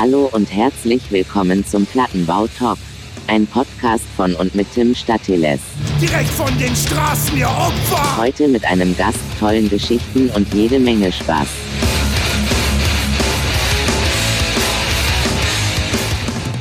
[0.00, 2.78] Hallo und herzlich willkommen zum Plattenbau Talk.
[3.26, 5.60] Ein Podcast von und mit Tim Statiles.
[6.00, 8.16] Direkt von den Straßen, ihr Opfer!
[8.16, 11.48] Heute mit einem Gast, tollen Geschichten und jede Menge Spaß.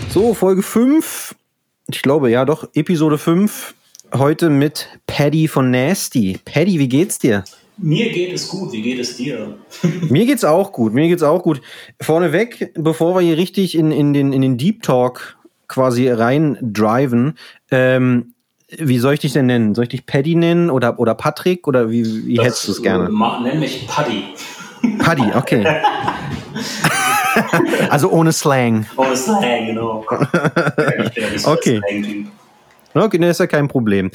[0.10, 1.34] So, Folge 5.
[1.88, 3.74] Ich glaube, ja, doch, Episode 5.
[4.16, 6.42] Heute mit Paddy von Nasty.
[6.44, 7.46] Paddy, wie geht's dir?
[7.82, 9.58] Mir geht es gut, wie geht es dir?
[10.10, 11.62] Mir geht's auch gut, mir geht's auch gut.
[12.02, 17.36] Vorneweg, bevor wir hier richtig in, in, den, in den Deep Talk quasi rein driven,
[17.72, 18.34] ähm,
[18.78, 19.76] wie soll ich dich denn nennen?
[19.76, 23.10] Soll ich dich Paddy nennen oder, oder Patrick oder wie, wie hättest du es gerne?
[23.42, 24.24] Nenn mich Paddy.
[25.00, 25.66] Paddy, okay.
[27.90, 28.86] also ohne Slang.
[28.96, 30.06] Oh, Slang, genau.
[30.10, 31.80] Ich bin ja nicht so Okay.
[31.80, 32.28] Slang-Typ.
[32.94, 34.10] Okay, ne, ist ja kein Problem.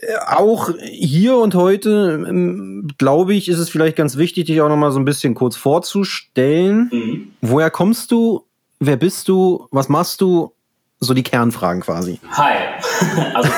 [0.00, 4.68] Äh, Auch hier und heute, ähm, glaube ich, ist es vielleicht ganz wichtig, dich auch
[4.68, 6.88] noch mal so ein bisschen kurz vorzustellen.
[6.92, 7.32] Mhm.
[7.40, 8.44] Woher kommst du?
[8.80, 9.66] Wer bist du?
[9.70, 10.52] Was machst du?
[11.00, 12.20] So die Kernfragen quasi.
[12.32, 12.54] Hi.
[13.34, 13.50] Also,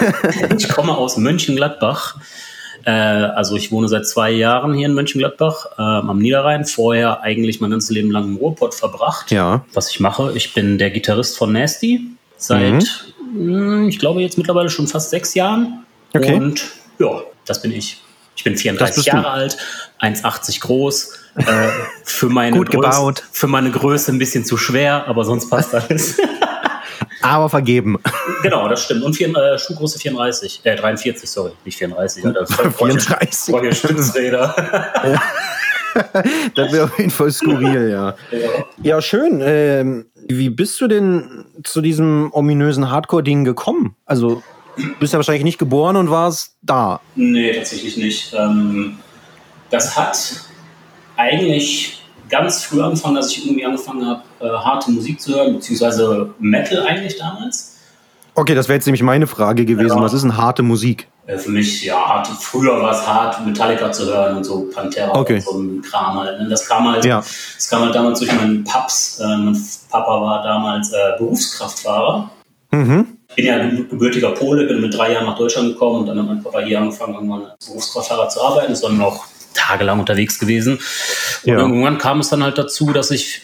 [0.57, 2.17] ich komme aus Mönchengladbach.
[2.85, 6.65] Äh, also, ich wohne seit zwei Jahren hier in Mönchengladbach ähm, am Niederrhein.
[6.65, 9.31] Vorher eigentlich mein ganzes Leben lang im Ruhrpott verbracht.
[9.31, 9.65] Ja.
[9.75, 12.01] Was ich mache, ich bin der Gitarrist von Nasty
[12.39, 12.85] seit, mh,
[13.89, 15.85] ich glaube, jetzt mittlerweile schon fast sechs Jahren.
[16.15, 16.35] Okay.
[16.35, 16.63] Und
[16.99, 18.01] ja, das bin ich.
[18.37, 19.11] Ich bin 34 bist du.
[19.13, 19.57] Jahre alt,
[20.01, 21.45] 1,80 groß, äh,
[22.05, 23.23] für, meine Gut gebaut.
[23.33, 26.19] für meine Größe ein bisschen zu schwer, aber sonst passt alles.
[27.23, 27.99] Aber vergeben.
[28.43, 29.03] genau, das stimmt.
[29.03, 32.25] Und vier, äh, Schuhgröße 34, äh, 43, sorry, nicht 34.
[32.25, 32.47] Alter.
[32.47, 33.55] Voll- voll- 34.
[33.55, 34.55] voll Stützräder.
[36.55, 38.15] Das wäre auf jeden Fall skurril, ja.
[38.83, 39.01] ja.
[39.01, 39.41] Schön.
[39.43, 43.97] Ähm, wie bist du denn zu diesem ominösen Hardcore-Ding gekommen?
[44.05, 44.43] Also,
[44.77, 47.01] du bist ja wahrscheinlich nicht geboren und warst da.
[47.15, 48.35] Nee, tatsächlich nicht.
[48.35, 48.99] Ähm,
[49.71, 50.47] das hat
[51.17, 56.35] eigentlich ganz früh angefangen, dass ich irgendwie angefangen habe, äh, harte Musik zu hören, beziehungsweise
[56.39, 57.77] Metal eigentlich damals.
[58.35, 59.97] Okay, das wäre jetzt nämlich meine Frage gewesen.
[59.97, 60.03] Ja.
[60.03, 61.09] Was ist denn harte Musik?
[61.27, 65.13] Äh, für mich, ja, hart, früher war es hart, Metallica zu hören und so Pantera
[65.19, 65.37] Okay.
[65.37, 66.41] und so ein Kram halt.
[66.41, 66.49] ne?
[66.49, 67.19] Das kam halt, Ja.
[67.57, 69.19] das kam halt damals durch meinen Paps.
[69.21, 69.61] Äh, mein
[69.91, 72.31] Papa war damals äh, Berufskraftfahrer.
[72.73, 73.07] Mhm.
[73.37, 76.27] bin ja ge- gebürtiger Pole, bin mit drei Jahren nach Deutschland gekommen und dann hat
[76.27, 80.75] mein Papa hier angefangen, irgendwann als Berufskraftfahrer zu arbeiten, ist dann auch tagelang unterwegs gewesen.
[81.45, 81.59] Und Ja.
[81.59, 83.43] irgendwann kam es dann halt dazu, dass ich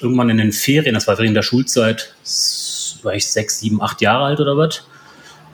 [0.00, 2.14] irgendwann in den Ferien, das war während der Schulzeit,
[3.02, 4.82] war ich sechs, sieben, acht Jahre alt oder was,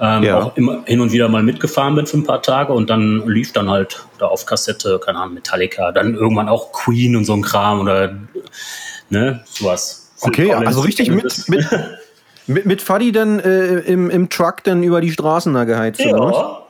[0.01, 0.43] ähm, Ja.
[0.43, 3.53] auch immer hin und wieder mal mitgefahren bin für ein paar Tage und dann lief
[3.53, 7.43] dann halt da auf Kassette, keine Ahnung, Metallica, dann irgendwann auch Queen und so ein
[7.43, 8.15] Kram oder
[9.11, 10.11] ne, sowas.
[10.23, 11.67] Okay, also richtig mit, mit,
[12.47, 16.21] mit, mit Fuddy dann äh, im, im Truck dann über die Straßen da geheizt, oder
[16.21, 16.37] was?
[16.37, 16.63] Ja,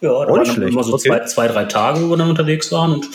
[0.00, 1.08] ja da waren dann immer so okay.
[1.08, 3.08] zwei, zwei, drei Tage, wo wir dann unterwegs waren und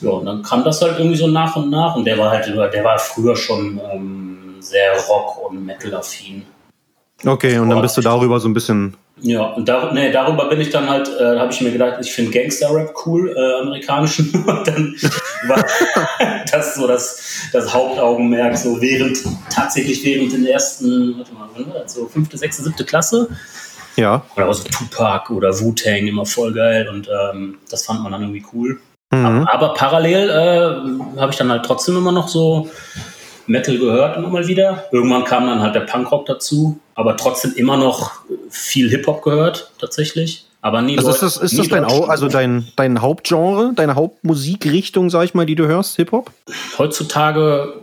[0.00, 2.46] ja, und dann kam das halt irgendwie so nach und nach und der war halt,
[2.46, 6.42] der war früher schon ähm, sehr Rock- und Metal-affin.
[7.24, 8.94] Okay, und dann bist du darüber so ein bisschen.
[9.22, 12.12] Ja, und dar nee, darüber bin ich dann halt, äh, habe ich mir gedacht, ich
[12.12, 14.30] finde Gangster-Rap cool, äh, amerikanischen.
[14.46, 14.94] Und dann
[15.48, 15.64] war
[16.52, 19.18] das so das, das Hauptaugenmerk, so während,
[19.48, 21.48] tatsächlich während den ersten, warte mal,
[21.86, 23.28] so fünfte, sechste, siebte Klasse.
[23.96, 24.22] Ja.
[24.36, 26.86] Oder auch so Tupac oder Wu-Tang, immer voll geil.
[26.86, 28.78] Und ähm, das fand man dann irgendwie cool.
[29.10, 29.46] Mhm.
[29.50, 32.68] Aber parallel äh, habe ich dann halt trotzdem immer noch so
[33.46, 34.84] Metal gehört immer mal wieder.
[34.92, 38.12] Irgendwann kam dann halt der Punkrock dazu, aber trotzdem immer noch
[38.50, 40.46] viel Hip-Hop gehört, tatsächlich.
[40.62, 45.24] Aber nie Also ist das, ist das dein, also dein, dein Hauptgenre, deine Hauptmusikrichtung, sag
[45.24, 46.32] ich mal, die du hörst, Hip-Hop?
[46.76, 47.74] Heutzutage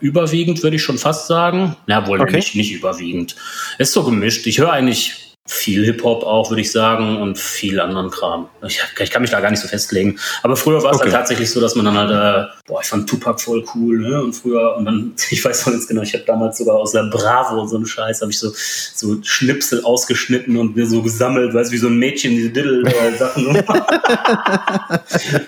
[0.00, 1.76] überwiegend, würde ich schon fast sagen.
[1.86, 2.36] Ja, wohl Okay.
[2.36, 3.36] nicht, nicht überwiegend.
[3.78, 4.46] Ist so gemischt.
[4.46, 8.48] Ich höre eigentlich viel Hip-Hop auch, würde ich sagen, und viel anderen Kram.
[8.64, 10.16] Ich, ich kann mich da gar nicht so festlegen.
[10.44, 11.06] Aber früher war es Okay.
[11.06, 14.22] halt tatsächlich so, dass man dann halt, äh, boah, ich fand Tupac voll cool, ne?
[14.22, 17.04] Und früher, und dann, ich weiß noch ganz genau, ich habe damals sogar aus der
[17.04, 18.52] Bravo so einen Scheiß, habe ich so,
[18.94, 23.54] so Schnipsel ausgeschnitten und mir so gesammelt, weißt du, wie so ein Mädchen, diese Diddle-Sachen.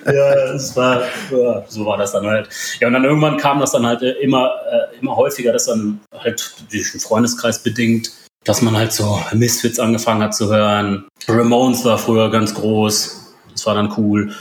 [0.06, 2.49] ja, das war, ja, so war das dann halt.
[2.81, 6.00] Ja, und dann irgendwann kam das dann halt äh, immer, äh, immer häufiger, dass dann
[6.19, 8.11] halt durch den Freundeskreis bedingt,
[8.44, 11.06] dass man halt so Misfits angefangen hat zu hören.
[11.26, 13.35] Ramones war früher ganz groß.
[13.52, 14.35] Das war dann cool.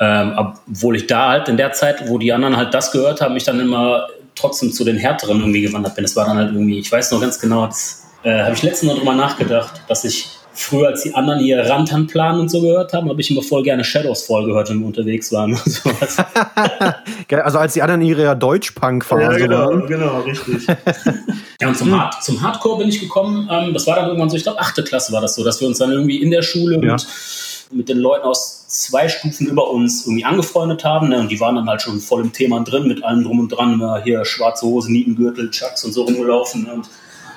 [0.00, 3.36] Ähm, obwohl ich da halt in der Zeit, wo die anderen halt das gehört haben,
[3.36, 6.02] ich dann immer trotzdem zu den härteren irgendwie gewandert bin.
[6.04, 8.90] Das war dann halt irgendwie, ich weiß noch ganz genau, das äh, habe ich letztens
[8.90, 13.08] noch drüber nachgedacht, dass ich früher, als die anderen hier Rantanplan und so gehört haben,
[13.08, 16.16] habe ich immer voll gerne Shadows Fall gehört, wenn wir unterwegs waren und sowas.
[17.30, 19.86] Also als die anderen ihre Deutsch-Punk-Phase waren.
[19.86, 20.66] genau, richtig.
[21.60, 23.48] ja, und zum, Hard, zum Hardcore bin ich gekommen.
[23.50, 25.66] Ähm, das war dann irgendwann so, ich glaube, achte Klasse war das so, dass wir
[25.66, 26.92] uns dann irgendwie in der Schule Ja.
[26.92, 27.06] mit
[27.70, 31.08] mit den Leuten aus zwei Stufen über uns irgendwie angefreundet haben.
[31.08, 31.18] Ne?
[31.18, 33.78] Und die waren dann halt schon voll im Thema drin, mit allem drum und dran.
[33.78, 34.00] Ne?
[34.04, 36.64] Hier schwarze Hose, Nietengürtel, Chucks und so rumgelaufen.
[36.64, 36.72] Ne?
[36.74, 36.88] Und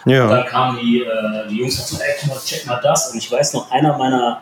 [0.10, 0.28] Ja.
[0.28, 3.12] dann kamen die, äh, die Jungs dazu, ey, guck mal, check mal das.
[3.12, 4.42] Und ich weiß noch, einer meiner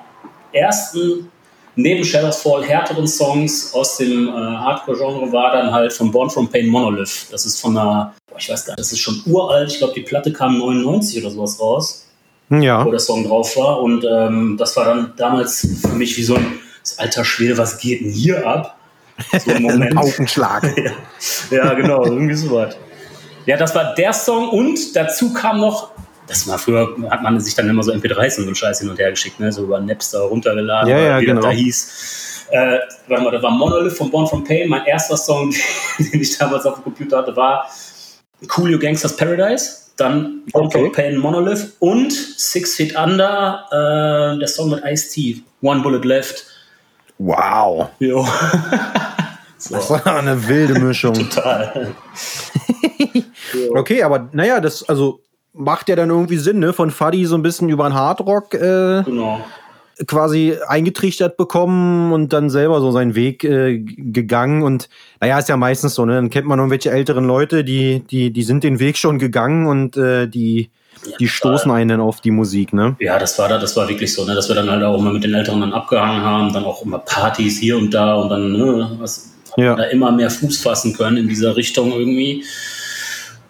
[0.52, 1.30] ersten
[1.78, 6.68] neben Shadowfall härteren Songs aus dem äh, Hardcore-Genre war dann halt von Born From Pain
[6.68, 7.28] Monolith.
[7.32, 9.72] Das ist von einer, boah, ich weiß gar nicht, das ist schon uralt.
[9.72, 12.08] Ich glaube, die Platte kam 99 oder sowas raus,
[12.50, 12.86] Ja.
[12.86, 13.82] wo der Song drauf war.
[13.82, 16.60] Und ähm, das war dann damals für mich wie so ein
[16.98, 18.78] alter Schwede, was geht denn hier ab?
[19.44, 19.98] So ein Moment.
[19.98, 20.64] Augenschlag.
[20.78, 20.92] ja,
[21.58, 22.78] ja, genau, irgendwie sowas.
[23.46, 25.92] Ja, das war der Song und dazu kam noch,
[26.28, 28.98] das war früher, hat man sich dann immer so MP3s und so Scheiß hin und
[28.98, 29.52] her geschickt, ne?
[29.52, 31.42] so über Napster runtergeladen, Ja, ja, wie genau.
[31.42, 32.46] das da hieß.
[32.52, 34.70] Äh, warte mal, da war Monolith von Born From Pain.
[34.70, 35.52] Mein erster Song,
[36.00, 37.68] den ich damals auf dem Computer hatte, war
[38.48, 39.82] Coolio Gangsters Paradise.
[39.98, 40.80] Dann Born Okay.
[40.80, 46.46] From Pain Monolith und Six Feet Under, äh, der Song mit Ice-T, One Bullet Left.
[47.18, 47.90] Wow.
[48.00, 48.28] Jo.
[49.70, 51.14] Das war eine wilde Mischung.
[51.30, 51.96] Total.
[53.74, 55.22] Okay, aber naja, das also
[55.54, 56.74] macht ja dann irgendwie Sinn, ne?
[56.74, 59.40] Von Fuddy so ein bisschen über den Hardrock äh, Genau.
[60.08, 64.64] quasi eingetrichtert bekommen und dann selber so seinen Weg äh, gegangen.
[64.64, 64.90] Und
[65.22, 66.16] naja, ist ja meistens so, ne?
[66.16, 69.96] Dann kennt man irgendwelche älteren Leute, die, die, die sind den Weg schon gegangen und
[69.96, 70.70] äh, die,
[71.20, 72.96] die stoßen einen dann auf die Musik, ne?
[73.00, 75.14] Ja, das war da, das war wirklich so, ne, dass wir dann halt auch immer
[75.14, 78.52] mit den Älteren dann abgehangen haben, dann auch immer Partys hier und da und dann
[78.52, 79.76] ne, was, Ja.
[79.76, 82.44] da immer mehr Fuß fassen können in dieser Richtung irgendwie.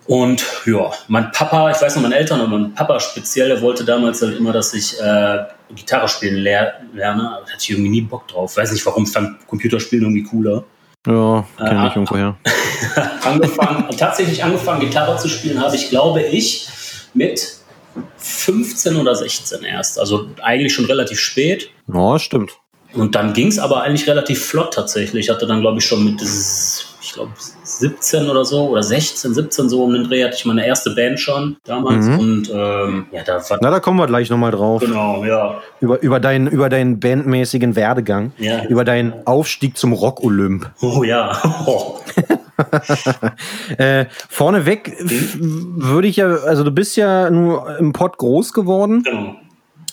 [0.07, 3.83] Und ja, mein Papa, ich weiß noch, meine Eltern und mein Papa speziell, der wollte
[3.83, 5.39] damals halt immer, dass ich äh,
[5.73, 7.31] Gitarre spielen lehr lerne.
[7.31, 8.55] Aber da hatte ich irgendwie nie Bock drauf.
[8.55, 10.63] Weiß nicht warum, fand Computerspielen irgendwie cooler.
[11.07, 12.37] Ja, kenn Äh, ich irgendwoher.
[13.23, 16.67] angefangen, tatsächlich angefangen, Gitarre zu spielen, habe ich, glaube ich,
[17.13, 17.57] mit
[18.17, 19.99] 15 oder 16 erst.
[19.99, 21.69] Also eigentlich schon relativ spät.
[21.91, 22.53] Ja, stimmt.
[22.95, 25.25] Und dann ging es aber eigentlich relativ flott tatsächlich.
[25.25, 27.31] Ich hatte dann, glaube ich, schon mit, ich glaube,
[27.63, 31.19] 17 oder so oder 16, 17 so um den Dreh hatte ich meine erste Band
[31.19, 32.05] schon damals.
[32.05, 32.19] Mhm.
[32.19, 34.81] Und ähm, ja, da war Na, da kommen wir gleich nochmal drauf.
[34.81, 35.61] genau, ja.
[35.81, 38.31] Über, über, deinen, über deinen bandmäßigen Werdegang.
[38.37, 38.63] Ja.
[38.65, 40.69] Über deinen Aufstieg zum Rock-Olymp.
[40.81, 41.37] Oh ja.
[41.65, 41.99] Oh.
[43.77, 49.03] Äh, vorneweg f- würde ich ja, also du bist ja nur im Pott groß geworden.
[49.03, 49.35] Genau.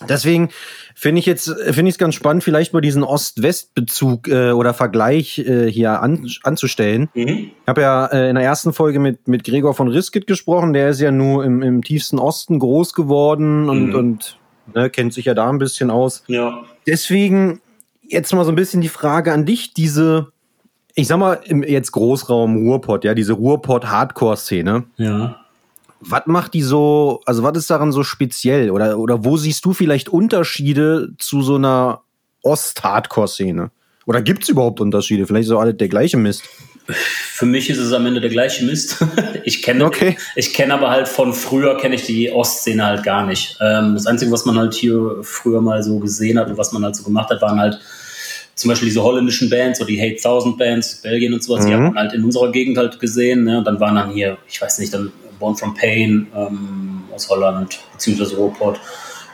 [0.08, 0.50] Deswegen
[0.94, 5.38] finde ich jetzt, finde ich es ganz spannend, vielleicht mal diesen Ost-West-Bezug äh, oder Vergleich
[5.38, 7.08] äh, hier an, anzustellen.
[7.14, 7.28] Mhm.
[7.28, 10.90] Ich habe ja äh, in der ersten Folge mit, mit Gregor von Riskit gesprochen, der
[10.90, 13.94] ist ja nur im, im tiefsten Osten groß geworden und, Mhm.
[13.94, 14.38] und
[14.74, 16.24] ne, kennt sich ja da ein bisschen aus.
[16.26, 16.62] Ja.
[16.86, 17.60] Deswegen
[18.02, 20.28] jetzt mal so ein bisschen die Frage an dich, diese,
[20.94, 24.84] ich sag mal, im jetzt Großraum Ruhrpott, ja, diese Ruhrpott-Hardcore-Szene.
[24.96, 25.36] Ja.
[26.04, 28.70] Was macht die so, also was ist daran so speziell?
[28.70, 32.02] Oder, oder wo siehst du vielleicht Unterschiede zu so einer
[32.42, 33.70] Ost-Hardcore-Szene?
[34.06, 35.26] Oder gibt es überhaupt Unterschiede?
[35.26, 36.42] Vielleicht ist auch alles der gleiche Mist.
[36.88, 38.96] Für mich ist es am Ende der gleiche Mist.
[39.44, 40.16] Ich kenne, Okay.
[40.36, 43.56] ich kenne aber halt von früher kenne ich die Ostszene halt gar nicht.
[43.60, 46.84] Ähm, das Einzige, was man halt hier früher mal so gesehen hat und was man
[46.84, 47.80] halt so gemacht hat, waren halt
[48.54, 51.64] zum Beispiel diese holländischen Bands oder die Hate Thousand Bands, Belgien und sowas.
[51.66, 51.86] Die Mhm.
[51.86, 53.42] hat man halt in unserer Gegend halt gesehen.
[53.44, 53.58] Ne?
[53.58, 55.10] Und dann waren dann hier, ich weiß nicht, dann
[55.42, 58.76] Born from Pain ähm, aus Holland beziehungsweise Ruhrpott.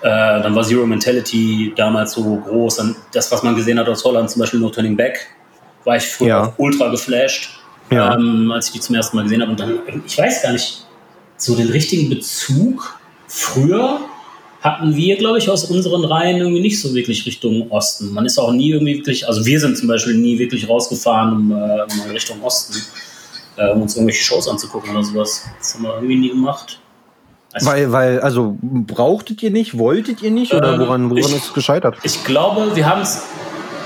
[0.02, 0.06] Äh,
[0.43, 2.76] dann war Zero Mentality damals so groß.
[2.76, 5.26] Dann das, was man gesehen hat aus Holland, zum Beispiel No Turning Back,
[5.84, 6.55] war ich früher Ja.
[6.56, 7.50] ultra geflasht,
[7.90, 8.14] Ja.
[8.14, 9.50] ähm, als ich die zum ersten Mal gesehen habe.
[9.50, 10.85] Und dann, ich weiß gar nicht,
[11.37, 14.00] so den richtigen Bezug früher
[14.61, 18.12] hatten wir, glaube ich, aus unseren Reihen irgendwie nicht so wirklich Richtung Osten.
[18.12, 21.52] Man ist auch nie irgendwie wirklich, also wir sind zum Beispiel nie wirklich rausgefahren um,
[21.52, 22.75] äh, Richtung Osten,
[23.58, 25.44] äh, um uns irgendwelche Shows anzugucken oder sowas.
[25.58, 26.80] Das haben wir irgendwie nie gemacht.
[27.52, 30.52] Also Weil, weil, also brauchtet ihr nicht, wolltet ihr nicht?
[30.54, 31.96] Oder Ähm, woran, woran ich- ist es gescheitert?
[32.02, 33.22] Ich glaube, wir haben es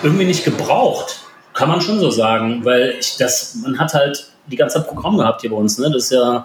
[0.03, 1.21] irgendwie nicht gebraucht.
[1.55, 5.17] Kann man schon so sagen, weil ich das, man hat halt die ganze Zeit Programm
[5.17, 5.79] gehabt hier bei uns.
[5.79, 5.91] Ne?
[5.93, 6.45] Das ist ja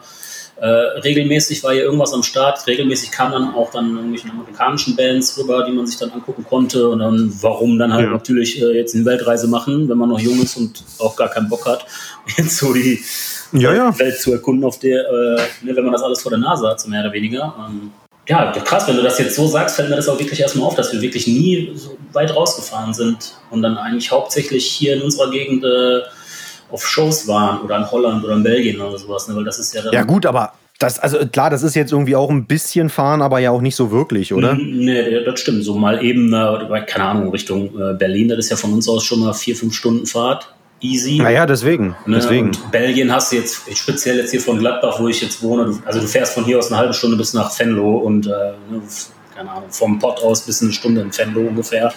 [0.59, 2.65] äh, regelmäßig war hier irgendwas am Start.
[2.65, 6.89] Regelmäßig kamen dann auch dann irgendwelche amerikanischen Bands rüber, die man sich dann angucken konnte.
[6.89, 8.11] Und dann, warum dann halt Ja.
[8.11, 11.47] natürlich äh, jetzt eine Weltreise machen, wenn man noch jung ist und auch gar keinen
[11.49, 11.85] Bock hat,
[12.37, 12.99] jetzt so die
[13.53, 13.99] Ja, ja.
[13.99, 16.81] Welt zu erkunden, auf der, äh, ne, wenn man das alles vor der Nase hat,
[16.81, 17.53] so mehr oder weniger.
[17.69, 17.91] Ähm,
[18.27, 20.75] ja, krass, wenn du das jetzt so sagst, fällt mir das auch wirklich erstmal auf,
[20.75, 25.31] dass wir wirklich nie so weit rausgefahren sind und dann eigentlich hauptsächlich hier in unserer
[25.31, 26.01] Gegend äh,
[26.71, 29.35] auf Shows waren oder in Holland oder in Belgien oder sowas, ne?
[29.35, 29.81] weil das ist ja.
[29.91, 33.39] Ja, gut, aber das, also klar, das ist jetzt irgendwie auch ein bisschen fahren, aber
[33.39, 34.53] ja auch nicht so wirklich, oder?
[34.53, 35.63] Nee, das stimmt.
[35.63, 39.03] So mal eben, äh, keine Ahnung, Richtung äh, Berlin, das ist ja von uns aus
[39.03, 40.53] schon mal vier, fünf Stunden Fahrt.
[40.79, 41.17] Easy.
[41.17, 41.95] Naja, deswegen.
[42.05, 42.47] Ne, deswegen.
[42.49, 45.99] Und Belgien hast du jetzt, speziell jetzt hier von Gladbach, wo ich jetzt wohne, also
[45.99, 48.81] du fährst von hier aus eine halbe Stunde bis nach Venlo und äh, ne,
[49.35, 51.91] keine Ahnung, vom Pott aus bis eine Stunde in Venlo ungefähr.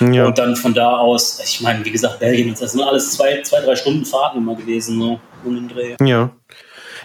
[0.00, 0.26] Ja.
[0.26, 3.60] Und dann von da aus, ich meine, wie gesagt, Belgien, das sind alles zwei, zwei
[3.60, 5.96] drei Stunden Fahrten immer gewesen, so um den Dreh.
[6.02, 6.30] Ja.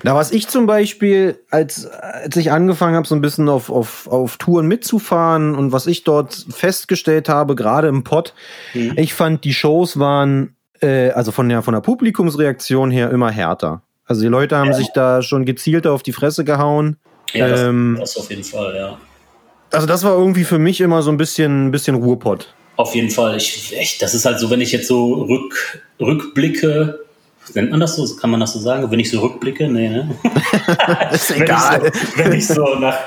[0.02, 4.08] Na, was ich zum Beispiel, als, als ich angefangen habe, so ein bisschen auf, auf,
[4.08, 8.34] auf Touren mitzufahren und was ich dort festgestellt habe, gerade im Pott,
[8.74, 8.94] mhm.
[8.98, 13.84] ich fand, die Shows waren, äh, also von der, von der Publikumsreaktion her immer härter.
[14.06, 14.74] Also die Leute haben ja.
[14.74, 16.98] sich da schon gezielter auf die Fresse gehauen.
[17.32, 18.98] Ja, das, ähm, das auf jeden Fall, ja.
[19.72, 22.54] Also das war irgendwie für mich immer so ein bisschen, ein bisschen Ruhrpott.
[22.76, 23.38] Auf jeden Fall.
[23.38, 27.00] Ich, echt, das ist halt so, wenn ich jetzt so rück, rückblicke,
[27.54, 28.16] nennt man das so?
[28.16, 28.90] Kann man das so sagen?
[28.90, 29.68] Wenn ich so rückblicke?
[29.68, 30.16] Nee, ne?
[31.12, 31.92] ist egal.
[32.16, 32.98] wenn, ich so, wenn ich so nach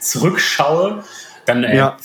[0.00, 1.02] zurückschaue,
[1.44, 1.96] dann äh, ja.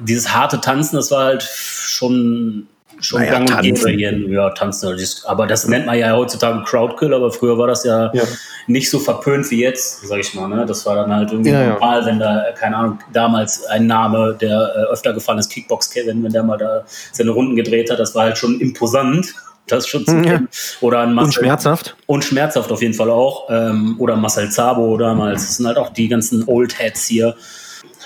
[0.00, 2.68] dieses harte Tanzen, das war halt schon
[3.00, 4.18] schon naja, gang und gäbe hier.
[4.28, 4.96] Ja, tanzen.
[5.24, 8.22] Aber das nennt man ja heutzutage Crowdkill, aber früher war das ja, ja.
[8.66, 10.48] nicht so verpönt wie jetzt, sag ich mal.
[10.48, 10.66] Ne?
[10.66, 14.72] Das war dann halt irgendwie ja, normal, wenn da, keine Ahnung, damals ein Name, der
[14.74, 18.14] äh, öfter gefallen ist, Kickbox Kevin, wenn der mal da seine Runden gedreht hat, das
[18.14, 19.34] war halt schon imposant.
[19.70, 20.40] Das schon zu ja.
[20.80, 21.94] Oder ein Marcel, Und schmerzhaft.
[22.06, 23.50] Und schmerzhaft auf jeden Fall auch.
[23.50, 25.42] Ähm, oder Marcel Zabo damals.
[25.42, 27.36] Das sind halt auch die ganzen Old Heads hier.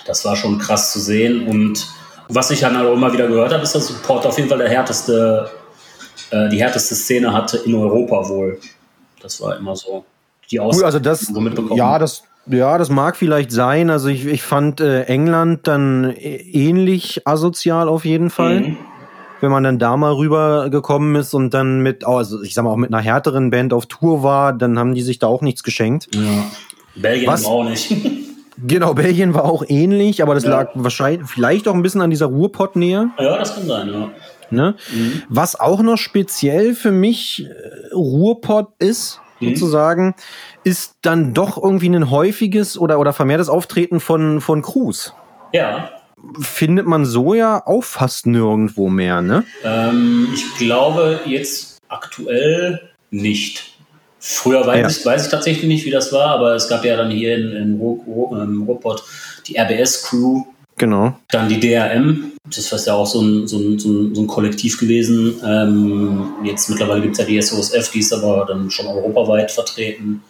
[0.05, 1.47] Das war schon krass zu sehen.
[1.47, 1.87] Und
[2.29, 4.69] was ich dann auch immer wieder gehört habe, ist, dass Port auf jeden Fall der
[4.69, 5.51] härteste,
[6.31, 8.59] äh, die härteste Szene hatte in Europa wohl.
[9.21, 10.05] Das war immer so
[10.51, 11.77] die Aussage, cool, also das, so.
[11.77, 13.91] Ja, das, ja, das mag vielleicht sein.
[13.91, 18.61] Also ich, ich fand äh, England dann ähnlich asozial auf jeden Fall.
[18.61, 18.77] Mhm.
[19.41, 22.71] Wenn man dann da mal rübergekommen ist und dann mit, oh, also ich sag mal,
[22.71, 25.65] auch mit einer härteren Band auf Tour war, dann haben die sich da auch nichts
[25.65, 26.15] geschenkt.
[26.15, 26.45] Ja.
[26.95, 27.45] Belgien Was?
[27.45, 27.93] auch nicht.
[28.59, 30.51] Genau, Belgien war auch ähnlich, aber das ja.
[30.51, 33.11] lag wahrscheinlich vielleicht auch ein bisschen an dieser Ruhrpott-Nähe.
[33.19, 34.11] Ja, das kann sein, ja.
[34.51, 34.75] Ne?
[34.95, 35.23] Mhm.
[35.29, 39.49] Was auch noch speziell für mich äh, Ruhrpott ist, mhm.
[39.49, 40.15] sozusagen,
[40.63, 45.15] ist dann doch irgendwie ein häufiges oder, oder vermehrtes Auftreten von, von Crews.
[45.53, 45.91] Ja.
[46.39, 49.45] Findet man so ja auch fast nirgendwo mehr, ne?
[49.65, 53.72] Ähm, ich glaube jetzt aktuell nicht.
[54.25, 54.89] Früher weiß, ja.
[54.89, 57.51] ich, weiß ich tatsächlich nicht, wie das war, aber es gab ja dann hier in,
[57.57, 59.03] in Ruhrpott
[59.49, 60.45] die RBS-Crew.
[60.77, 61.19] Genau.
[61.33, 64.27] Dann die DRM, das ist ja auch so ein, so ein, so ein, so ein
[64.29, 65.41] Kollektiv gewesen.
[65.45, 70.23] Ähm, jetzt mittlerweile gibt es ja die SOSF, die ist aber dann schon europaweit vertreten.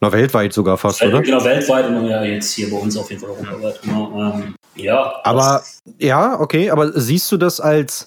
[0.00, 1.22] Na, weltweit sogar fast, Welt, oder?
[1.22, 3.82] Genau, weltweit und ja, jetzt hier bei uns auf jeden Fall europaweit.
[3.82, 5.12] Genau, ähm, ja.
[5.24, 5.64] Aber,
[5.98, 8.06] ja, okay, aber siehst du das als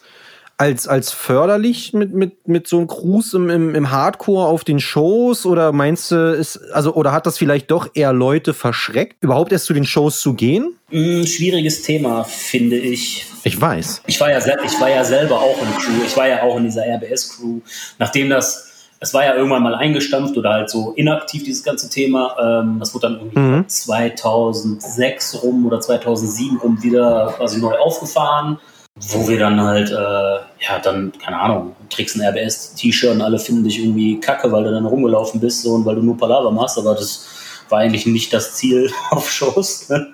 [0.64, 4.80] als, als förderlich mit, mit, mit so einem Cruise im, im, im Hardcore auf den
[4.80, 5.46] Shows?
[5.46, 9.66] Oder meinst du, ist, also, oder hat das vielleicht doch eher Leute verschreckt, überhaupt erst
[9.66, 10.74] zu den Shows zu gehen?
[10.90, 13.26] Mm, schwieriges Thema, finde ich.
[13.44, 14.04] Ich weiß.
[14.08, 16.02] Ich war, ja, ich war ja selber auch in Crew.
[16.06, 17.60] Ich war ja auch in dieser RBS-Crew.
[18.00, 18.70] Nachdem das
[19.02, 22.38] es war ja irgendwann mal eingestampft oder halt so inaktiv, dieses ganze Thema.
[22.42, 23.68] Ähm, das wurde dann irgendwie mhm.
[23.68, 28.60] 2006 rum oder 2007 rum wieder quasi neu aufgefahren
[29.00, 33.64] wo wir dann halt, äh, ja, dann, keine Ahnung, trägst ein RBS-T-Shirt und alle finden
[33.64, 36.78] dich irgendwie kacke, weil du dann rumgelaufen bist so, und weil du nur Palaver machst,
[36.78, 37.28] aber das
[37.70, 39.90] war eigentlich nicht das Ziel auf Shows.
[39.90, 40.14] Ne?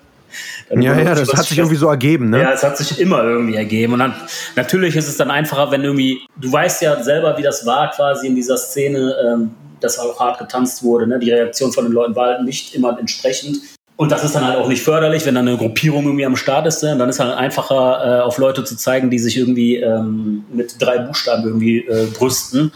[0.69, 2.41] ja, ja, das hat sich irgendwie so ergeben, ne?
[2.41, 3.93] Ja, es hat sich immer irgendwie ergeben.
[3.93, 4.13] Und dann,
[4.55, 8.27] natürlich ist es dann einfacher, wenn irgendwie, du weißt ja selber, wie das war quasi
[8.27, 11.07] in dieser Szene, ähm, dass auch hart getanzt wurde.
[11.07, 11.19] Ne?
[11.19, 13.57] Die Reaktion von den Leuten war halt nicht immer entsprechend.
[13.99, 16.65] Und das ist dann halt auch nicht förderlich, wenn dann eine Gruppierung irgendwie am Start
[16.65, 16.81] ist.
[16.83, 16.95] Ne?
[16.97, 20.99] Dann ist halt einfacher, äh, auf Leute zu zeigen, die sich irgendwie ähm, mit drei
[20.99, 22.71] Buchstaben irgendwie äh, brüsten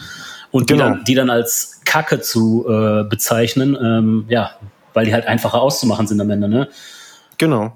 [0.50, 0.84] und genau.
[0.84, 3.74] die, dann, die dann als Kacke zu äh, bezeichnen.
[3.74, 4.50] Ähm, ja,
[4.92, 6.46] weil die halt einfacher auszumachen sind am Ende.
[6.46, 6.68] Ne?
[7.38, 7.74] Genau.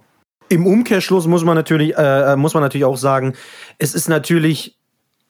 [0.51, 3.33] Im Umkehrschluss muss man natürlich, äh, muss man natürlich auch sagen,
[3.79, 4.78] es ist natürlich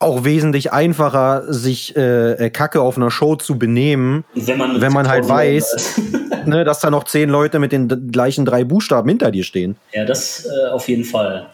[0.00, 4.92] auch wesentlich einfacher, sich äh, äh, Kacke auf einer Show zu benehmen, wenn man, wenn
[4.92, 6.00] man halt weiß,
[6.46, 9.76] ne, dass da noch zehn Leute mit den gleichen drei Buchstaben hinter dir stehen.
[9.92, 11.48] Ja, das äh, auf jeden Fall.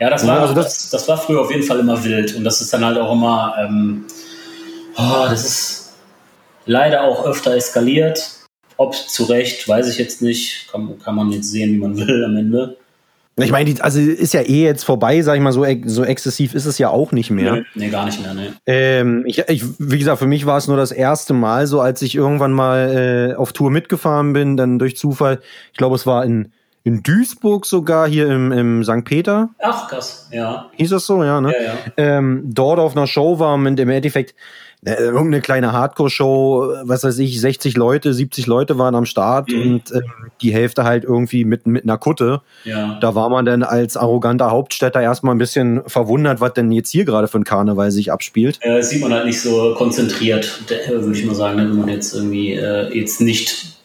[0.00, 2.44] Ja, das war, also das, das, das, war früher auf jeden Fall immer wild und
[2.44, 4.04] das ist dann halt auch immer, ähm,
[4.96, 5.94] oh, das ist
[6.66, 8.32] leider auch öfter eskaliert.
[8.78, 10.68] Ob zu Recht, weiß ich jetzt nicht.
[10.70, 12.76] Kann, kann man jetzt sehen, wie man will am Ende.
[13.38, 16.64] Ich meine, also ist ja eh jetzt vorbei, sag ich mal, so, so exzessiv ist
[16.64, 17.56] es ja auch nicht mehr.
[17.56, 18.48] Nee, nee gar nicht mehr, nee.
[18.64, 22.00] Ähm, ich, ich, wie gesagt, für mich war es nur das erste Mal, so als
[22.00, 25.40] ich irgendwann mal äh, auf Tour mitgefahren bin, dann durch Zufall,
[25.72, 26.50] ich glaube, es war in,
[26.82, 29.04] in Duisburg sogar, hier im, im St.
[29.04, 29.50] Peter.
[29.58, 30.70] Ach, krass, ja.
[30.76, 31.52] Hieß das so, ja, ne?
[31.52, 31.76] Ja, ja.
[31.98, 34.34] Ähm, dort auf einer Show war und im Endeffekt
[34.92, 39.62] irgendeine kleine Hardcore-Show, was weiß ich, 60 Leute, 70 Leute waren am Start mhm.
[39.62, 40.00] und äh,
[40.40, 42.40] die Hälfte halt irgendwie mit, mit einer Kutte.
[42.64, 42.98] Ja.
[43.00, 47.04] Da war man dann als arroganter Hauptstädter erstmal ein bisschen verwundert, was denn jetzt hier
[47.04, 48.58] gerade für ein Karneval sich abspielt.
[48.62, 52.14] Äh, sieht man halt nicht so konzentriert, würde ich mal sagen, ne, wenn man jetzt
[52.14, 53.76] irgendwie äh, jetzt nicht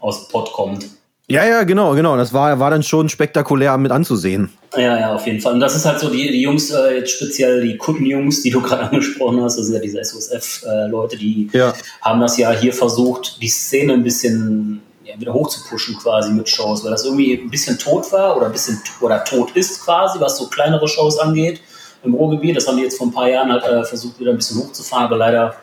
[0.00, 0.86] aus Pott kommt.
[1.28, 2.16] Ja, ja, genau, genau.
[2.16, 4.50] Das war, war dann schon spektakulär mit anzusehen.
[4.76, 5.54] Ja, ja, auf jeden Fall.
[5.54, 8.60] Und das ist halt so, die, die Jungs, äh, jetzt speziell die Kundenjungs, die du
[8.62, 11.72] gerade angesprochen hast, das sind ja diese SOSF-Leute, die Ja.
[12.02, 16.84] haben das ja hier versucht, die Szene ein bisschen ja, wieder hochzupushen quasi mit Shows,
[16.84, 20.38] weil das irgendwie ein bisschen tot war oder ein bisschen oder tot ist quasi, was
[20.38, 21.60] so kleinere Shows angeht
[22.04, 22.56] im Ruhrgebiet.
[22.56, 25.06] Das haben die jetzt vor ein paar Jahren halt äh, versucht, wieder ein bisschen hochzufahren,
[25.06, 25.56] aber leider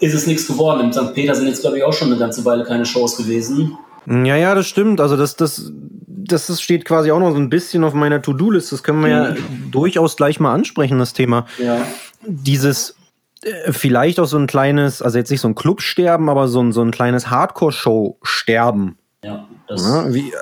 [0.00, 0.80] ist es nichts geworden.
[0.80, 1.14] In St.
[1.14, 3.78] Peter sind jetzt, glaube ich, auch schon eine ganze Weile keine Shows gewesen.
[4.08, 5.00] Ja, ja, das stimmt.
[5.00, 5.72] Also das, das,
[6.06, 8.72] das ist- steht quasi auch noch so ein bisschen auf meiner To-Do-List.
[8.72, 9.34] Das können wir ja
[9.70, 11.46] durchaus gleich mal ansprechen, das Thema.
[11.58, 11.80] Ja.
[12.26, 12.96] Dieses
[13.42, 16.72] äh, vielleicht auch so ein kleines, also jetzt nicht so ein Clubsterben, aber so ein,
[16.72, 18.96] so ein kleines Hardcore-Show-Sterben.
[19.24, 20.34] Ja, das, Ja, wie, äh,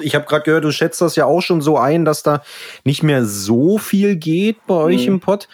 [0.00, 2.42] ich habe gerade gehört, du schätzt das ja auch schon so ein, dass da
[2.84, 5.14] nicht mehr so viel geht bei euch Mhm.
[5.14, 5.48] im Pott.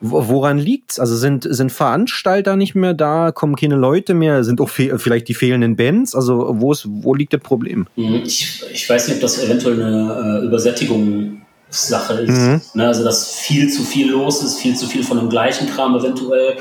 [0.00, 1.00] Wo- Woran liegt's?
[1.00, 5.34] Also sind, sind Veranstalter nicht mehr da, kommen keine Leute mehr, sind auch vielleicht die
[5.34, 6.14] fehlenden Bands?
[6.14, 7.86] Also wo, ist, wo liegt das Problem?
[7.96, 8.22] Mhm.
[8.24, 12.30] Ich, ich weiß nicht, ob das eventuell eine äh, Übersättigungssache ist.
[12.30, 12.60] Mhm.
[12.74, 15.96] Ne, also, dass viel zu viel los ist, viel zu viel von dem gleichen Kram
[15.96, 16.56] eventuell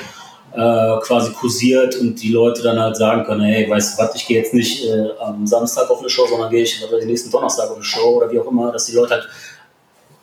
[0.54, 4.26] äh, quasi kursiert und die Leute dann halt sagen können, hey, weißt du was, ich
[4.26, 7.70] gehe jetzt nicht äh, am Samstag auf eine Show, sondern gehe ich den nächsten Donnerstag
[7.70, 9.28] auf eine Show oder wie auch immer, dass die Leute halt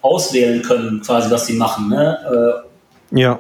[0.00, 1.88] auswählen können, quasi, was sie machen.
[1.90, 2.18] Ne?
[2.64, 2.71] Äh,
[3.12, 3.38] Ja.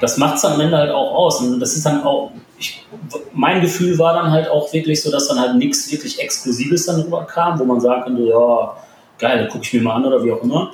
[0.00, 1.40] das macht es am Ende halt auch aus.
[1.40, 2.86] Und das ist dann auch, ich,
[3.32, 7.00] mein Gefühl war dann halt auch wirklich so, dass dann halt nichts wirklich Exklusives dann
[7.00, 8.76] rüberkam, wo man sagen könnte, ja,
[9.18, 10.72] geil, gucke ich mir mal an oder wie auch immer.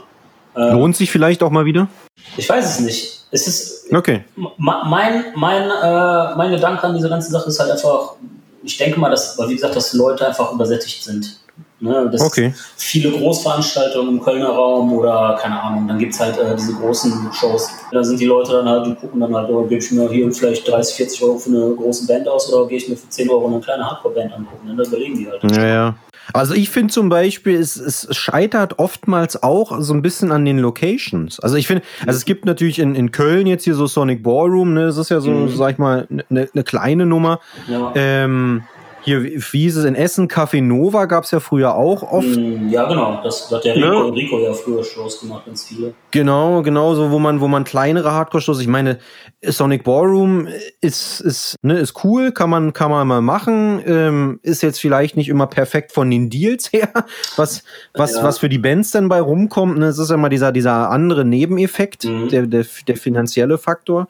[0.56, 1.88] Äh, Lohnt sich vielleicht auch mal wieder?
[2.36, 3.20] ich weiß es nicht.
[3.30, 4.24] Es ist Okay.
[4.56, 8.14] mein, mein, äh, mein Gedanke an diese ganze Sache ist halt einfach,
[8.62, 11.39] ich denke mal, dass, weil wie gesagt, dass Leute einfach übersättigt sind.
[11.80, 12.08] Ne?
[12.12, 12.52] Das Okay.
[12.76, 17.32] viele Großveranstaltungen im Kölner Raum oder keine Ahnung, dann gibt es halt äh, diese großen
[17.32, 17.70] Shows.
[17.90, 20.30] Da sind die Leute dann halt, die gucken dann halt, oh, gebe ich mir hier
[20.32, 23.30] vielleicht 30, 40 Euro für eine große Band aus oder gehe ich mir für 10
[23.30, 24.68] Euro eine kleine Hardcore-Band angucken.
[24.68, 24.76] Ne?
[24.76, 25.42] Das überlegen die halt.
[25.56, 25.94] Ja, ja.
[26.32, 30.58] Also ich finde zum Beispiel, es, es scheitert oftmals auch so ein bisschen an den
[30.58, 31.40] Locations.
[31.40, 34.74] Also ich finde, also es gibt natürlich in, in Köln jetzt hier so Sonic Ballroom,
[34.74, 34.86] ne?
[34.86, 35.48] Das ist ja so, Mhm.
[35.48, 37.40] sag ich mal, eine ne kleine Nummer.
[37.66, 37.92] Ja.
[37.96, 38.62] Ähm,
[39.02, 42.26] hier, wie hieß es in Essen, Café Nova gab es ja früher auch oft.
[42.36, 43.20] Mm, ja, genau.
[43.22, 43.86] Das hat der Ne?
[43.86, 45.94] Rico, Rico ja früher Shows gemacht, ganz viele.
[46.10, 48.98] Genau, genau, so wo man, wo man kleinere Hardcore-Shows, ich meine,
[49.42, 50.48] Sonic Ballroom
[50.80, 55.16] ist, ist, ne, ist cool, kann man, kann man mal machen, ähm, ist jetzt vielleicht
[55.16, 56.88] nicht immer perfekt von den Deals her,
[57.36, 57.62] was,
[57.94, 58.22] was, Ja.
[58.24, 61.24] was für die Bands denn bei rumkommt, ne, es ist ja immer dieser, dieser andere
[61.24, 62.28] Nebeneffekt, Mhm.
[62.28, 64.08] der, der, der finanzielle Faktor.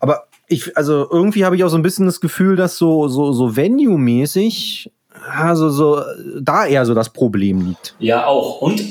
[0.00, 3.32] Aber ich, also irgendwie habe ich auch so ein bisschen das Gefühl, dass so, so,
[3.32, 4.90] so Venue-mäßig,
[5.36, 6.02] also so,
[6.40, 7.94] da eher so das Problem liegt.
[7.98, 8.60] Ja, auch.
[8.60, 8.82] Und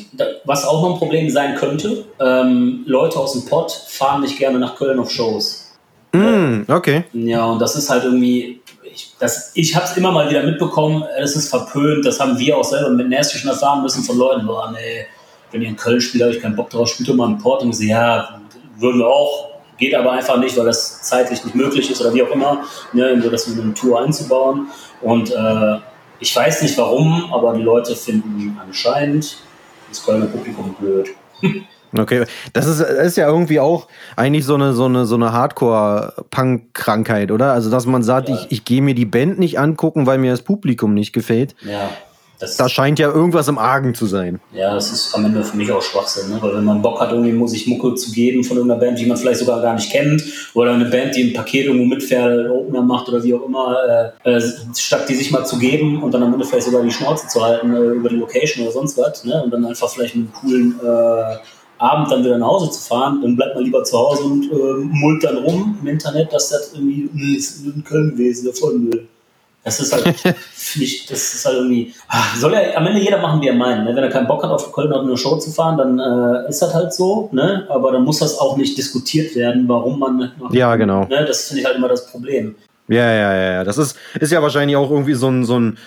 [0.45, 4.59] was auch noch ein Problem sein könnte, ähm, Leute aus dem Pott fahren nicht gerne
[4.59, 5.71] nach Köln auf Shows.
[6.13, 7.05] Mm, okay.
[7.13, 11.03] Ja, und das ist halt irgendwie, ich, das, ich habe es immer mal wieder mitbekommen,
[11.19, 14.45] es ist verpönt, das haben wir auch selber mit Nasty schon erfahren müssen von Leuten,
[14.45, 15.05] boah, nee,
[15.51, 17.61] wenn ihr in Köln spielt, habe ich keinen Bock drauf, spielt doch mal in Port.
[17.61, 18.41] Und so, ja,
[18.77, 22.23] würden wir auch, geht aber einfach nicht, weil das zeitlich nicht möglich ist oder wie
[22.23, 24.67] auch immer, ne, so das in eine Tour einzubauen.
[25.01, 25.77] Und äh,
[26.19, 29.37] ich weiß nicht warum, aber die Leute finden anscheinend
[29.89, 31.09] das Kölner Publikum blöd.
[31.95, 35.31] Okay, das ist, das ist ja irgendwie auch eigentlich so eine, so eine, so eine
[35.31, 37.53] Hardcore-Punk-Krankheit, oder?
[37.53, 38.35] Also, dass man sagt, Ja.
[38.35, 41.55] ich, ich gehe mir die Band nicht angucken, weil mir das Publikum nicht gefällt.
[41.61, 41.91] Ja,
[42.43, 44.39] das, Da scheint ja irgendwas im Argen zu sein.
[44.53, 46.37] Ja, das ist am Ende für mich auch Schwachsinn, ne?
[46.41, 49.17] weil wenn man Bock hat, irgendwie sich Mucke zu geben von irgendeiner Band, die man
[49.17, 52.81] vielleicht sogar gar nicht kennt, oder eine Band, die ein Paket irgendwo mitfährt, einen Opener
[52.81, 54.41] macht oder wie auch immer, äh, äh,
[54.75, 57.41] statt die sich mal zu geben und dann am Ende vielleicht sogar die Schnauze zu
[57.41, 59.41] halten äh, über die Location oder sonst was, ne?
[59.43, 61.37] und dann einfach vielleicht mit einem coolen äh,
[61.77, 64.85] Abend dann wieder nach Hause zu fahren, dann bleibt man lieber zu Hause und äh,
[64.91, 69.07] mullt dann rum im Internet, dass das irgendwie, ist in Köln gewesen, der voll will.
[69.63, 70.03] Das ist halt,
[70.53, 71.93] finde ich, das ist halt irgendwie,
[72.37, 73.85] soll ja am Ende jeder machen, wie er meint.
[73.85, 73.95] Ne?
[73.95, 76.61] Wenn er keinen Bock hat, auf Köln auf eine Show zu fahren, dann äh, ist
[76.61, 77.65] das halt so, ne?
[77.69, 81.05] aber dann muss das auch nicht diskutiert werden, warum man Ja, genau.
[81.05, 81.23] Ne?
[81.25, 82.55] Das finde ich halt immer das Problem.
[82.89, 83.63] Ja, ja, ja, ja.
[83.63, 85.77] Das ist, ist ja wahrscheinlich auch irgendwie so ein, so ein,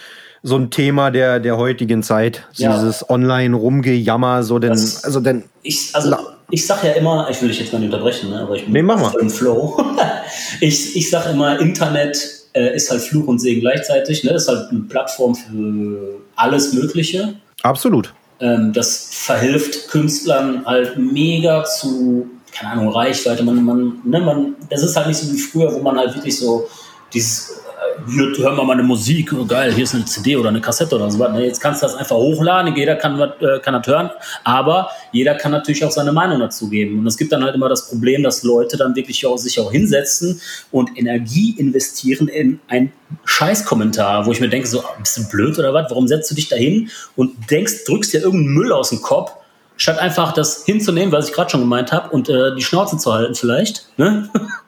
[0.42, 2.46] so ein Thema der, der heutigen Zeit.
[2.54, 2.72] Ja.
[2.78, 6.16] Dieses Online-Rumgejammer, so denn, Das- also denn, Ich, also,
[6.50, 8.40] ich sag ja immer, ich will dich jetzt mal nicht unterbrechen, ne?
[8.40, 9.20] aber ich bin Nee, mach mal.
[9.20, 9.76] im Flow.
[10.60, 14.24] ich, ich sag immer, Internet äh, ist halt Fluch und Segen gleichzeitig.
[14.24, 14.30] Ne?
[14.30, 17.34] Ist halt eine Plattform für alles Mögliche.
[17.62, 18.12] absolut.
[18.40, 23.42] Ähm, das verhilft Künstlern halt mega zu, keine Ahnung, Reichweite.
[23.42, 26.38] Man, man, ne, man, das ist halt nicht so wie früher, wo man halt wirklich
[26.38, 26.68] so
[27.14, 27.60] dieses,
[28.08, 30.94] hier hören wir mal eine Musik, oh, geil, hier ist eine CD oder eine Kassette
[30.94, 31.32] oder so was.
[31.32, 34.10] Ne, jetzt kannst du das einfach hochladen, jeder kann, äh, kann das hören,
[34.44, 36.98] aber jeder kann natürlich auch seine Meinung dazu geben.
[36.98, 39.72] Und es gibt dann halt immer das Problem, dass Leute dann wirklich auch sich auch
[39.72, 40.40] hinsetzen
[40.70, 42.92] und Energie investieren in ein
[43.24, 45.90] Scheißkommentar, wo ich mir denke, so, bist du blöd oder was?
[45.90, 49.32] Warum setzt du dich da hin und denkst, drückst dir irgendeinen Müll aus dem Kopf,
[49.76, 53.12] statt einfach das hinzunehmen, was ich gerade schon gemeint habe, und äh, die Schnauze zu
[53.12, 53.88] halten vielleicht.
[53.96, 54.30] Ne?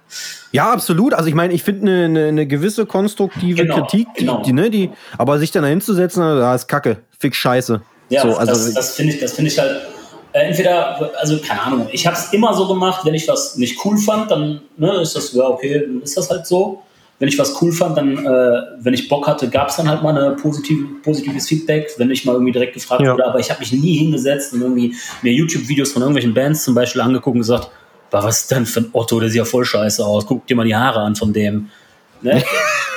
[0.53, 1.15] Ja, absolut.
[1.15, 4.43] Also ich meine, ich finde eine ne, ne gewisse konstruktive Genau, Kritik, die, genau.
[4.43, 7.81] die, ne, die, aber sich dann da hinzusetzen, da ist Kacke, fix Scheiße.
[8.09, 9.81] Ja, so, also das, das finde ich, das finde ich halt.
[10.33, 13.83] Äh, entweder, also keine Ahnung, ich habe es immer so gemacht, wenn ich was nicht
[13.85, 16.83] cool fand, dann ne, ist das, ja, okay, dann ist das halt so.
[17.21, 20.05] Wenn ich was cool fand, dann, äh, wenn ich Bock hatte, gab es dann halt
[20.05, 23.13] mal eine positive, positives Feedback, wenn ich mal irgendwie direkt gefragt Ja.
[23.13, 23.27] wurde.
[23.27, 27.01] Aber ich habe mich nie hingesetzt und irgendwie mir YouTube-Videos von irgendwelchen Bands zum Beispiel
[27.01, 27.71] angeguckt und gesagt,
[28.11, 30.27] "Boah, was ist denn für ein Otto, der sieht ja voll scheiße aus.
[30.27, 31.71] Guck dir mal die Haare an von dem.
[32.23, 32.43] Ne?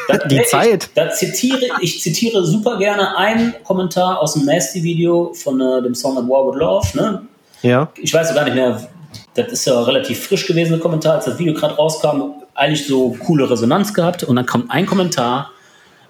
[0.07, 0.85] Da- Die ne, Zeit.
[0.85, 5.93] Ich, da zitiere, ich zitiere super gerne einen Kommentar aus dem Nasty-Video von äh, dem
[5.93, 6.87] Song At War With Love.
[6.97, 7.21] Ne?
[7.61, 7.87] ja.
[8.01, 8.89] ich weiß so gar nicht mehr,
[9.35, 13.15] das ist ja relativ frisch gewesen, der Kommentar, als das Video gerade rauskam, eigentlich so
[13.25, 15.51] coole Resonanz gehabt und dann kommt ein Kommentar,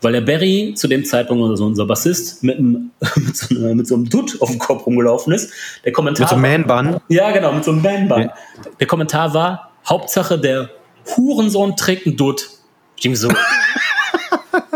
[0.02, 3.88] weil der Barry zu dem Zeitpunkt, also unser Bassist, mit, einem, mit, so, einer- mit
[3.88, 5.52] so einem Dutt auf dem Kopf rumgelaufen ist.
[5.86, 7.00] Der Kommentar Mit so einem Man-Bun.
[7.10, 8.26] ja, genau, mit so einem Bandband.
[8.26, 8.34] Ja.
[8.80, 10.70] Der Kommentar war, Hauptsache der
[11.16, 12.50] Hurensohn trägt einen Dutt.
[12.98, 13.30] Ich denke so,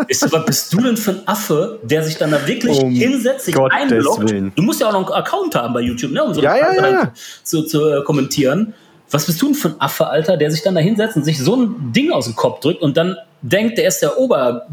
[0.07, 2.91] ich so, was bist du denn für ein Affe, der sich dann da wirklich Um
[2.91, 4.29] hinsetzt, sich Gottes einloggt?
[4.29, 4.51] Willen.
[4.55, 6.23] Du musst ja auch noch einen Account haben bei YouTube, ne?
[6.23, 6.81] Um so Ja, ja, ja.
[6.81, 7.11] halt
[7.43, 8.73] Zu, zu äh, kommentieren.
[9.11, 11.39] Was bist du denn für ein Affe, Alter, der sich dann da hinsetzt und sich
[11.39, 14.65] so ein Ding aus dem Kopf drückt und dann denkt, der ist der Ober.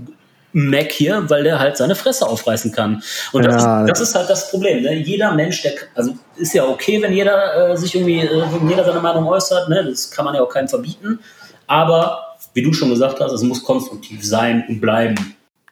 [0.53, 3.03] Mac hier, weil der halt seine Fresse aufreißen kann.
[3.33, 3.83] Und das, Ja.
[3.83, 4.83] ist, das ist halt das Problem.
[4.83, 4.95] Ne?
[4.97, 8.85] Jeder Mensch, der, also ist ja okay, wenn jeder äh, sich irgendwie, äh, wenn jeder
[8.85, 9.85] seine Meinung äußert, ne?
[9.89, 11.19] das kann man ja auch keinem verbieten.
[11.67, 12.19] Aber
[12.55, 15.15] wie du schon gesagt hast, es muss konstruktiv sein und bleiben.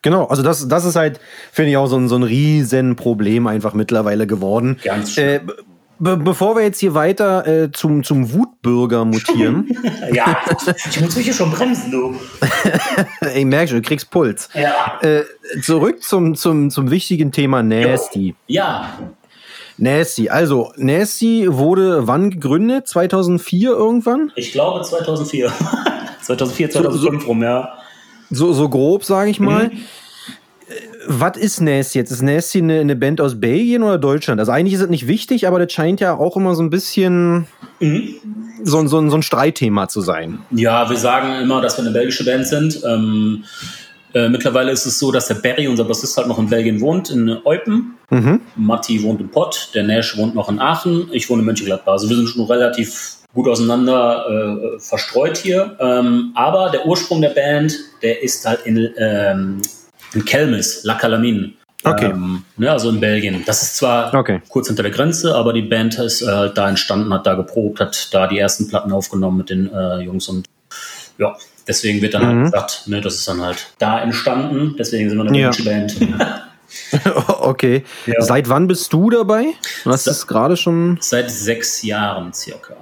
[0.02, 1.20] Genau, also das, das ist halt,
[1.52, 4.78] finde ich, auch so ein, so ein Riesenproblem einfach mittlerweile geworden.
[4.82, 5.24] Ganz schön.
[5.24, 5.40] Äh,
[6.00, 9.68] be bevor wir jetzt hier weiter äh, zum, zum Wutbürger mutieren,
[10.12, 10.38] Ja,
[10.90, 12.16] ich muss mich hier schon bremsen, du.
[13.34, 14.48] ich merke schon, du kriegst Puls.
[14.54, 14.98] Ja.
[15.02, 15.22] Äh,
[15.62, 18.34] zurück zum, zum, zum wichtigen Thema Nasty.
[18.46, 18.98] Ja,
[19.76, 22.86] Nasty, also Nasty wurde wann gegründet?
[22.88, 24.32] 2004 irgendwann?
[24.36, 25.52] ich glaube 2004.
[26.22, 27.78] 2004, 2005 rum, ja.
[28.30, 29.66] So, so grob, sage ich mal.
[29.66, 29.76] Äh,
[31.06, 32.10] Was ist Nasty jetzt?
[32.10, 34.38] Ist Nasty eine, eine Band aus Belgien oder Deutschland?
[34.38, 37.46] Also eigentlich ist es nicht wichtig, aber das scheint ja auch immer so ein bisschen
[38.64, 40.40] so, ein- so, ein- so ein Streitthema zu sein.
[40.50, 42.80] Ja, wir sagen immer, dass wir eine belgische Band sind.
[42.86, 43.44] Ähm,
[44.12, 47.10] äh, mittlerweile ist es so, dass der Barry, unser Bassist, halt noch in Belgien wohnt,
[47.10, 47.94] in Eupen.
[48.56, 51.92] Matti wohnt in Pott, der Nash wohnt noch in Aachen, ich wohne in Mönchengladbach.
[51.92, 54.26] Also wir sind schon relativ gut auseinander
[54.74, 55.76] äh, verstreut hier.
[55.78, 59.62] Ähm, aber der Ursprung der Band, der ist halt in, ähm,
[60.14, 61.52] in Kelmis, La Calamine.
[61.82, 62.10] Okay.
[62.10, 63.42] Ähm, ne, also in Belgien.
[63.46, 64.42] Das ist zwar Okay.
[64.50, 67.80] kurz hinter der Grenze, aber die Band ist äh, halt da entstanden, hat da geprobt,
[67.80, 70.46] hat da die ersten Platten aufgenommen mit den äh, Jungs und
[71.16, 71.34] ja,
[71.66, 72.26] deswegen wird dann Mhm.
[72.42, 75.46] halt gesagt, ne, das ist dann halt da entstanden, deswegen sind wir eine Ja.
[75.48, 75.96] deutsche Band.
[77.40, 77.84] okay.
[78.06, 78.20] Ja.
[78.20, 79.46] Seit wann bist du dabei?
[79.84, 80.98] Du hast Se- es gerade schon.
[81.00, 82.74] Seit sechs Jahren circa.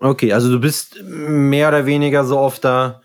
[0.00, 3.00] Okay, also du bist mehr oder weniger so auf der,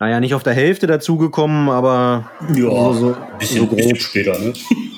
[0.00, 3.76] naja, nicht auf der Hälfte dazugekommen, aber Ja, so, so, bisschen, so grob.
[3.78, 4.52] bisschen später, ne?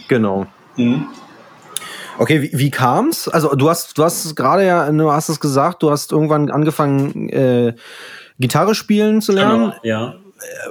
[0.08, 0.46] Genau.
[0.76, 1.06] Mhm.
[2.18, 3.28] Okay, wie, wie kam's?
[3.28, 7.28] Also du hast, du hast gerade ja, du hast es gesagt, du hast irgendwann angefangen,
[7.30, 7.74] äh,
[8.38, 9.70] Gitarre spielen zu lernen.
[9.70, 10.14] Genau, ja.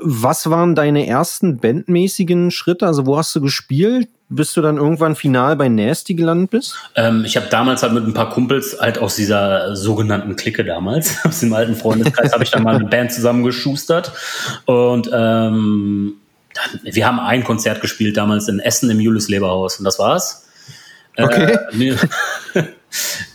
[0.02, 2.88] Was waren deine ersten bandmäßigen Schritte?
[2.88, 6.76] Also wo hast du gespielt, bis du dann irgendwann final bei Nasty gelandet bist?
[6.96, 11.18] Ähm, ich habe damals halt mit ein paar Kumpels halt aus dieser sogenannten Clique damals,
[11.26, 14.12] aus dem alten Freundeskreis, habe ich dann mal eine Band zusammengeschustert.
[14.66, 16.14] Und ähm,
[16.84, 20.48] wir haben ein Konzert gespielt damals in Essen im Julius Leberhaus und das war's.
[21.18, 21.58] Okay.
[21.74, 21.96] Äh,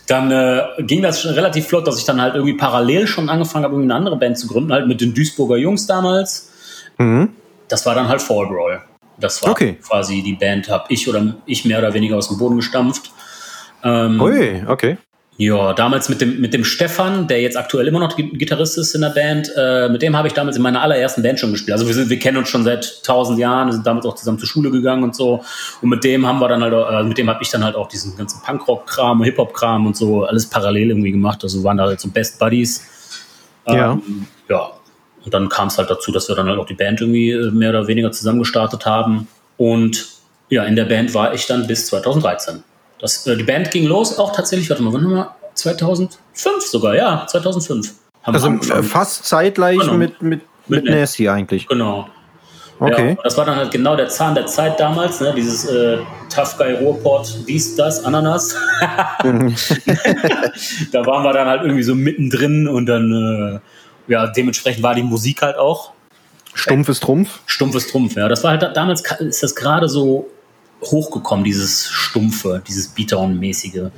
[0.07, 3.75] dann äh, ging das relativ flott, dass ich dann halt irgendwie parallel schon angefangen habe,
[3.75, 6.51] eine andere Band zu gründen, halt mit den Duisburger Jungs damals.
[6.97, 7.29] Mhm.
[7.67, 8.81] Das war dann halt Fall Brawl.
[9.17, 9.77] Das war Okay.
[9.81, 13.11] quasi die Band, habe ich oder ich mehr oder weniger aus dem Boden gestampft.
[13.83, 14.97] Ähm, Ui, okay.
[15.37, 18.95] ja, damals mit dem, mit dem Stefan, der jetzt aktuell immer noch Gi- Gitarrist ist
[18.95, 21.73] in der Band, äh, mit dem habe ich damals in meiner allerersten Band schon gespielt.
[21.73, 24.47] Also wir, sind, wir kennen uns schon seit tausend Jahren, sind damals auch zusammen zur
[24.47, 25.43] Schule gegangen und so.
[25.81, 27.87] Und mit dem haben wir dann halt, äh, mit dem habe ich dann halt auch
[27.87, 31.43] diesen ganzen Punkrock-Kram, Hip-Hop-Kram und so alles parallel irgendwie gemacht.
[31.43, 32.81] Also waren da halt so Best Buddies.
[33.67, 33.93] Ja.
[33.93, 34.71] Ähm, ja.
[35.25, 37.51] Und dann kam es halt dazu, dass wir dann halt auch die Band irgendwie äh,
[37.51, 39.27] mehr oder weniger zusammen gestartet haben.
[39.57, 40.07] Und
[40.49, 42.63] ja, in der Band war ich dann bis 2013.
[42.99, 45.35] Das, äh, die Band ging los, auch tatsächlich, warte mal, wann haben wir?
[45.55, 47.87] 2005 sogar, ja, 2005.
[47.87, 48.83] Haben wir Also äh, angefangen.
[48.83, 49.93] fast zeitgleich Genau.
[49.95, 51.67] mit, mit, mit Mit Nasty eigentlich.
[51.67, 52.07] Genau.
[52.77, 53.11] Okay.
[53.11, 55.33] Ja, das war dann halt genau der Zahn der Zeit damals, ne?
[55.35, 55.97] dieses äh,
[56.33, 58.53] Tough Guy Ruhrport, dies, das, Ananas.
[60.91, 63.59] da waren wir dann halt irgendwie so mittendrin und dann, äh,
[64.07, 65.91] ja, dementsprechend war die Musik halt auch.
[66.53, 67.39] Stumpf ist Trumpf.
[67.45, 68.29] Stumpf ist Trumpf, ja.
[68.29, 70.29] Das war halt damals, ist das gerade so
[70.81, 73.91] hochgekommen, dieses Stumpfe, dieses Beatdown-mäßige.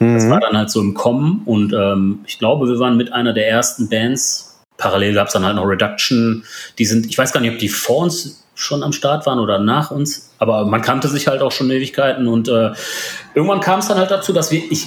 [0.00, 3.32] Das war dann halt so im Kommen und ähm, ich glaube, wir waren mit einer
[3.32, 4.60] der ersten Bands.
[4.76, 6.44] Parallel gab es dann halt noch Reduction.
[6.78, 9.58] Die sind, ich weiß gar nicht, ob die vor uns schon am Start waren oder
[9.58, 12.72] nach uns, aber man kannte sich halt auch schon Ewigkeiten und äh,
[13.34, 14.86] irgendwann kam es dann halt dazu, dass wir, ich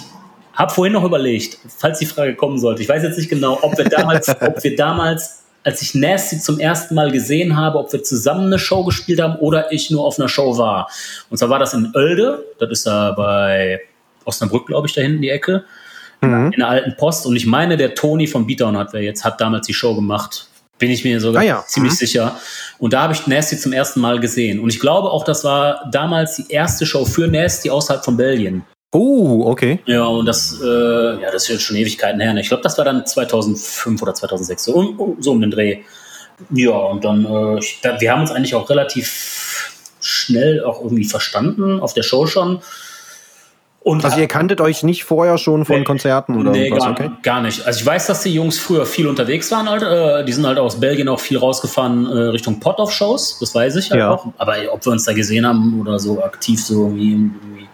[0.54, 3.78] habe vorhin noch überlegt, falls die Frage kommen sollte, ich weiß jetzt nicht genau, ob
[3.78, 8.04] wir damals, ob wir damals, als ich Nasty zum ersten Mal gesehen habe, ob wir
[8.04, 10.90] zusammen eine Show gespielt haben oder ich nur auf einer Show war.
[11.30, 13.80] Und zwar war das in Oelde, das ist da bei
[14.26, 15.64] Osnabrück, glaube ich, da hinten die Ecke,
[16.24, 16.52] Mhm.
[16.54, 17.26] in der alten Post.
[17.26, 20.48] Und ich meine, der Toni von Beatdown hat wer jetzt, hat damals die Show gemacht.
[20.78, 21.64] Bin ich mir sogar Ah ja.
[21.66, 21.98] ziemlich Mhm.
[21.98, 22.36] sicher.
[22.78, 24.60] Und da habe ich Nasty zum ersten Mal gesehen.
[24.60, 28.62] Und ich glaube auch, das war damals die erste Show für Nasty außerhalb von Belgien.
[28.94, 29.80] Oh, okay.
[29.86, 32.34] Ja, und das, äh, ja, das ist jetzt schon Ewigkeiten her.
[32.34, 32.42] Ne?
[32.42, 35.80] Ich glaube, das war dann 2005 oder 2006, so um, um, so um den Dreh.
[36.50, 41.06] Ja, und dann, äh, ich, da, wir haben uns eigentlich auch relativ schnell auch irgendwie
[41.06, 42.62] verstanden, auf der Show schon.
[43.84, 45.84] Und Also ihr kanntet euch nicht vorher schon von Nee.
[45.86, 47.12] Konzerten oder nee, irgendwas, gar, okay?
[47.24, 47.66] gar nicht.
[47.66, 49.68] Also ich weiß, dass die Jungs früher viel unterwegs waren.
[49.68, 49.82] Halt.
[49.82, 53.40] Äh, die sind halt aus Belgien auch viel rausgefahren äh, Richtung Pot-Off-Shows.
[53.40, 54.12] Das weiß ich halt Ja.
[54.12, 54.28] auch.
[54.38, 57.68] Aber ob wir uns da gesehen haben oder so aktiv so irgendwie, irgendwie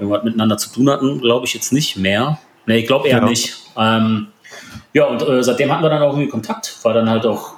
[0.00, 2.38] irgendwas miteinander zu tun hatten, glaube ich jetzt nicht mehr.
[2.66, 3.24] Nee, ich glaube eher Ja.
[3.28, 3.56] nicht.
[3.76, 4.28] Ähm,
[4.92, 6.76] ja, und äh, seitdem hatten wir dann auch irgendwie Kontakt.
[6.82, 7.54] War dann halt auch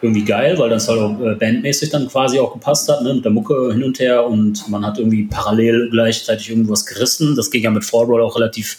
[0.00, 3.24] irgendwie geil, weil das halt auch äh, bandmäßig dann quasi auch gepasst hat, ne, mit
[3.24, 7.36] der Mucke hin und her und man hat irgendwie parallel gleichzeitig irgendwas gerissen.
[7.36, 8.78] Das ging ja mit Fall auch relativ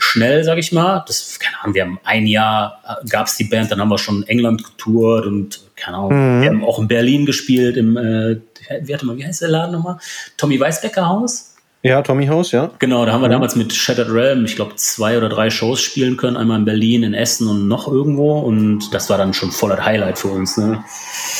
[0.00, 1.04] schnell, sag ich mal.
[1.06, 3.98] Das, keine Ahnung, wir haben ein Jahr, äh, gab es die Band, dann haben wir
[3.98, 6.42] schon in England getourt und keine Ahnung, Mhm.
[6.42, 8.40] wir haben auch in Berlin gespielt, im, äh,
[8.82, 9.98] wie, warte mal, wie heißt der Laden nochmal?
[10.36, 11.54] Tommy Weißbecker Haus?
[11.86, 12.70] Ja, Tommy House, ja.
[12.80, 13.32] Genau, da haben wir Mhm.
[13.32, 16.36] damals mit Shattered Realm, ich glaube, zwei oder drei Shows spielen können.
[16.36, 18.38] Einmal in Berlin, in Essen und noch irgendwo.
[18.40, 20.56] Und das war dann schon voll das Highlight für uns.
[20.56, 20.82] Ne?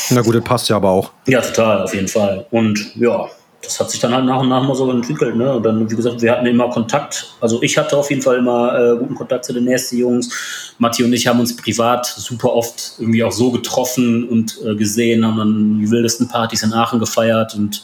[0.09, 1.11] Na gut, das passt ja aber auch.
[1.27, 2.45] Ja, total, auf jeden Fall.
[2.51, 3.27] Und ja,
[3.61, 5.35] das hat sich dann halt nach und nach mal so entwickelt.
[5.35, 5.51] Ne?
[5.55, 7.33] Und dann, wie gesagt, wir hatten immer Kontakt.
[7.41, 10.29] Also ich hatte auf jeden Fall immer äh, guten Kontakt zu den Nasty Jungs.
[10.77, 15.25] Matti und ich haben uns privat super oft irgendwie auch so getroffen und äh, gesehen,
[15.25, 17.83] haben dann die wildesten Partys in Aachen gefeiert und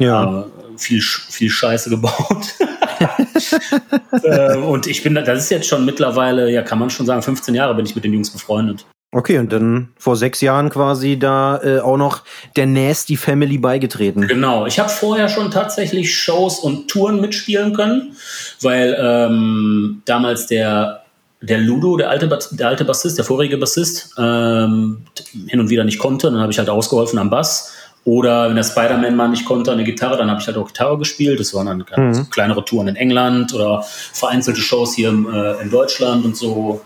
[0.00, 0.40] Ja.
[0.40, 0.44] äh,
[0.78, 2.54] viel, viel Scheiße gebaut.
[4.22, 7.54] äh, und ich bin, das ist jetzt schon mittlerweile, ja, kann man schon sagen, 15
[7.54, 8.86] Jahre bin ich mit den Jungs befreundet.
[9.12, 12.22] Okay, und dann vor sechs Jahren quasi da äh, auch noch
[12.54, 14.28] der Nasty Family beigetreten.
[14.28, 14.66] Genau.
[14.66, 18.14] Ich habe vorher schon tatsächlich Shows und Touren mitspielen können,
[18.60, 21.02] weil ähm, damals der
[21.42, 25.06] der Ludo, der alte, der alte Bassist, der vorige Bassist, ähm,
[25.46, 26.30] hin und wieder nicht konnte.
[26.30, 27.72] Dann habe ich halt ausgeholfen am Bass.
[28.04, 30.66] Oder wenn der Spider-Man mal nicht konnte an der Gitarre, dann habe ich halt auch
[30.66, 31.38] Gitarre gespielt.
[31.38, 32.30] Das waren dann Mhm.
[32.30, 33.82] kleinere Touren in England oder
[34.12, 36.80] vereinzelte Shows hier im, äh, in Deutschland und so.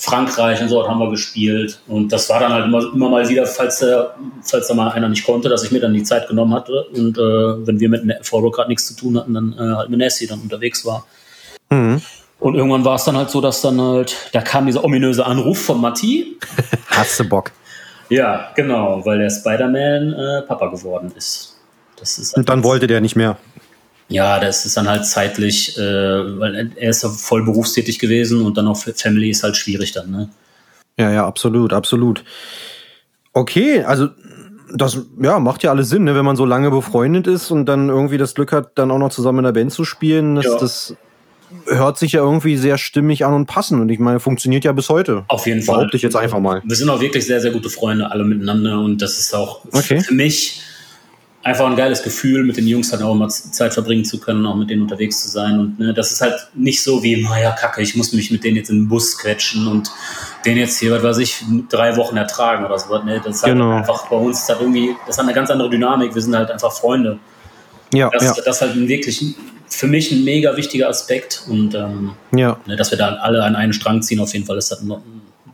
[0.00, 1.80] Frankreich und so haben wir gespielt.
[1.88, 5.08] Und das war dann halt immer, immer mal wieder, falls, der, falls da mal einer
[5.08, 6.86] nicht konnte, dass ich mir dann die Zeit genommen hatte.
[6.94, 9.98] Und äh, wenn wir mit Forward gerade nichts zu tun hatten, dann äh, halt mit
[9.98, 11.04] Nessie dann unterwegs war.
[11.70, 12.00] Mhm.
[12.38, 15.64] Und irgendwann war es dann halt so, dass dann halt, da kam dieser ominöse Anruf
[15.64, 16.38] von Matti.
[16.86, 17.50] Hast du Bock?
[18.08, 21.56] Ja, genau, weil der Spider-Man äh, Papa geworden ist.
[22.00, 23.36] Ist Und dann wollte der nicht mehr.
[24.08, 28.56] Ja, das ist dann halt zeitlich, äh, weil er ist ja voll berufstätig gewesen und
[28.56, 30.28] dann auch für Family ist halt schwierig dann, ne?
[30.98, 32.24] Ja, ja, absolut, absolut.
[33.32, 34.08] Okay, also
[34.74, 36.14] das ja, macht ja alles Sinn, ne?
[36.14, 39.10] wenn man so lange befreundet ist und dann irgendwie das Glück hat, dann auch noch
[39.10, 40.36] zusammen in der Band zu spielen.
[40.36, 40.58] Das, Ja.
[40.58, 40.96] das
[41.66, 43.80] hört sich ja irgendwie sehr stimmig an und passend.
[43.80, 45.24] Und ich meine, funktioniert ja bis heute.
[45.28, 45.76] Auf jeden Fall.
[45.76, 46.62] Behaupte ich jetzt einfach mal.
[46.64, 48.78] Wir sind auch wirklich sehr, sehr gute Freunde, alle miteinander.
[48.80, 50.00] Und das ist auch Okay.
[50.00, 50.62] für mich
[51.42, 54.56] einfach ein geiles Gefühl, mit den Jungs halt auch mal Zeit verbringen zu können, auch
[54.56, 55.58] mit denen unterwegs zu sein.
[55.58, 58.56] Und ne, das ist halt nicht so wie, naja, kacke, ich muss mich mit denen
[58.56, 59.90] jetzt in den Bus quetschen und
[60.44, 62.96] den jetzt hier, was weiß ich, drei Wochen ertragen oder so.
[63.02, 63.70] Ne, das ist halt Genau.
[63.76, 66.14] einfach bei uns ist halt irgendwie, das hat eine ganz andere Dynamik.
[66.14, 67.18] Wir sind halt einfach Freunde.
[67.94, 69.34] Ja, Das, ja, das ist halt wirklich
[69.78, 71.44] für mich ein mega wichtiger Aspekt.
[71.48, 72.58] Und ähm, ja.
[72.66, 75.02] ne, dass wir da alle an einen Strang ziehen, auf jeden Fall ist das noch,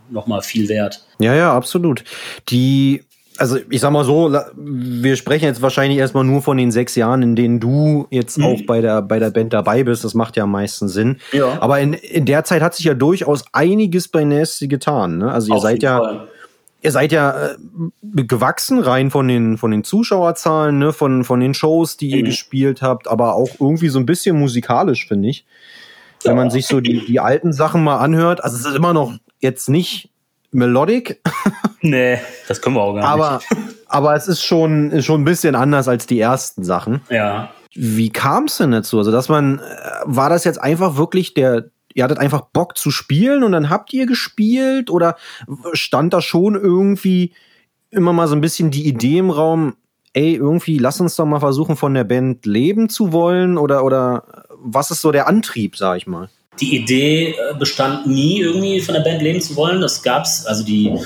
[0.08, 1.04] noch mal viel wert.
[1.20, 2.04] Ja, ja, absolut.
[2.48, 3.02] Die,
[3.36, 7.20] also ich sag mal so, wir sprechen jetzt wahrscheinlich erstmal nur von den sechs Jahren,
[7.20, 8.44] in denen du jetzt Mhm.
[8.44, 10.04] auch bei der, bei der Band dabei bist.
[10.04, 11.18] Das macht ja am meisten Sinn.
[11.32, 11.60] Ja.
[11.60, 15.18] Aber in, in der Zeit hat sich ja durchaus einiges bei Nasty getan.
[15.18, 15.30] Ne?
[15.30, 16.28] Also ihr Auf seid jeden ja, Fall.
[16.84, 17.56] Ihr seid ja äh,
[18.24, 20.92] gewachsen rein von den, von den Zuschauerzahlen, ne?
[20.92, 22.26] von, von den Shows, die ihr Mhm.
[22.26, 25.46] gespielt habt, aber auch irgendwie so ein bisschen musikalisch, finde ich.
[26.24, 29.14] Wenn man sich so die, die alten Sachen mal anhört, also es ist immer noch
[29.40, 30.10] jetzt nicht
[30.52, 31.20] melodic,
[31.80, 32.18] Nee,
[32.48, 33.40] das können wir auch gar aber,
[33.88, 37.02] aber es ist schon, ist schon ein bisschen anders als die ersten Sachen.
[37.10, 37.50] Ja.
[37.74, 38.98] Wie kam es denn dazu?
[38.98, 39.62] Also, dass man, äh,
[40.04, 41.64] war das jetzt einfach wirklich der,
[41.94, 45.16] ihr hattet einfach Bock zu spielen und dann habt ihr gespielt oder
[45.72, 47.32] stand da schon irgendwie
[47.90, 49.76] immer mal so ein bisschen die Idee im Raum,
[50.12, 54.24] ey, irgendwie lass uns doch mal versuchen, von der Band leben zu wollen oder, oder
[54.58, 56.28] was ist so der Antrieb, sag ich mal?
[56.60, 59.80] Die Idee äh, bestand nie irgendwie von der Band leben zu wollen.
[59.80, 60.96] Das gab's, also die,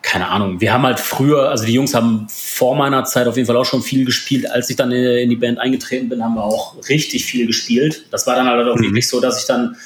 [0.00, 3.46] keine Ahnung, wir haben halt früher, also die Jungs haben vor meiner Zeit auf jeden
[3.46, 4.50] Fall auch schon viel gespielt.
[4.50, 8.06] Als ich dann in die Band eingetreten bin, haben wir auch richtig viel gespielt.
[8.10, 8.84] Das war dann halt auch mhm.
[8.84, 9.76] wirklich so, dass ich dann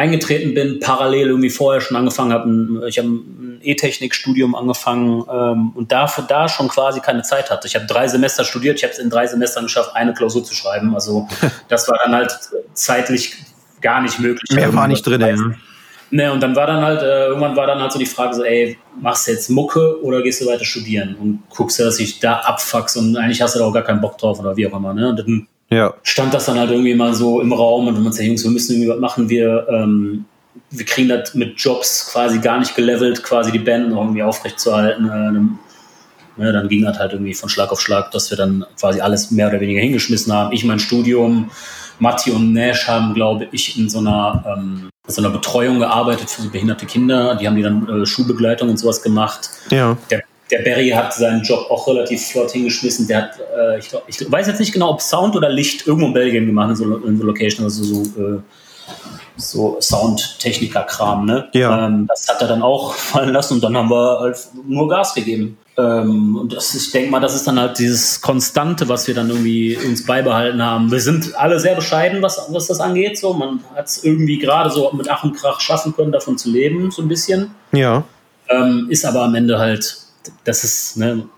[0.00, 2.88] eingetreten bin, parallel irgendwie vorher schon angefangen habe.
[2.88, 7.68] Ich habe ein E-Technik-Studium angefangen ähm, und dafür da schon quasi keine Zeit hatte.
[7.68, 10.54] Ich habe drei Semester studiert, ich habe es in drei Semestern geschafft, eine Klausur zu
[10.54, 10.94] schreiben.
[10.94, 11.28] Also
[11.68, 12.32] das war dann halt
[12.72, 13.34] zeitlich
[13.82, 14.50] gar nicht möglich.
[14.52, 15.36] Mehr war nicht drin, ja.
[16.12, 18.42] Ne, und dann war dann halt, äh, irgendwann war dann halt so die Frage so,
[18.42, 21.14] ey, machst du jetzt Mucke oder gehst du weiter studieren?
[21.14, 24.00] Und guckst du, dass ich da abfuckst und eigentlich hast du da auch gar keinen
[24.00, 25.10] Bock drauf oder wie auch immer, ne?
[25.10, 25.94] Und dann ja.
[26.02, 28.50] stand das dann halt irgendwie mal so im Raum und wenn man sagt, Jungs, wir
[28.50, 30.24] müssen irgendwie was machen, wir, ähm,
[30.70, 35.08] wir kriegen das mit Jobs quasi gar nicht gelevelt, quasi die Band noch irgendwie aufrechtzuerhalten.
[35.08, 39.00] Äh, ne, dann ging das halt irgendwie von Schlag auf Schlag, dass wir dann quasi
[39.00, 40.52] alles mehr oder weniger hingeschmissen haben.
[40.52, 41.50] Ich mein Studium,
[42.00, 46.48] Matti und Nash haben, glaube ich, in so einer, ähm, so einer Betreuung gearbeitet für
[46.48, 47.36] behinderte Kinder.
[47.36, 49.50] Die haben die dann äh, Schulbegleitung und sowas gemacht.
[49.70, 49.96] Ja.
[50.10, 53.06] Der der Barry hat seinen Job auch relativ flott hingeschmissen.
[53.06, 56.06] Der hat, äh, ich, glaub, ich, weiß jetzt nicht genau, ob Sound oder Licht irgendwo
[56.06, 58.38] in Belgien gemacht in so, in so Location, also so, äh,
[59.36, 61.24] so Soundtechniker-Kram.
[61.24, 61.48] Ne?
[61.54, 61.86] Ja.
[61.86, 64.36] Ähm, das hat er dann auch fallen lassen und dann haben wir halt
[64.66, 65.56] nur Gas gegeben.
[65.78, 69.28] Ähm, und das, ich denke mal, das ist dann halt dieses Konstante, was wir dann
[69.30, 70.90] irgendwie uns beibehalten haben.
[70.90, 73.18] Wir sind alle sehr bescheiden, was, was das angeht.
[73.18, 73.32] So.
[73.32, 76.90] Man hat es irgendwie gerade so mit Ach und Krach schaffen können, davon zu leben,
[76.90, 77.52] so ein bisschen.
[77.72, 78.04] Ja.
[78.48, 79.96] Ähm, ist aber am Ende halt
[80.44, 81.28] das ist, ne,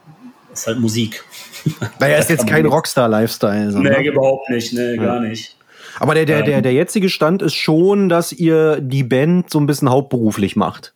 [0.53, 1.25] ist halt Musik.
[2.01, 3.71] Naja, ist jetzt kein Rockstar-Lifestyle.
[3.71, 4.05] So, nee, ne?
[4.05, 5.03] überhaupt nicht, ne, ja.
[5.03, 5.57] gar nicht.
[6.01, 6.63] Aber der, der, der, ähm.
[6.65, 10.93] der jetzige Stand ist schon, dass ihr die Band so ein bisschen hauptberuflich macht.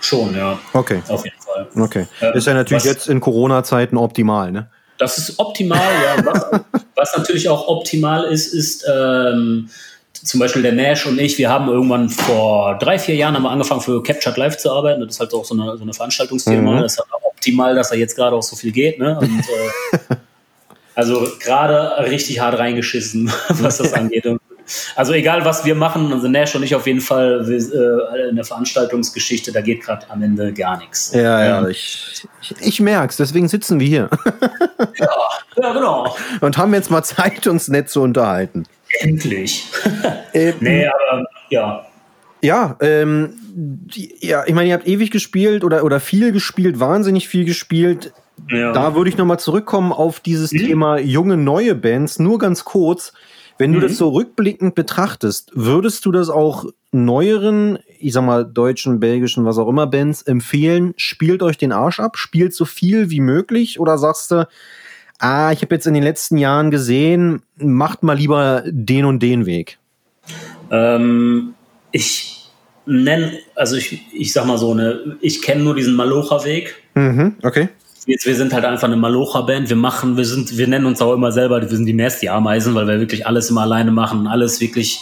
[0.00, 0.58] Schon, ja.
[0.72, 1.02] Okay.
[1.08, 1.66] Auf jeden Fall.
[1.76, 2.06] Okay.
[2.20, 4.68] Ähm, ist ja natürlich was, jetzt in Corona-Zeiten optimal, ne?
[4.98, 6.24] Das ist optimal, ja.
[6.24, 6.60] Was,
[6.94, 9.70] was natürlich auch optimal ist, ist, ähm,
[10.12, 13.50] zum Beispiel der Nash und ich, wir haben irgendwann vor drei, vier Jahren haben wir
[13.50, 15.00] angefangen für Captured Live zu arbeiten.
[15.00, 16.76] Das ist halt auch so eine, so eine Veranstaltungsfirma.
[16.76, 16.82] Mhm.
[16.82, 17.08] Das halt
[17.44, 18.98] optimal, dass er jetzt gerade auch so viel geht.
[18.98, 19.18] Ne?
[19.18, 19.98] Und, äh,
[20.94, 24.26] also gerade richtig hart reingeschissen, was das angeht.
[24.96, 28.46] Also egal, was wir machen, also Nash und ich auf jeden Fall äh, in der
[28.46, 31.12] Veranstaltungsgeschichte, da geht gerade am Ende gar nichts.
[31.12, 34.08] Ja, ja, ich, ich, ich merk's, deswegen sitzen wir hier.
[34.98, 35.08] ja,
[35.56, 36.16] ja, genau.
[36.40, 38.64] Und haben jetzt mal Zeit, uns nett zu unterhalten.
[39.00, 39.66] Endlich.
[40.32, 41.84] ähm, nee, aber ja.
[42.44, 47.26] Ja, ähm, die, ja, ich meine, ihr habt ewig gespielt oder, oder viel gespielt, wahnsinnig
[47.26, 48.12] viel gespielt.
[48.50, 48.72] Ja.
[48.72, 50.58] Da würde ich nochmal zurückkommen auf dieses mhm.
[50.58, 52.18] Thema junge, neue Bands.
[52.18, 53.14] Nur ganz kurz.
[53.56, 53.74] Wenn mhm.
[53.76, 59.46] du das so rückblickend betrachtest, würdest du das auch neueren, ich sag mal, deutschen, belgischen,
[59.46, 63.80] was auch immer Bands empfehlen, spielt euch den Arsch ab, spielt so viel wie möglich
[63.80, 64.46] oder sagst du,
[65.18, 69.46] ah, ich habe jetzt in den letzten Jahren gesehen, macht mal lieber den und den
[69.46, 69.78] Weg?
[70.70, 71.54] Ähm,
[71.90, 72.33] ich
[72.86, 76.74] nenne, also ich, ich sag mal so, ne, ich kenne nur diesen Malocha-Weg.
[76.94, 77.68] Mhm, okay.
[78.06, 79.68] Jetzt, wir sind halt einfach eine Malocha-Band.
[79.70, 82.86] Wir machen, wir sind, wir nennen uns auch immer selber, wir sind die Nasty-Ameisen, weil
[82.86, 85.00] wir wirklich alles immer alleine machen, alles wirklich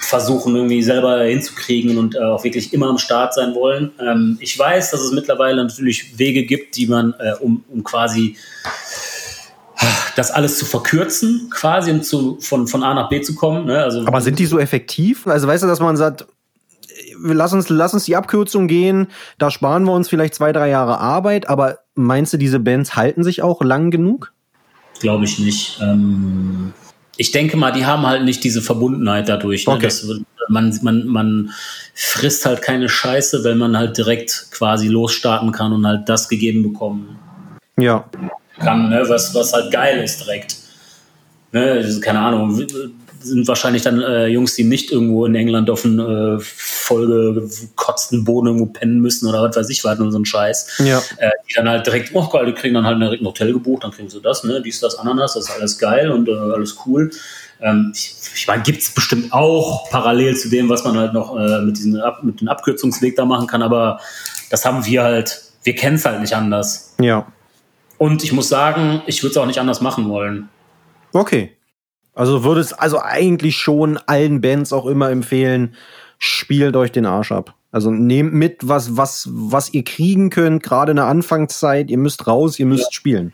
[0.00, 3.92] versuchen irgendwie selber hinzukriegen und äh, auch wirklich immer am Start sein wollen.
[4.00, 8.36] Ähm, ich weiß, dass es mittlerweile natürlich Wege gibt, die man, äh, um, um quasi
[10.16, 13.66] das alles zu verkürzen, quasi, um zu, von, von A nach B zu kommen.
[13.66, 13.82] Ne?
[13.82, 15.26] Also, Aber sind die so effektiv?
[15.26, 16.26] Also weißt du, dass man sagt,
[17.22, 20.98] lass uns, lass uns die Abkürzung gehen, da sparen wir uns vielleicht zwei, drei Jahre
[20.98, 24.32] Arbeit, aber meinst du, diese Bands halten sich auch lang genug?
[25.00, 25.78] Glaube ich nicht.
[25.80, 26.72] Ähm,
[27.16, 29.66] ich denke mal, die haben halt nicht diese Verbundenheit dadurch.
[29.66, 29.74] Ne?
[29.74, 29.86] Okay.
[29.86, 30.06] Das,
[30.48, 31.50] man, man, man
[31.94, 36.62] frisst halt keine Scheiße, wenn man halt direkt quasi losstarten kann und halt das gegeben
[36.62, 37.18] bekommen.
[37.78, 38.04] Ja
[38.60, 39.02] kann, ne?
[39.08, 40.56] was, was halt geil ist direkt.
[41.52, 41.84] Ne?
[42.00, 42.64] Keine Ahnung,
[43.22, 48.48] sind wahrscheinlich dann äh, Jungs, die nicht irgendwo in England auf einen äh, vollgekotzten Boden
[48.48, 50.78] irgendwo pennen müssen oder was weiß ich, halt nur so ein Scheiß.
[50.78, 50.98] Ja.
[51.18, 53.84] Äh, die dann halt direkt, oh geil, die kriegen dann halt direkt ein Hotel gebucht,
[53.84, 56.76] dann kriegen sie das, ne, dies, das, Ananas, das ist alles geil und äh, alles
[56.86, 57.10] cool.
[57.60, 61.36] Ähm, ich, ich meine, gibt es bestimmt auch parallel zu dem, was man halt noch
[61.36, 64.00] äh, mit, diesen Ab mit dem Abkürzungsweg da machen kann, aber
[64.50, 66.94] das haben wir halt, wir kennen es halt nicht anders.
[67.00, 67.26] Ja.
[67.98, 70.48] Und ich muss sagen, ich würde es auch nicht anders machen wollen.
[71.12, 71.54] Okay.
[72.20, 75.74] Also würde es also eigentlich schon allen Bands auch immer empfehlen,
[76.18, 77.54] spielt euch den Arsch ab.
[77.72, 81.88] Also nehmt mit, was, was, was ihr kriegen könnt, gerade in der Anfangszeit.
[81.88, 82.92] Ihr müsst raus, ihr müsst ja.
[82.92, 83.32] spielen.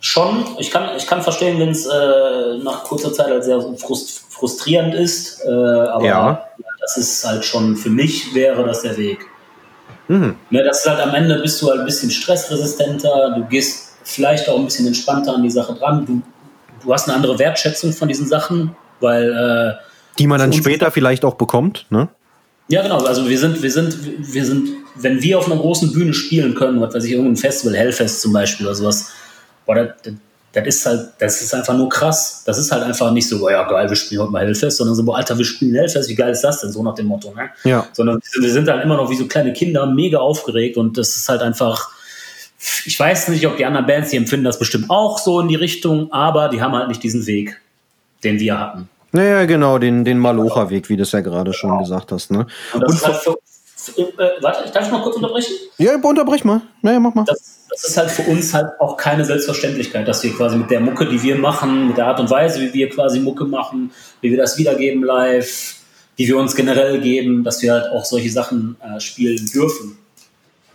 [0.00, 4.24] Schon, ich kann, ich kann verstehen, wenn es äh, nach kurzer Zeit halt sehr frust
[4.28, 6.48] frustrierend ist, äh, aber ja.
[6.80, 9.24] das ist halt schon, für mich wäre das der Weg.
[10.08, 10.34] Mhm.
[10.50, 14.48] Ne, das ist halt am Ende bist du halt ein bisschen stressresistenter, du gehst vielleicht
[14.48, 16.22] auch ein bisschen entspannter an die Sache dran, du,
[16.86, 19.82] du hast eine andere Wertschätzung von diesen Sachen, weil äh,
[20.18, 22.08] die man dann später vielleicht auch bekommt, ne?
[22.68, 22.98] Ja, genau.
[23.04, 26.80] Also wir sind, wir sind, wir sind, wenn wir auf einer großen Bühne spielen können,
[26.80, 29.10] was weiß ich, irgendein Festival, Hellfest zum Beispiel oder sowas,
[29.66, 30.14] boah, das,
[30.52, 32.42] das ist halt, das ist einfach nur krass.
[32.44, 34.96] Das ist halt einfach nicht so, boah, ja geil, wir spielen heute mal Hellfest, sondern
[34.96, 36.72] so, boah, Alter, wir spielen Hellfest, wie geil ist das denn?
[36.72, 37.50] So nach dem Motto, ne?
[37.62, 37.86] Ja.
[37.92, 41.28] Sondern wir sind dann immer noch wie so kleine Kinder, mega aufgeregt und das ist
[41.28, 41.90] halt einfach,
[42.84, 45.54] ich weiß nicht, ob die anderen Bands, die empfinden das bestimmt auch so in die
[45.54, 47.60] Richtung, aber die haben halt nicht diesen Weg,
[48.24, 48.88] den wir hatten.
[49.12, 51.82] Naja, genau, den, den Malocha-Weg, wie du es ja gerade schon genau.
[51.82, 52.30] gesagt hast.
[52.30, 52.46] Ne?
[52.74, 53.38] Und das Und ist halt für,
[53.96, 55.54] äh, warte, ich darf ich mal kurz unterbrechen?
[55.78, 56.60] Ja, unterbrech mal.
[56.82, 57.24] Naja, mach mal.
[57.24, 60.80] Das, das, ist halt für uns halt auch keine Selbstverständlichkeit, dass wir quasi mit der
[60.80, 64.30] Mucke, die wir machen, mit der Art und Weise, wie wir quasi Mucke machen, wie
[64.30, 65.76] wir das wiedergeben live,
[66.16, 69.98] wie wir uns generell geben, dass wir halt auch solche Sachen äh, spielen dürfen.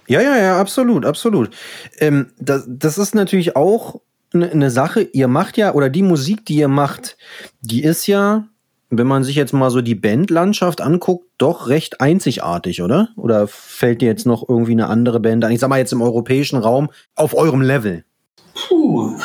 [0.07, 1.51] Ja, ja, ja, absolut, absolut.
[1.99, 4.01] Ähm, das, das ist natürlich auch
[4.33, 7.17] eine Sache, ihr macht ja, oder die Musik, die ihr macht,
[7.61, 8.47] die ist ja,
[8.89, 13.09] wenn man sich jetzt mal so die Bandlandschaft anguckt, doch recht einzigartig, oder?
[13.15, 15.51] Oder fällt dir jetzt noch irgendwie eine andere Band an?
[15.51, 18.05] Ich sag mal jetzt im europäischen Raum auf eurem Level.
[18.53, 19.17] Puh.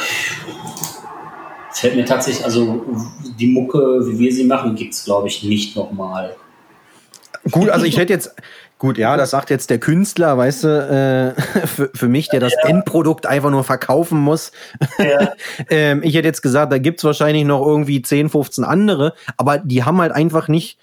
[1.72, 2.84] Fällt mir tatsächlich, also
[3.38, 6.34] die Mucke, wie wir sie machen, gibt es, glaube ich, nicht nochmal.
[7.50, 8.34] Gut, also ich hätte jetzt,
[8.78, 12.52] Gut, ja, das sagt jetzt der Künstler, weißt du, äh, für, für mich, der das
[12.62, 12.68] ja.
[12.68, 14.52] Endprodukt einfach nur verkaufen muss.
[14.98, 15.32] Ja.
[15.70, 19.84] ähm, ich hätte jetzt gesagt, da gibt's wahrscheinlich noch irgendwie 10, 15 andere, aber die
[19.84, 20.78] haben halt einfach nicht,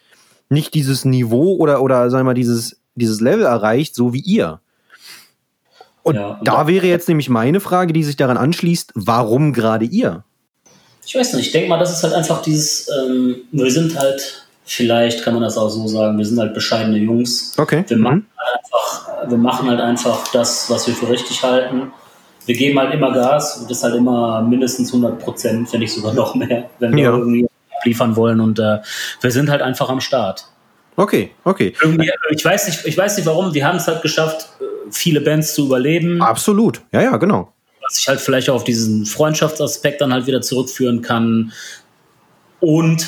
[0.49, 4.59] nicht dieses Niveau oder, oder sagen wir mal, dieses, dieses Level erreicht, so wie ihr.
[6.01, 10.23] Und ja, da wäre jetzt nämlich meine Frage, die sich daran anschließt, warum gerade ihr?
[11.05, 14.42] Ich weiß nicht, ich denke mal, das ist halt einfach dieses, ähm, wir sind halt
[14.65, 17.53] Vielleicht kann man das auch so sagen, wir sind halt bescheidene Jungs.
[17.57, 17.83] Okay.
[17.87, 18.37] Wir machen, mhm.
[18.37, 21.91] halt einfach, wir machen halt einfach das, was wir für richtig halten.
[22.45, 26.13] Wir geben halt immer Gas und das halt immer mindestens 100 Prozent, wenn nicht sogar
[26.13, 27.11] noch mehr, wenn wir ja.
[27.11, 27.47] irgendwie
[27.85, 28.79] liefern wollen und äh,
[29.21, 30.45] wir sind halt einfach am Start.
[30.95, 31.73] Okay, okay.
[31.81, 34.49] Irgendwie, ich, weiß nicht, ich weiß nicht warum, wir haben es halt geschafft,
[34.91, 36.21] viele Bands zu überleben.
[36.21, 37.51] Absolut, ja, ja, genau.
[37.81, 41.51] Was ich halt vielleicht auf diesen Freundschaftsaspekt dann halt wieder zurückführen kann.
[42.59, 43.07] Und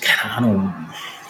[0.00, 0.74] keine Ahnung,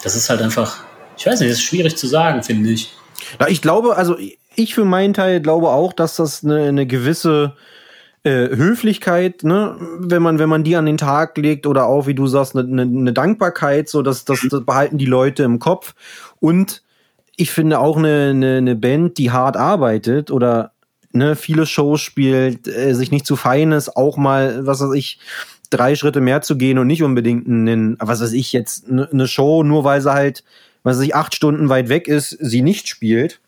[0.03, 0.83] das ist halt einfach,
[1.17, 2.93] ich weiß nicht, das ist schwierig zu sagen, finde ich.
[3.39, 4.17] Ja, ich glaube, also
[4.55, 7.55] ich für meinen Teil glaube auch, dass das eine, eine gewisse
[8.23, 12.15] äh, Höflichkeit, ne, wenn man, wenn man die an den Tag legt oder auch, wie
[12.15, 15.93] du sagst, eine, eine Dankbarkeit, so dass das, das behalten die Leute im Kopf.
[16.39, 16.81] Und
[17.35, 20.71] ich finde auch eine, eine, eine Band, die hart arbeitet oder
[21.11, 25.19] ne, viele Shows spielt, äh, sich nicht zu fein ist, auch mal, was weiß ich,
[25.75, 29.63] drei Schritte mehr zu gehen und nicht unbedingt einen, was weiß ich jetzt, eine Show,
[29.63, 30.43] nur weil sie halt,
[30.83, 33.39] was weiß ich, acht Stunden weit weg ist, sie nicht spielt.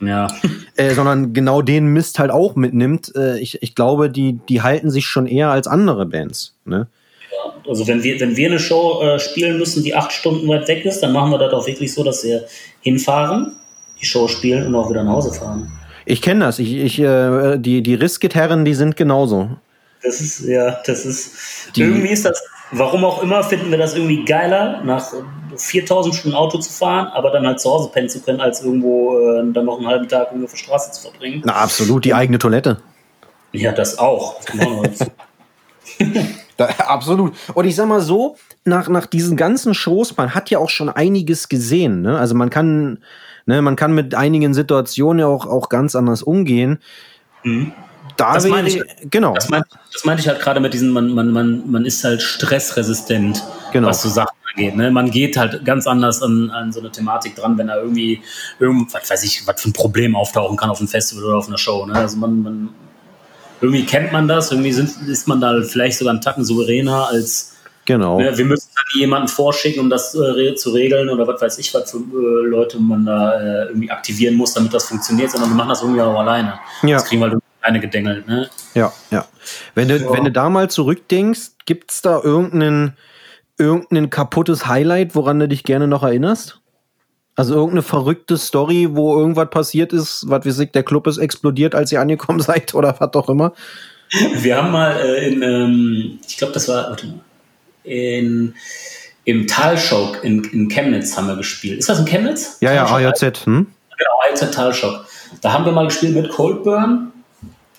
[0.00, 0.28] Ja.
[0.76, 3.14] Äh, sondern genau den Mist halt auch mitnimmt.
[3.14, 6.54] Äh, ich, ich glaube, die, die halten sich schon eher als andere Bands.
[6.64, 6.86] Ne?
[7.68, 10.84] also wenn wir, wenn wir eine Show äh, spielen müssen, die acht Stunden weit weg
[10.84, 12.44] ist, dann machen wir das auch wirklich so, dass wir
[12.80, 13.56] hinfahren,
[14.00, 15.70] die Show spielen und auch wieder nach Hause fahren.
[16.06, 16.58] Ich kenne das.
[16.58, 19.50] Ich, ich, äh, die die Riskgitarren, die sind genauso.
[20.02, 23.94] Das ist, ja, das ist, die, irgendwie ist das, warum auch immer, finden wir das
[23.94, 25.12] irgendwie geiler, nach
[25.56, 29.18] 4000 Stunden Auto zu fahren, aber dann halt zu Hause pennen zu können, als irgendwo
[29.18, 31.42] äh, dann noch einen halben Tag irgendwo auf der Straße zu verbringen.
[31.44, 32.80] Na, absolut, die eigene Toilette.
[33.52, 34.40] Ja, das auch.
[36.56, 37.34] da, absolut.
[37.52, 40.88] Und ich sag mal so, nach, nach diesen ganzen Shows, man hat ja auch schon
[40.88, 42.18] einiges gesehen, ne?
[42.18, 42.98] Also man kann,
[43.44, 46.78] ne, man kann mit einigen Situationen ja auch, auch ganz anders umgehen.
[47.42, 47.72] Mhm
[48.20, 49.34] da das meine ich, genau.
[49.34, 49.62] Das, mein,
[49.92, 53.42] das meinte ich halt gerade mit diesem, man, man, man, man ist halt stressresistent,
[53.72, 53.88] genau.
[53.88, 54.76] was so Sachen angeht.
[54.76, 54.90] Ne?
[54.90, 58.20] Man geht halt ganz anders an, an so eine Thematik dran, wenn da irgendwie,
[58.58, 61.48] irgend, was weiß ich, was für ein Problem auftauchen kann auf einem Festival oder auf
[61.48, 61.86] einer Show.
[61.86, 61.94] Ne?
[61.94, 62.68] Also man, man
[63.62, 67.56] irgendwie kennt man das, irgendwie sind, ist man da vielleicht sogar einen Tacken souveräner als
[67.86, 68.20] Genau.
[68.20, 68.36] Ne?
[68.36, 71.90] Wir müssen dann jemanden vorschicken, um das äh, zu regeln oder was weiß ich, was
[71.90, 75.70] für äh, Leute man da äh, irgendwie aktivieren muss, damit das funktioniert, sondern wir machen
[75.70, 76.60] das irgendwie auch alleine.
[76.82, 76.98] Ja.
[76.98, 78.48] Das kriegen wir halt eine gedengelt, ne?
[78.74, 79.26] Ja, ja.
[79.74, 80.12] Wenn du, ja.
[80.12, 82.96] wenn du da mal zurückdenkst, gibt es da irgendeinen,
[83.58, 86.60] irgendein kaputtes Highlight, woran du dich gerne noch erinnerst?
[87.36, 91.74] Also irgendeine verrückte Story, wo irgendwas passiert ist, was wie sich der Club ist explodiert,
[91.74, 93.52] als ihr angekommen seid oder was auch immer?
[94.34, 97.20] Wir haben mal äh, in, ähm, ich glaube, das war, warte mal,
[97.84, 98.54] in
[99.24, 101.78] im Talschock in, in Chemnitz haben wir gespielt.
[101.78, 102.58] Ist das in Chemnitz?
[102.60, 102.86] Ja, ja?
[102.86, 103.46] AJZ.
[103.46, 103.66] Hm?
[103.96, 105.06] Genau, AJZ Talschock.
[105.40, 107.09] Da haben wir mal gespielt mit Coldburn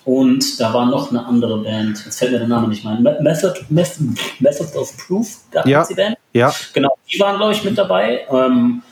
[0.04, 2.04] und da war noch eine andere Band.
[2.04, 3.02] Jetzt fällt mir der Name nicht mehr ein.
[3.02, 4.04] Me- Method, Method,
[4.40, 5.84] Method of Proof, gab Ja.
[5.88, 6.16] die Band?
[6.32, 6.52] Ja.
[6.72, 8.26] Genau, die waren, glaube ich, mit dabei.
[8.30, 8.82] Ähm,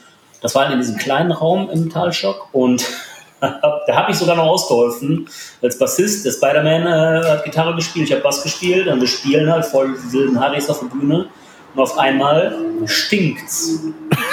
[0.41, 2.85] das war in diesem kleinen Raum im Talschock und
[3.41, 5.27] da habe ich sogar noch ausgeholfen
[5.61, 6.25] als Bassist.
[6.25, 9.95] Der Spider-Man äh, hat Gitarre gespielt, ich habe Bass gespielt und wir spielen halt voll
[10.11, 11.27] wilden Harrys auf der Bühne
[11.75, 12.55] und auf einmal
[12.85, 13.79] stinkt's.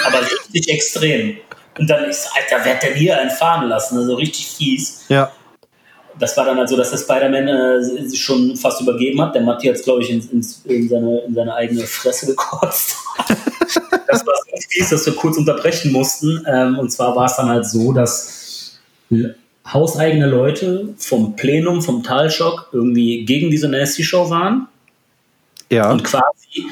[0.05, 1.37] Aber richtig extrem.
[1.77, 3.97] Und dann ist, Alter, wer hat denn hier einen fahren lassen?
[3.97, 5.31] Also richtig fies Ja.
[6.19, 9.33] Das war dann halt so, dass der Spider-Man äh, sich schon fast übergeben hat.
[9.35, 12.95] Der Matti hat es, glaube ich, in, ins- in, seine, in seine eigene Fresse gekotzt.
[14.07, 16.43] das war so fies, dass wir kurz unterbrechen mussten.
[16.47, 18.79] Ähm, und zwar war es dann halt so, dass
[19.65, 24.67] hauseigene Leute vom Plenum, vom Talschock irgendwie gegen diese Nasty-Show waren
[25.71, 25.91] Ja.
[25.91, 26.67] und quasi,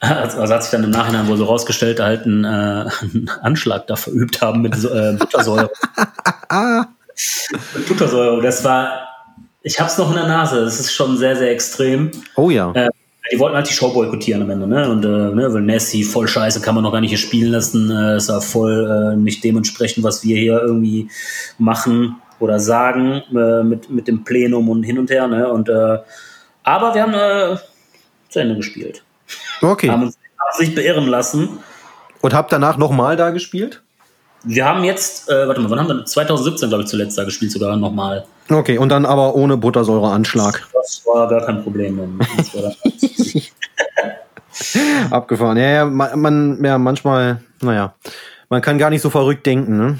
[0.00, 2.48] also hat sich dann im Nachhinein wohl so rausgestellt, halt einen, äh,
[3.00, 5.70] einen Anschlag da verübt haben mit äh, Buttersäure.
[7.74, 8.40] mit Buttersäure.
[8.42, 9.08] Das war,
[9.62, 10.64] ich hab's noch in der Nase.
[10.64, 12.10] Das ist schon sehr, sehr extrem.
[12.36, 12.72] Oh ja.
[12.72, 12.88] Äh,
[13.30, 14.88] die wollten halt die Show boykottieren am Ende, ne?
[14.90, 17.90] Und äh, ne, weil Nessie voll scheiße, kann man noch gar nicht hier spielen lassen.
[17.90, 21.10] Äh, ist ja voll äh, nicht dementsprechend, was wir hier irgendwie
[21.58, 25.46] machen oder sagen äh, mit, mit dem Plenum und hin und her, ne?
[25.48, 25.98] Und äh,
[26.62, 27.58] aber wir haben äh,
[28.30, 29.02] zu Ende gespielt.
[29.60, 29.90] Haben Okay.
[29.90, 31.58] uns haben sich beirren lassen.
[32.20, 33.82] Und habt danach nochmal da gespielt?
[34.44, 36.04] Wir haben jetzt, äh, warte mal, wann haben wir?
[36.04, 38.24] 2017, glaube ich, zuletzt da gespielt, sogar nochmal.
[38.48, 40.68] Okay, und dann aber ohne Buttersäureanschlag.
[40.72, 42.18] Das war gar kein Problem.
[42.36, 43.52] Das
[45.10, 45.56] Abgefahren.
[45.56, 47.94] Ja, ja, man, man, ja, manchmal, naja,
[48.48, 49.98] man kann gar nicht so verrückt denken, ne?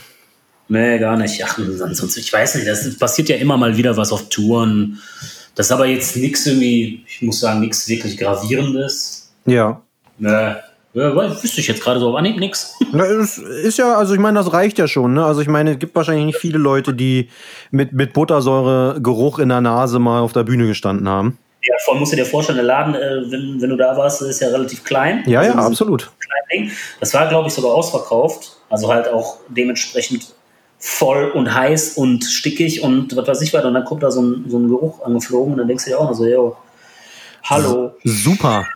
[0.69, 1.43] Nee, gar nicht.
[1.45, 4.99] Ach, sonst, ich weiß nicht, das passiert ja immer mal wieder was auf Touren.
[5.55, 9.33] Das ist aber jetzt nichts irgendwie, ich muss sagen, nichts wirklich Gravierendes.
[9.47, 9.81] Ja.
[10.19, 10.55] Nee,
[10.95, 12.75] ja, weiß- wüsste ich jetzt gerade so auf Anhieb nichts.
[12.93, 15.25] Na, es ist ja, also ich meine, das reicht ja schon, ne?
[15.25, 17.29] Also ich meine, es gibt wahrscheinlich nicht viele Leute, die
[17.71, 21.39] mit, mit Buttersäure-Geruch in der Nase mal auf der Bühne gestanden haben.
[21.63, 24.23] Ja, vor allem musst du dir vorstellen, der Laden, äh, wenn, wenn du da warst,
[24.23, 25.23] ist ja relativ klein.
[25.27, 26.11] Ja, ja, Also, absolut.
[27.01, 28.57] Das war, glaube ich, sogar ausverkauft.
[28.71, 30.35] Also halt auch dementsprechend
[30.79, 33.65] voll und heiß und stickig und was weiß ich was.
[33.65, 35.99] Und dann kommt da so ein, so ein Geruch angeflogen und dann denkst du dir
[35.99, 36.57] auch noch so, yo,
[37.43, 38.67] hallo, Super.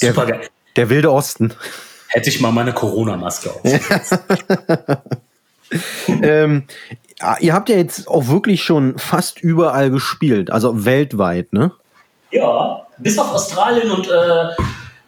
[0.00, 0.48] Der, super geil.
[0.76, 1.52] Der wilde Osten.
[2.08, 3.62] Hätte ich mal meine Corona-Maske auf.
[6.22, 6.64] ähm,
[7.40, 11.72] ihr habt ja jetzt auch wirklich schon fast überall gespielt, also weltweit, ne?
[12.30, 14.48] Ja, bis auf Australien und äh,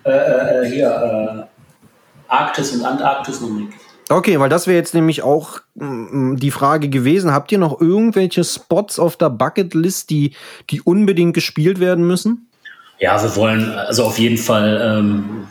[0.05, 3.73] äh, äh, hier äh, Arktis und Antarktis noch nicht.
[4.11, 7.33] Okay, weil das wäre jetzt nämlich auch mm, die Frage gewesen.
[7.33, 10.35] Habt ihr noch irgendwelche Spots auf der Bucketlist, die,
[10.71, 12.48] die unbedingt gespielt werden müssen?
[13.01, 15.47] Ja, wir wollen also auf jeden Fall, ähm,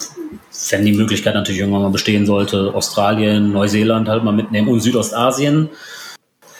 [0.69, 5.69] wenn die Möglichkeit natürlich irgendwann mal bestehen sollte, Australien, Neuseeland halt mal mitnehmen und Südostasien.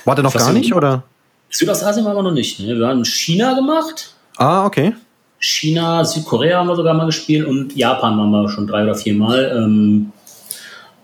[0.06, 1.04] Warte noch Was gar nicht, oder?
[1.50, 2.60] Südostasien waren wir noch nicht.
[2.60, 2.78] Ne?
[2.78, 4.14] Wir haben China gemacht.
[4.38, 4.94] Ah, okay.
[5.40, 9.14] China, Südkorea haben wir sogar mal gespielt und Japan waren wir schon drei oder vier
[9.14, 9.52] Mal.
[9.56, 10.12] Ähm,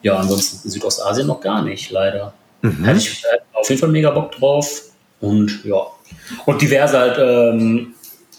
[0.02, 2.34] ja, ansonsten Südostasien noch gar nicht, leider.
[2.62, 3.24] Hätte ich
[3.54, 4.84] auf jeden Fall mega Bock drauf.
[5.20, 5.82] Und ja.
[6.46, 7.94] Und diverse halt ähm,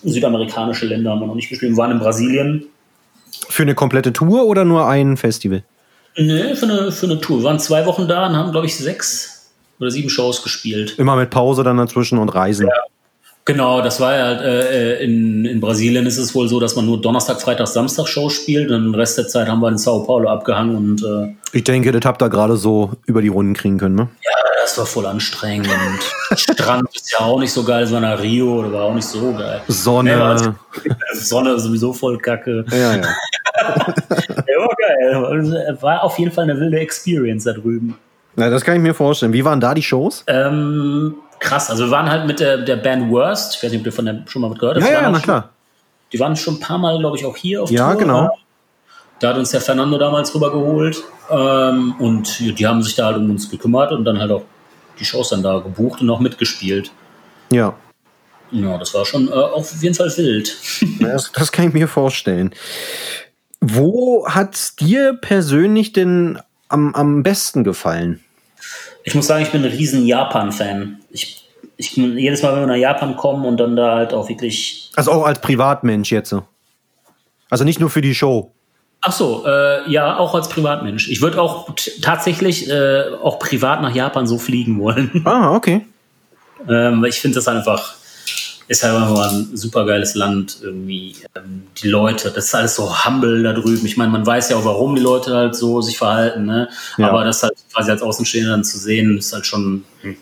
[0.04, 1.72] südamerikanische Länder haben wir noch nicht gespielt.
[1.72, 2.66] Wir waren in Brasilien.
[3.48, 5.64] Für eine komplette Tour oder nur ein Festival?
[6.16, 7.38] Nee, für eine, für eine Tour.
[7.38, 9.50] Wir waren zwei Wochen da und haben, glaube ich, sechs
[9.80, 10.94] oder sieben Shows gespielt.
[10.98, 12.68] Immer mit Pause dann dazwischen und Reisen.
[13.46, 16.86] Genau, das war ja halt, äh, in, in Brasilien ist es wohl so, dass man
[16.86, 20.00] nur Donnerstag, Freitag, Samstag Shows spielt und den Rest der Zeit haben wir in Sao
[20.00, 23.76] Paulo abgehangen und äh, Ich denke, das habt ihr gerade so über die Runden kriegen
[23.76, 24.08] können, ne?
[24.64, 25.68] Das war voll anstrengend.
[26.36, 29.60] Strand ist ja auch nicht so geil, nach Rio, das war auch nicht so geil.
[29.68, 30.14] Sonne.
[30.14, 30.56] Nee, war-
[31.14, 32.64] Sonne ist sowieso voll kacke.
[32.70, 33.02] Ja, ja.
[34.46, 35.78] Ja, war geil.
[35.80, 37.96] War auf jeden Fall eine wilde Experience da drüben.
[38.36, 38.50] ja.
[38.50, 39.32] Das kann ich mir vorstellen.
[39.32, 40.24] Wie waren da die Shows?
[40.26, 43.86] Ähm, krass, also wir waren halt mit der, der Band Worst, ich weiß nicht, ob
[43.86, 44.86] ihr von der schon mal was gehört habt.
[44.86, 45.50] Ja, ja, na klar.
[46.12, 48.00] Die waren schon ein paar Mal, glaube ich, auch hier auf Ja, Tour.
[48.00, 48.38] genau.
[49.20, 51.02] Da hat uns der Fernando damals rübergeholt.
[51.30, 54.42] Ähm, und die haben sich da halt um uns gekümmert und dann halt auch
[54.98, 56.92] die Shows dann da gebucht und auch mitgespielt.
[57.50, 57.74] Ja.
[58.50, 60.56] Ja, das war schon äh, auf jeden Fall wild.
[61.00, 62.54] Das, das kann ich mir vorstellen.
[63.60, 66.38] Wo hat dir persönlich denn
[66.68, 68.22] am, am besten gefallen?
[69.02, 71.00] Ich muss sagen, ich bin ein riesen Japan-Fan.
[71.10, 74.28] Ich, ich bin jedes Mal, wenn wir nach Japan kommen und dann da halt auch
[74.28, 74.90] wirklich.
[74.96, 76.30] Also auch als Privatmensch jetzt.
[76.30, 76.44] so.
[77.50, 78.53] Also nicht nur für die Show.
[79.06, 81.10] Ach so, äh, ja, auch als Privatmensch.
[81.10, 81.68] Ich würde auch
[82.00, 85.10] tatsächlich äh, auch privat nach Japan so fliegen wollen.
[85.26, 85.86] Ah, okay.
[86.68, 87.94] ähm, ich finde das einfach
[88.66, 91.16] ist halt einfach ein super geiles Land irgendwie.
[91.36, 93.84] Ähm, die Leute, das ist alles so humble da drüben.
[93.84, 96.68] Ich meine, man weiß ja auch, warum die Leute halt so sich verhalten, ne?
[96.96, 97.08] Ja.
[97.08, 100.16] Aber das halt quasi als Außenstehender dann zu sehen, ist halt schon, hm,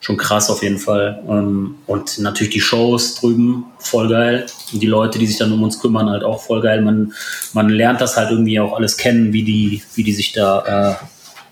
[0.00, 1.22] schon krass auf jeden Fall.
[1.28, 4.46] Ähm, Und natürlich die Shows drüben, voll geil.
[4.72, 6.80] Und die Leute, die sich dann um uns kümmern, halt auch voll geil.
[6.82, 7.12] Man,
[7.52, 11.04] man lernt das halt irgendwie auch alles kennen, wie die, wie die sich da, äh,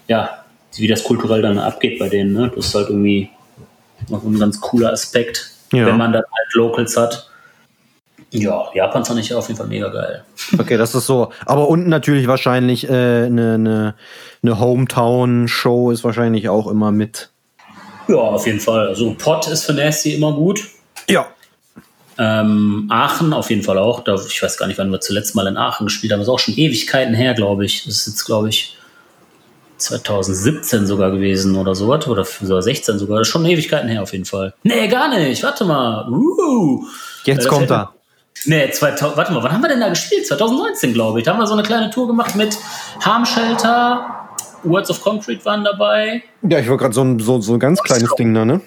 [0.09, 0.45] ja,
[0.77, 2.33] wie das kulturell dann abgeht bei denen.
[2.35, 2.53] Ne?
[2.55, 3.31] Das ist halt irgendwie
[4.09, 5.87] noch ein ganz cooler Aspekt, Ja.
[5.87, 7.29] wenn man dann halt Locals hat.
[8.31, 10.23] Ja, Japan fand ich auf jeden Fall mega geil.
[10.59, 11.31] Okay, das ist so.
[11.47, 13.95] Aber und natürlich wahrscheinlich eine äh, ne, ne,
[14.43, 17.31] ne Hometown-Show ist wahrscheinlich auch immer mit.
[18.09, 18.89] Ja, auf jeden Fall.
[18.89, 20.65] Also Pott ist für Nasty immer gut.
[21.09, 21.27] Ja.
[22.19, 24.01] Ähm, Aachen auf jeden Fall auch.
[24.01, 26.21] Da, ich weiß gar nicht, wann wir zuletzt mal in Aachen gespielt haben.
[26.21, 27.85] Das ist auch schon Ewigkeiten her, glaube ich.
[27.85, 28.77] Das ist jetzt, glaube ich,
[29.79, 32.07] 2017 sogar gewesen oder sowas.
[32.07, 33.19] Oder sogar 16 sogar.
[33.19, 34.55] Das ist schon Ewigkeiten her auf jeden Fall.
[34.63, 35.43] Nee, gar nicht.
[35.43, 36.09] Warte mal.
[36.09, 36.87] Uh.
[37.25, 37.93] Jetzt Das kommt er.
[38.45, 40.27] Nee, 2000, warte mal, wann haben wir denn da gespielt?
[40.27, 41.25] 2019, glaube ich.
[41.25, 42.57] Da haben wir so eine kleine Tour gemacht mit
[43.01, 44.26] Harm Shelter,
[44.67, 46.23] Words of Concrete waren dabei.
[46.43, 48.61] Ja, ich war gerade so ein, so, so ein ganz kleines Ding da, ne?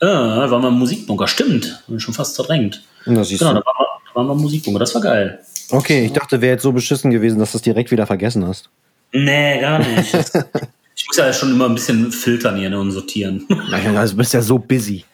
[0.00, 1.82] Äh, da waren wir im Musikbunker, stimmt.
[1.88, 2.82] Bin schon fast verdrängt.
[3.04, 5.40] Das siehst Genau, da waren, wir, da waren wir im Musikbunker, das war geil.
[5.70, 8.70] Okay, ich dachte, wäre jetzt so beschissen gewesen, dass du es direkt wieder vergessen hast.
[9.12, 10.14] Nee, gar nicht.
[10.94, 13.46] ich muss ja schon immer ein bisschen filtern hier ne, und sortieren.
[13.70, 15.04] Naja, also du bist ja so busy.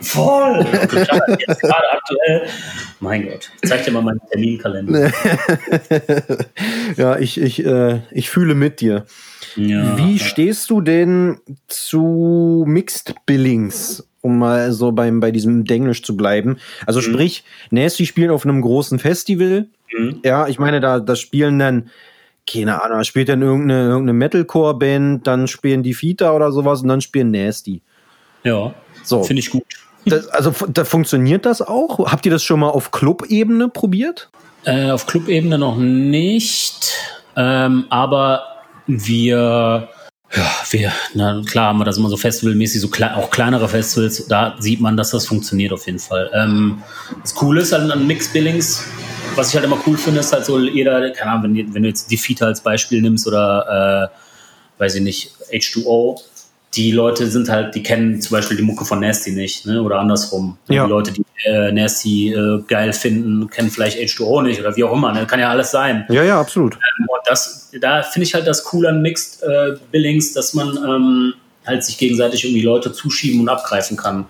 [0.00, 0.64] Voll!
[0.90, 1.38] Total.
[1.46, 2.48] Jetzt gerade aktuell.
[3.00, 5.10] Mein Gott, ich zeig dir mal meinen Terminkalender.
[6.96, 9.06] ja, ich, ich, äh, ich fühle mit dir.
[9.56, 9.96] Ja.
[9.96, 11.38] Wie stehst du denn
[11.68, 16.58] zu Mixed Billings, um mal so beim, bei diesem Denglisch zu bleiben?
[16.84, 19.66] Also sprich, Nasty spielen auf einem großen Festival.
[19.96, 20.20] Mhm.
[20.24, 21.90] Ja, ich meine, da, da spielen dann,
[22.50, 26.88] keine Ahnung, da spielt dann irgendeine, irgendeine Metalcore-Band, dann spielen die Fita oder sowas und
[26.88, 27.80] dann spielen Nasty.
[28.44, 29.24] Ja, So.
[29.24, 29.64] finde ich gut.
[30.06, 32.10] Das, also da funktioniert das auch?
[32.10, 34.30] Habt ihr das schon mal auf Club-Ebene probiert?
[34.64, 36.92] Äh, auf Clubebene noch nicht,
[37.36, 38.42] ähm, aber
[38.86, 39.88] wir,
[40.32, 44.26] ja, wir, na klar haben wir das immer so festivalmäßig, so klei auch kleinere Festivals,
[44.26, 46.30] da sieht man, dass das funktioniert auf jeden Fall.
[46.34, 46.82] Ähm,
[47.22, 48.84] das Coole ist halt an Mixed Billings,
[49.36, 51.88] was ich halt immer cool finde, ist halt so jeder, keine Ahnung, wenn, wenn du
[51.88, 56.20] jetzt die als Beispiel nimmst oder, äh, weiß ich nicht, H2O,
[56.76, 59.82] die Leute sind halt, die kennen zum Beispiel die Mucke von Nasty nicht, ne?
[59.82, 60.58] oder andersrum.
[60.68, 60.84] Ja.
[60.84, 64.92] Die Leute, die äh, Nasty äh, geil finden, kennen vielleicht H2O nicht oder wie auch
[64.92, 65.26] immer, ne?
[65.26, 66.04] kann ja alles sein.
[66.08, 66.74] Ja, ja, absolut.
[66.74, 71.34] Und das, da finde ich halt das cool an Mixed äh, Billings, dass man ähm,
[71.66, 74.26] halt sich gegenseitig irgendwie Leute zuschieben und abgreifen kann.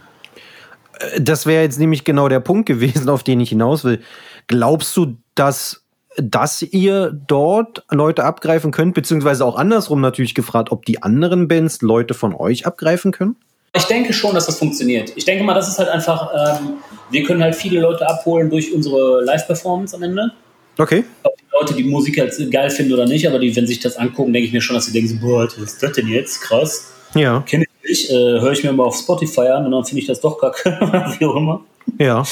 [1.18, 4.00] Das wäre jetzt nämlich genau der Punkt gewesen, auf den ich hinaus will.
[4.46, 5.85] Glaubst du, dass,
[6.16, 11.82] dass ihr dort Leute abgreifen könnt, beziehungsweise auch andersrum natürlich gefragt, ob die anderen Bands
[11.82, 13.36] Leute von euch abgreifen können?
[13.74, 15.12] Ich denke schon, dass das funktioniert.
[15.16, 16.74] Ich denke mal, das ist halt einfach, ähm,
[17.10, 20.32] wir können halt viele Leute abholen durch unsere Live-Performance am Ende.
[20.78, 21.04] Okay.
[21.22, 23.96] Ob die Leute die Musik jetzt geil finden oder nicht, aber die, wenn sich das
[23.96, 26.08] angucken, denke ich mir schon, dass sie denken, so, boah, Alter, was ist das denn
[26.08, 26.40] jetzt?
[26.40, 26.92] Krass.
[27.14, 30.00] Ja, Kenne ich nicht, äh, höre ich mir mal auf Spotify an und dann finde
[30.00, 30.70] ich das doch kacke,
[31.18, 31.64] wie auch immer.
[31.98, 32.24] ja.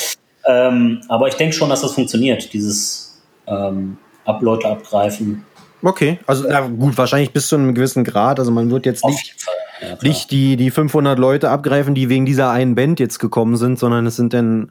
[0.46, 3.13] Ähm, aber ich denke schon, dass das funktioniert, dieses
[3.46, 5.44] ähm, ab Leute abgreifen.
[5.82, 6.18] Okay.
[6.26, 8.38] Also, na gut, wahrscheinlich bis zu einem gewissen Grad.
[8.38, 9.36] Also, man wird jetzt nicht.
[9.82, 13.78] Ja, nicht die, die 500 Leute abgreifen, die wegen dieser einen Band jetzt gekommen sind,
[13.78, 14.70] sondern es sind dann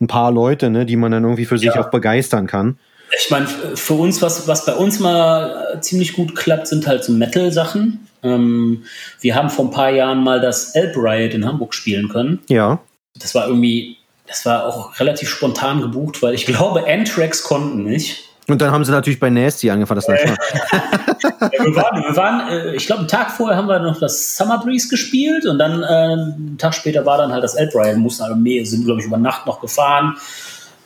[0.00, 1.80] ein paar Leute, ne, die man dann irgendwie für sich Ja.
[1.80, 2.78] auch begeistern kann.
[3.18, 7.04] Ich meine, für uns, was, was bei uns mal äh, ziemlich gut klappt, sind halt
[7.04, 8.06] so Metal-Sachen.
[8.22, 8.84] Ähm,
[9.20, 12.38] wir haben vor ein paar Jahren mal das Elb Riot in Hamburg spielen können.
[12.48, 12.78] Ja.
[13.18, 13.96] Das war irgendwie,
[14.28, 18.24] das war auch relativ spontan gebucht, weil ich glaube, Anthrax konnten nicht.
[18.48, 20.00] Und dann haben sie natürlich bei Nasty angefangen.
[20.00, 20.24] Das ist
[21.40, 24.36] Ja, wir waren, wir waren äh, ich glaube, einen Tag vorher haben wir noch das
[24.36, 27.86] Summer Breeze gespielt und dann äh, einen Tag später war dann halt das Elb Riot.
[27.86, 30.16] Wir mussten halt mehr, sind, glaube ich, über Nacht noch gefahren,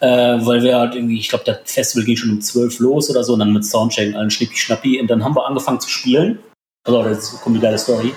[0.01, 3.23] äh, weil wir halt irgendwie, ich glaube, das Festival ging schon um 12 los oder
[3.23, 6.41] so und dann mit Soundcheck und allen Schnippi-Schnappi und dann haben wir angefangen zu spielen.
[6.85, 8.13] Also, jetzt kommt die geile Story.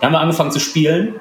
[0.00, 1.20] Dann haben wir angefangen zu spielen.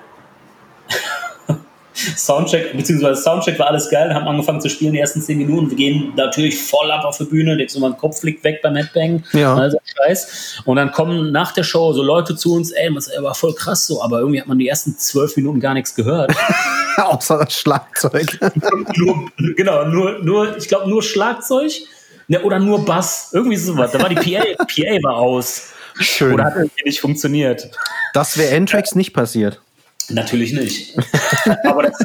[2.17, 5.69] Soundcheck, beziehungsweise Soundcheck war alles geil, haben angefangen zu spielen, die ersten 10 Minuten.
[5.69, 8.75] Wir gehen natürlich voll ab auf die Bühne, denkst du, mein Kopf fliegt weg beim
[8.75, 9.23] Headbang.
[9.33, 9.55] Ja.
[9.55, 10.61] Also Scheiß.
[10.65, 13.87] Und dann kommen nach der Show so Leute zu uns, ey, das war voll krass
[13.87, 16.33] so, aber irgendwie hat man die ersten zwölf Minuten gar nichts gehört.
[16.97, 18.27] Außer das Schlagzeug.
[18.97, 21.71] nur, genau, nur, nur, ich glaube, nur Schlagzeug
[22.29, 23.29] ne, oder nur Bass.
[23.33, 23.91] Irgendwie sowas.
[23.91, 25.73] Da war die PA, PA war aus.
[25.99, 26.33] Schön.
[26.33, 27.69] Oder hat irgendwie nicht funktioniert.
[28.13, 29.61] Das wäre N-Tracks nicht passiert.
[30.09, 30.95] Natürlich nicht.
[31.65, 31.97] Aber das,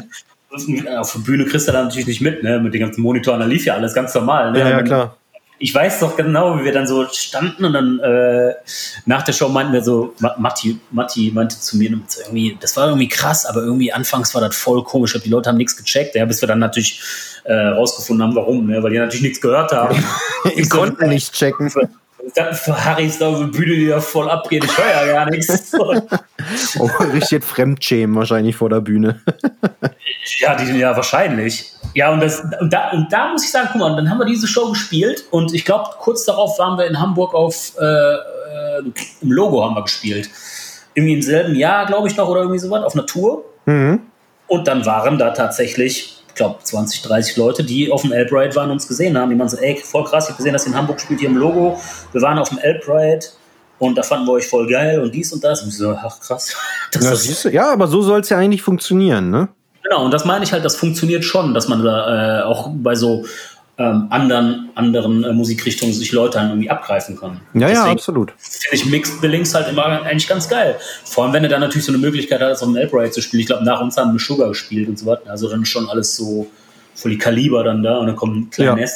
[0.51, 0.65] das,
[0.97, 2.59] auf der Bühne kriegst du da natürlich nicht mit, ne?
[2.59, 4.51] Mit den ganzen Monitoren, da lief ja alles ganz normal.
[4.51, 4.59] Ne?
[4.59, 5.17] Ja, ja, klar.
[5.57, 8.53] ich weiß doch genau, wie wir dann so standen und dann äh,
[9.05, 11.89] nach der Show meinten wir so, Ma- Matti, Matti meinte zu mir,
[12.25, 15.11] irgendwie, das war irgendwie krass, aber irgendwie anfangs war das voll komisch.
[15.13, 17.01] Glaub, Die Leute haben nichts gecheckt, ja, bis wir dann natürlich
[17.45, 18.81] äh, rausgefunden haben, warum, ne?
[18.83, 19.97] weil die natürlich nichts gehört haben.
[20.55, 21.71] Ich konnte nicht checken.
[22.35, 24.65] Dann für Harry ist da auf der Bühne, die da voll abgeht.
[24.65, 25.71] Ich höre ja gar nichts.
[26.77, 29.19] Oh, richtig Fremdschämen wahrscheinlich vor der Bühne.
[30.39, 31.71] Ja, die, ja, wahrscheinlich.
[31.93, 34.25] Ja, und, das, und, da, und da muss ich sagen, guck mal, dann haben wir
[34.25, 38.83] diese Show gespielt und ich glaube, kurz darauf waren wir in Hamburg auf, äh, äh,
[39.21, 40.29] im Logo haben wir gespielt.
[40.95, 43.45] Irgendwie im selben Jahr, glaube ich noch, oder irgendwie sowas, auf einer Tour.
[43.65, 44.01] Mhm.
[44.47, 48.65] Und dann waren da tatsächlich, ich glaube, 20, 30 Leute, die auf dem Elbride waren
[48.69, 49.29] und uns gesehen haben.
[49.29, 51.29] Die meinen so, ey, voll krass, ich habe gesehen, dass ihr in Hamburg spielt, hier
[51.29, 51.79] im Logo.
[52.11, 53.25] Wir waren auf dem Elbride
[53.79, 55.61] und da fanden wir euch voll geil und dies und das.
[55.63, 56.55] Und ich so, ach krass.
[57.01, 59.49] Ja, ist- ja, aber so soll es ja eigentlich funktionieren, ne?
[59.83, 62.95] Genau, und das meine ich halt, das funktioniert schon, dass man da äh, auch bei
[62.95, 63.25] so
[63.77, 67.41] ähm, anderen, anderen äh, Musikrichtungen sich Leute dann irgendwie abgreifen kann.
[67.53, 68.33] Ja, ja, absolut.
[68.37, 70.77] finde ich Mixed Billings halt immer eigentlich ganz geil.
[71.03, 73.41] Vor allem, wenn du dann natürlich so eine Möglichkeit hast, auf dem Elbride zu spielen.
[73.41, 75.29] Ich glaube, nach uns haben wir Sugar gespielt und so weiter.
[75.29, 76.47] Also dann schon alles so
[76.93, 78.87] voll die Kaliber dann da und dann kommen kleine Ja.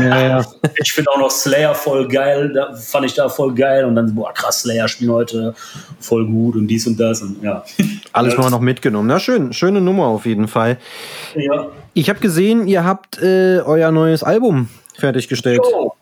[0.00, 0.44] Ja, ja.
[0.82, 4.14] Ich finde auch noch Slayer voll geil, da fand ich da voll geil und dann,
[4.14, 5.54] boah, krass, Slayer spielen heute
[6.00, 7.62] voll gut und dies und das und ja.
[8.12, 9.06] Alles mal noch mitgenommen.
[9.06, 10.78] Na schön, schöne Nummer auf jeden Fall.
[11.36, 11.68] ja.
[11.98, 14.68] Ich habe gesehen, ihr habt äh, euer neues Album
[14.98, 15.62] fertiggestellt.
[15.64, 15.94] Jo.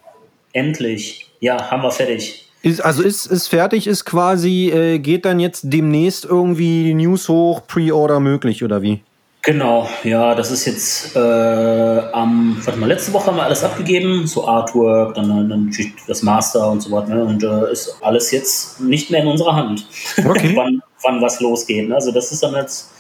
[0.52, 1.30] Endlich.
[1.38, 2.48] Ja, haben wir fertig.
[2.62, 7.28] Ist, also ist, ist fertig, ist quasi, äh, geht dann jetzt demnächst irgendwie die News
[7.28, 9.02] hoch, Pre-Order möglich oder wie?
[9.42, 14.26] Genau, ja, das ist jetzt äh, am, warte mal, letzte Woche haben wir alles abgegeben,
[14.26, 15.70] so Artwork, dann, dann
[16.08, 17.24] das Master und so weiter, ne?
[17.24, 19.86] und äh, ist alles jetzt nicht mehr in unserer Hand,
[20.28, 20.52] Okay.
[20.56, 21.88] wann, wann was losgeht.
[21.88, 21.94] Ne?
[21.94, 22.90] Also das ist dann jetzt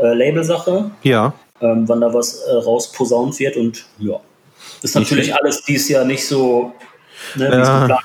[0.00, 1.34] äh, Labelsache, Ja.
[1.60, 4.20] Ähm, wann da was äh, rausposaunt wird und ja,
[4.82, 6.72] ist natürlich alles dieses Jahr nicht so,
[7.34, 7.80] ne, wie es Ja.
[7.80, 8.02] geplant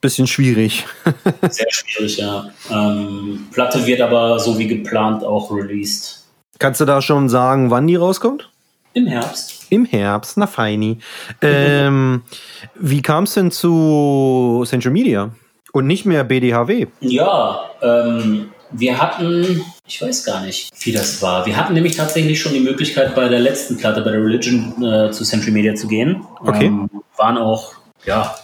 [0.00, 0.84] Bisschen schwierig.
[1.48, 2.50] Sehr schwierig, ja.
[2.70, 6.26] Ähm, Platte wird aber so wie geplant auch released.
[6.58, 8.50] Kannst du da schon sagen, wann die rauskommt?
[8.92, 9.66] Im Herbst.
[9.70, 10.98] Im Herbst, na feini.
[11.40, 12.22] Ähm,
[12.74, 15.30] wie kam es denn zu Central Media
[15.72, 16.86] und nicht mehr BDHW?
[17.00, 21.44] Ja, ähm, wir hatten, ich weiß gar nicht, wie das war.
[21.44, 25.10] Wir hatten nämlich tatsächlich schon die Möglichkeit, bei der letzten Platte, bei der Religion, äh,
[25.10, 26.24] zu Century Media zu gehen.
[26.40, 26.66] Okay.
[26.66, 27.74] Ähm, waren auch,
[28.06, 28.34] ja,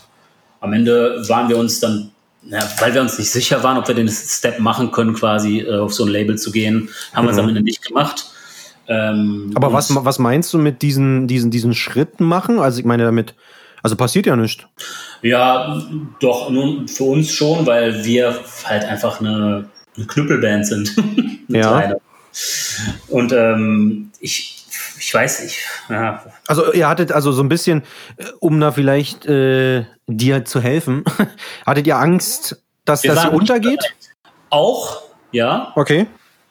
[0.60, 2.10] am Ende waren wir uns dann,
[2.42, 5.78] ja, weil wir uns nicht sicher waren, ob wir den Step machen können, quasi äh,
[5.78, 8.30] auf so ein Label zu gehen, haben wir es am Ende nicht gemacht.
[8.86, 12.58] Ähm, Aber was, was meinst du mit diesen, diesen, diesen Schritten machen?
[12.58, 13.34] Also ich meine damit,
[13.82, 14.64] also passiert ja nichts.
[15.22, 15.82] Ja,
[16.20, 20.94] doch, nun für uns schon, weil wir halt einfach eine, eine Knüppelband sind.
[21.48, 21.68] Eine Ja.
[21.78, 21.96] kleine.
[23.08, 24.64] Und ähm, ich,
[24.98, 27.82] ich weiß nicht, ja, Also ihr hattet also so ein bisschen,
[28.18, 31.04] äh, um da vielleicht äh, dir zu helfen,
[31.66, 33.82] hattet ihr Angst, dass Wir das hier untergeht?
[34.50, 35.72] auch, ja.
[35.74, 36.06] Okay.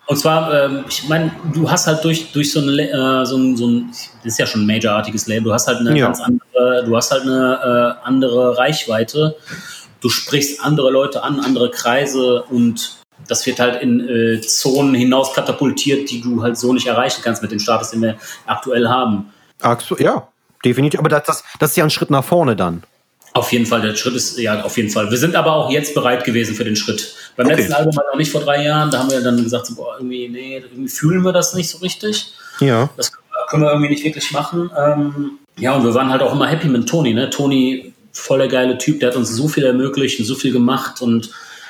[0.08, 3.38] Und zwar, ähm, ich meine, du hast halt durch, durch so ein, La- äh, so
[3.38, 6.08] ein, so ein, das ist ja schon ein majorartiges Label, du hast halt eine Ja.
[6.08, 9.36] ganz andere, du hast halt eine äh, andere Reichweite.
[10.02, 12.99] Du sprichst andere Leute an, andere Kreise und
[13.30, 17.42] das wird halt in äh, Zonen hinaus katapultiert, die du halt so nicht erreichen kannst
[17.42, 19.32] mit dem Status, den wir aktuell haben.
[19.62, 20.28] Ach so, ja,
[20.66, 21.00] definitiv.
[21.00, 22.84] Aber das, das, das ist ja ein Schritt nach vorne dann.
[23.34, 25.12] Auf jeden Fall, der Schritt ist, ja, auf jeden Fall.
[25.12, 27.14] Wir sind aber auch jetzt bereit gewesen für den Schritt.
[27.36, 27.58] Beim Okay.
[27.58, 29.96] letzten Album halt noch nicht vor drei Jahren, da haben wir dann gesagt, so, boah,
[29.98, 32.34] irgendwie, nee, irgendwie fühlen wir das nicht so richtig.
[32.60, 32.90] Ja.
[32.98, 33.12] Das
[33.50, 34.72] können wir irgendwie nicht wirklich machen.
[34.78, 37.14] Ähm, ja, und wir waren halt auch immer happy mit Toni.
[37.14, 37.30] Ne?
[37.30, 41.02] Toni, voll der geile Typ, der hat uns so viel ermöglicht und so viel gemacht
[41.02, 41.30] und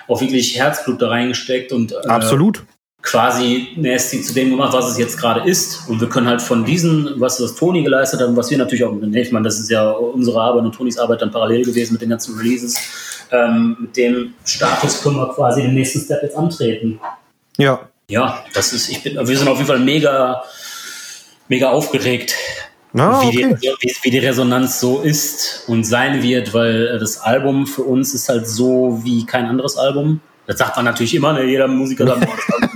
[0.09, 2.63] auch wirklich Herzblut da reingesteckt und äh, Absolut.
[3.01, 5.87] quasi Nasty zu dem gemacht, was es jetzt gerade ist.
[5.87, 8.83] Und wir können halt von diesen, was, was Toni geleistet hat und was wir natürlich
[8.83, 11.93] auch, nee, ich meine, das ist ja unsere Arbeit und Tonis Arbeit dann parallel gewesen
[11.93, 12.75] mit den ganzen Releases.
[13.31, 16.99] Ähm, mit dem Status können wir quasi den nächsten Step jetzt antreten.
[17.57, 17.87] Ja.
[18.09, 20.43] Ja, das ist, ich bin, wir sind auf jeden Fall mega,
[21.47, 22.33] mega aufgeregt,
[22.97, 23.57] Ah, wie, okay.
[23.61, 28.13] die, wie, wie die Resonanz so ist und sein wird, weil das Album für uns
[28.13, 30.21] ist halt so wie kein anderes Album.
[30.47, 31.43] Das sagt man natürlich immer, ne?
[31.43, 32.27] jeder Musiker sagt,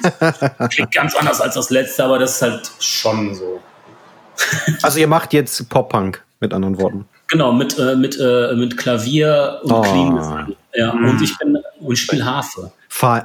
[0.03, 3.59] das Album klingt ganz anders als das letzte, aber das ist halt schon so.
[4.83, 7.05] Also ihr macht jetzt Pop-Punk, mit anderen Worten.
[7.27, 9.81] Genau, mit, äh, mit, äh, mit Klavier und Oh.
[9.81, 10.55] Clean.
[10.75, 12.71] Ja, und ich bin und spiele Harfe.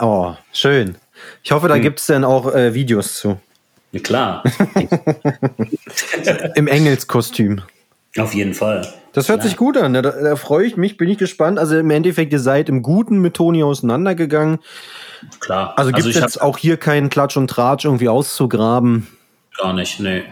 [0.00, 0.96] Oh, schön.
[1.42, 1.82] Ich hoffe, da Hm.
[1.82, 3.38] gibt's dann auch äh, Videos zu.
[3.92, 4.42] Ja, klar.
[6.54, 7.62] Im Engelskostüm.
[8.16, 8.86] Auf jeden Fall.
[9.12, 9.94] Das hört sich gut an.
[9.94, 11.58] Da, da freue ich mich, bin ich gespannt.
[11.58, 14.58] Also im Endeffekt, ihr seid im Guten mit Toni auseinandergegangen.
[15.40, 15.74] Klar.
[15.76, 19.06] Also gibt es ich jetzt auch hier keinen Klatsch und Tratsch irgendwie auszugraben.
[19.56, 20.22] gar nicht, nee.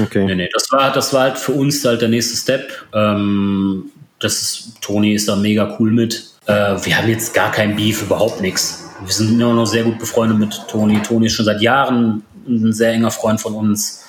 [0.00, 0.24] Okay.
[0.26, 0.48] Nee, nee.
[0.52, 2.70] Das war, das war halt für uns halt der nächste Step.
[2.94, 3.90] Ähm,
[4.20, 6.30] das ist, Toni ist da mega cool mit.
[6.46, 8.90] Äh, wir haben jetzt gar kein Beef, überhaupt nichts.
[9.04, 11.00] Wir sind immer noch sehr gut befreundet mit Toni.
[11.02, 14.04] Toni ist schon seit Jahren ein sehr enger Freund von uns.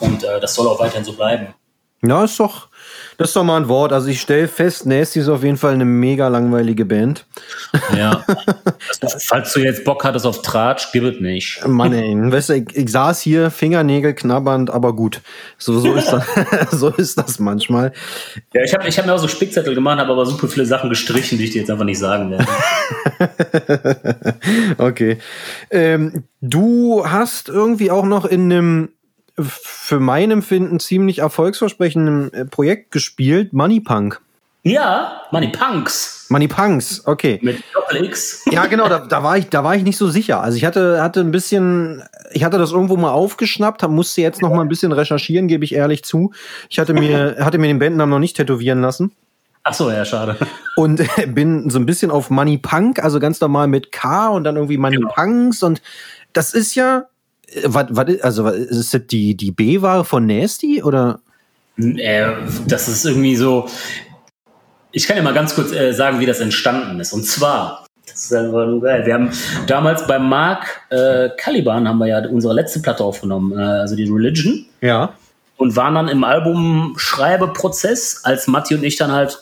[0.00, 1.54] Und äh, das soll auch weiterhin so bleiben.
[2.02, 2.67] Ja, ist doch,
[3.18, 3.92] das ist doch mal ein Wort.
[3.92, 7.26] Also ich stelle fest, Nasty ist auf jeden Fall eine mega langweilige Band.
[7.96, 8.24] Ja.
[9.26, 11.66] falls du jetzt Bock hattest auf Tratsch, gib es nicht.
[11.66, 15.20] Mann, ey, weißt du, ich, ich saß hier, Fingernägel knabbernd, aber gut.
[15.58, 16.24] So, so, ist, das,
[16.70, 17.92] so ist das manchmal.
[18.54, 20.88] Ja, ich habe ich hab mir auch so Spickzettel gemacht, habe aber super viele Sachen
[20.88, 22.46] gestrichen, die ich dir jetzt einfach nicht sagen werde.
[24.78, 25.18] okay.
[25.72, 28.90] Ähm, du hast irgendwie auch noch in einem
[29.38, 34.20] für mein Empfinden ziemlich erfolgsversprechenden äh, Projekt gespielt, Money Punk.
[34.64, 36.26] Ja, Money Punks.
[36.28, 37.38] Money Punks, okay.
[37.42, 38.44] Mit Doppel X.
[38.50, 40.42] Ja, genau, da, da, war ich, da war ich nicht so sicher.
[40.42, 44.50] Also ich hatte, hatte ein bisschen, ich hatte das irgendwo mal aufgeschnappt, musste jetzt noch
[44.50, 46.32] mal ein bisschen recherchieren, gebe ich ehrlich zu.
[46.68, 49.12] Ich hatte mir, hatte mir den Bandnamen noch nicht tätowieren lassen.
[49.62, 50.36] Ach so, ja, schade.
[50.76, 51.02] Und
[51.34, 54.78] bin so ein bisschen auf Money Punk, also ganz normal mit K und dann irgendwie
[54.78, 55.12] Money genau.
[55.14, 55.80] Punks und
[56.32, 57.06] das ist ja,
[57.64, 61.20] was, was, also ist das die, die B-Ware von Nasty oder?
[61.78, 62.32] Äh,
[62.66, 63.68] das ist irgendwie so.
[64.90, 67.12] Ich kann ja mal ganz kurz äh, sagen, wie das entstanden ist.
[67.12, 69.06] Und zwar, das ist einfach nur geil.
[69.06, 69.30] Wir haben
[69.66, 74.08] damals bei Mark äh, Caliban haben wir ja unsere letzte Platte aufgenommen, äh, also die
[74.08, 74.66] Religion.
[74.80, 75.14] Ja.
[75.56, 79.38] Und waren dann im Albumschreibeprozess, als Matti und ich dann halt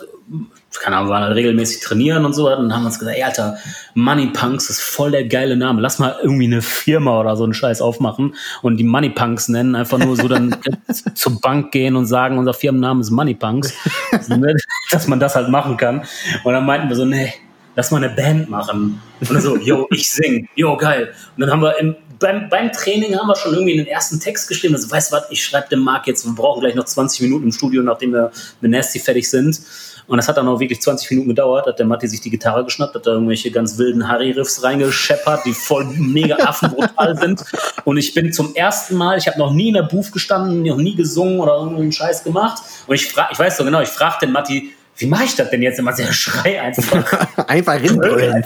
[0.80, 3.56] keine Ahnung, wir waren halt regelmäßig trainieren und so, und haben uns gesagt, ey, Alter,
[3.94, 5.80] Money Punks ist voll der geile Name.
[5.80, 9.74] Lass mal irgendwie eine Firma oder so einen Scheiß aufmachen und die Money Punks nennen,
[9.74, 10.56] einfach nur so dann
[11.14, 13.72] zur Bank gehen und sagen, unser Firmenname ist Money Punks.
[14.90, 16.04] dass man das halt machen kann.
[16.44, 17.32] Und dann meinten wir so, nee,
[17.74, 19.00] lass mal eine Band machen.
[19.20, 21.12] Und dann so, yo, ich sing, yo, geil.
[21.36, 24.48] Und dann haben wir im, beim, beim Training haben wir schon irgendwie den ersten Text
[24.48, 24.74] geschrieben.
[24.74, 27.44] Also, weißt du was, ich schreibe dem Marc jetzt, wir brauchen gleich noch 20 Minuten
[27.44, 29.60] im Studio, nachdem wir mit Nasty fertig sind.
[30.07, 32.64] Und das hat dann auch wirklich 20 Minuten gedauert, hat der Matti sich die Gitarre
[32.64, 37.44] geschnappt, hat da irgendwelche ganz wilden Harry-Riffs reingescheppert, die voll mega affenbrutal sind.
[37.84, 40.76] Und ich bin zum ersten Mal, ich habe noch nie in der Booth gestanden, noch
[40.76, 42.62] nie gesungen oder irgendeinen Scheiß gemacht.
[42.86, 45.50] Und ich frage, ich weiß so genau, ich frage den Matti, wie mache ich das
[45.50, 45.92] denn jetzt immer?
[45.92, 47.38] Der Schrei einfach.
[47.48, 48.44] einfach rinbrüllen.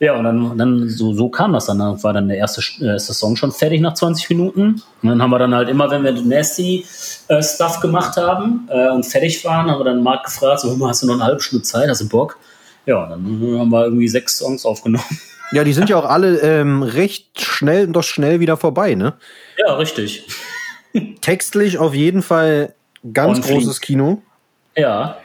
[0.00, 1.78] Ja, und dann, dann so, so kam das dann.
[1.78, 4.82] Dann war dann der erste, äh, erste Song schon fertig nach 20 Minuten.
[5.02, 6.84] Und dann haben wir dann halt immer, wenn wir Nasty
[7.28, 11.02] äh, Stuff gemacht haben äh, und fertig waren, haben wir dann Marc gefragt, so, hast
[11.02, 12.38] du noch eine halbe Stunde Zeit, hast du Bock?
[12.84, 15.04] Ja, und dann haben wir irgendwie sechs Songs aufgenommen.
[15.52, 19.14] Ja, die sind ja auch alle ähm, recht schnell, doch schnell wieder vorbei, ne?
[19.56, 20.26] Ja, richtig.
[21.20, 22.74] Textlich auf jeden Fall
[23.12, 24.22] ganz großes Kino.
[24.76, 25.18] Ja.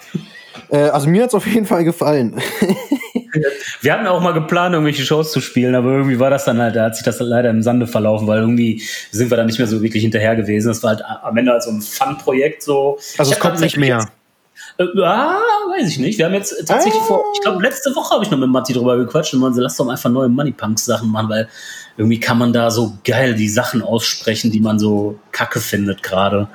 [0.69, 2.39] Äh, also mir hat es auf jeden Fall gefallen.
[3.81, 6.75] Wir hatten auch mal geplant, irgendwelche Shows zu spielen, aber irgendwie war das dann halt,
[6.75, 9.67] da hat sich das leider im Sande verlaufen, weil irgendwie sind wir da nicht mehr
[9.67, 10.67] so wirklich hinterher gewesen.
[10.67, 12.99] Das war halt am Ende halt so ein Fun-Projekt so.
[13.17, 14.09] Also es kommt nicht mehr.
[14.77, 15.39] Jetzt, äh, ah,
[15.69, 16.17] weiß ich nicht.
[16.17, 17.05] Wir haben jetzt tatsächlich ah.
[17.05, 19.61] vor, ich glaube, letzte Woche habe ich noch mit Matti drüber gequatscht und man so,
[19.61, 21.47] lass doch einfach neue Money Punks Sachen machen, weil
[21.97, 26.47] irgendwie kann man da so geil die Sachen aussprechen, die man so kacke findet gerade.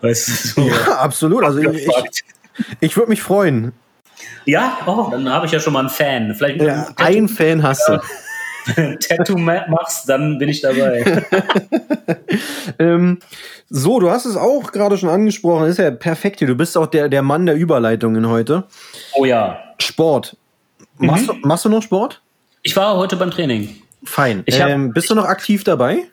[0.00, 0.62] Weißt du?
[0.62, 1.44] So ja, absolut.
[1.44, 2.24] Also ich, ich,
[2.80, 3.72] ich würde mich freuen.
[4.44, 6.34] Ja, oh, dann habe ich ja schon mal einen Fan.
[6.34, 8.00] Vielleicht ja, ein Fan hast du.
[9.08, 11.22] Tattoo machst, dann bin ich dabei.
[12.78, 13.18] ähm,
[13.68, 16.48] so, du hast es auch gerade schon angesprochen, ist ja perfekt hier.
[16.48, 18.64] Du bist auch der, der Mann der Überleitungen heute.
[19.14, 19.58] Oh ja.
[19.78, 20.36] Sport.
[20.98, 21.06] Mhm.
[21.06, 22.22] Machst, du, machst du noch Sport?
[22.62, 23.76] Ich war heute beim Training.
[24.04, 24.44] Fein.
[24.50, 26.04] Hab, ähm, bist du noch aktiv dabei?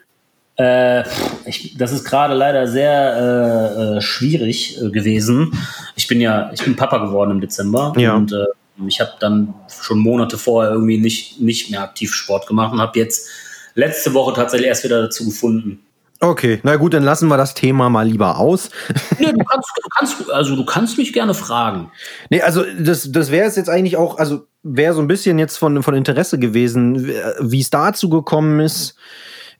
[0.56, 1.02] Äh,
[1.46, 5.58] ich, das ist gerade leider sehr äh, äh, schwierig äh, gewesen.
[5.96, 8.14] Ich bin ja, ich bin Papa geworden im Dezember ja.
[8.14, 8.46] und äh,
[8.86, 12.98] ich habe dann schon Monate vorher irgendwie nicht, nicht mehr aktiv Sport gemacht und habe
[12.98, 13.28] jetzt
[13.74, 15.80] letzte Woche tatsächlich erst wieder dazu gefunden.
[16.20, 18.70] Okay, na gut, dann lassen wir das Thema mal lieber aus.
[19.18, 21.90] nee, du kannst, du kannst, also du kannst mich gerne fragen.
[22.30, 25.82] Nee, also das, das wäre jetzt eigentlich auch, also wäre so ein bisschen jetzt von,
[25.82, 27.08] von Interesse gewesen,
[27.40, 28.94] wie es dazu gekommen ist.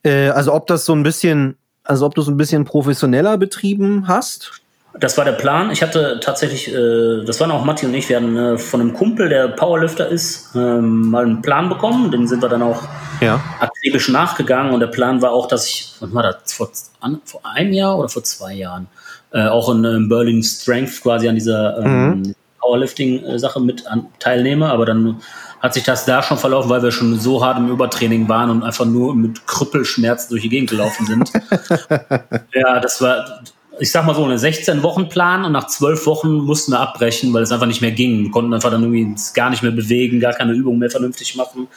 [0.03, 4.07] Äh, also ob das so ein bisschen, also ob du es ein bisschen professioneller betrieben
[4.07, 4.63] hast?
[4.99, 5.71] Das war der Plan.
[5.71, 8.93] Ich hatte tatsächlich, äh, das waren auch Matti und ich, wir hatten äh, von einem
[8.93, 12.11] Kumpel, der Powerlifter ist, ähm, mal einen Plan bekommen.
[12.11, 12.83] Den sind wir dann auch
[13.19, 13.41] ja.
[13.59, 14.71] akribisch nachgegangen.
[14.71, 17.97] Und der Plan war auch, dass ich, was war das, vor, an, vor einem Jahr
[17.97, 18.87] oder vor zwei Jahren,
[19.31, 22.35] äh, auch in, in Berlin Strength quasi an dieser ähm, mhm.
[22.59, 24.69] Powerlifting-Sache mit an, teilnehme.
[24.69, 25.21] Aber dann
[25.63, 28.63] hat sich das da schon verlaufen, weil wir schon so hart im Übertraining waren und
[28.63, 31.31] einfach nur mit Krüppelschmerzen durch die Gegend gelaufen sind.
[32.53, 33.41] ja, das war,
[33.79, 37.51] ich sag mal so, eine 16-Wochen-Plan und nach zwölf Wochen mussten wir abbrechen, weil es
[37.53, 38.23] einfach nicht mehr ging.
[38.25, 41.69] Wir konnten einfach dann irgendwie gar nicht mehr bewegen, gar keine Übung mehr vernünftig machen.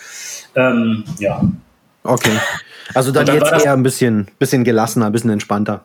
[0.57, 1.41] Ähm, ja.
[2.03, 2.37] Okay.
[2.93, 5.85] Also dann, dann jetzt eher ein bisschen, bisschen gelassener, ein bisschen entspannter.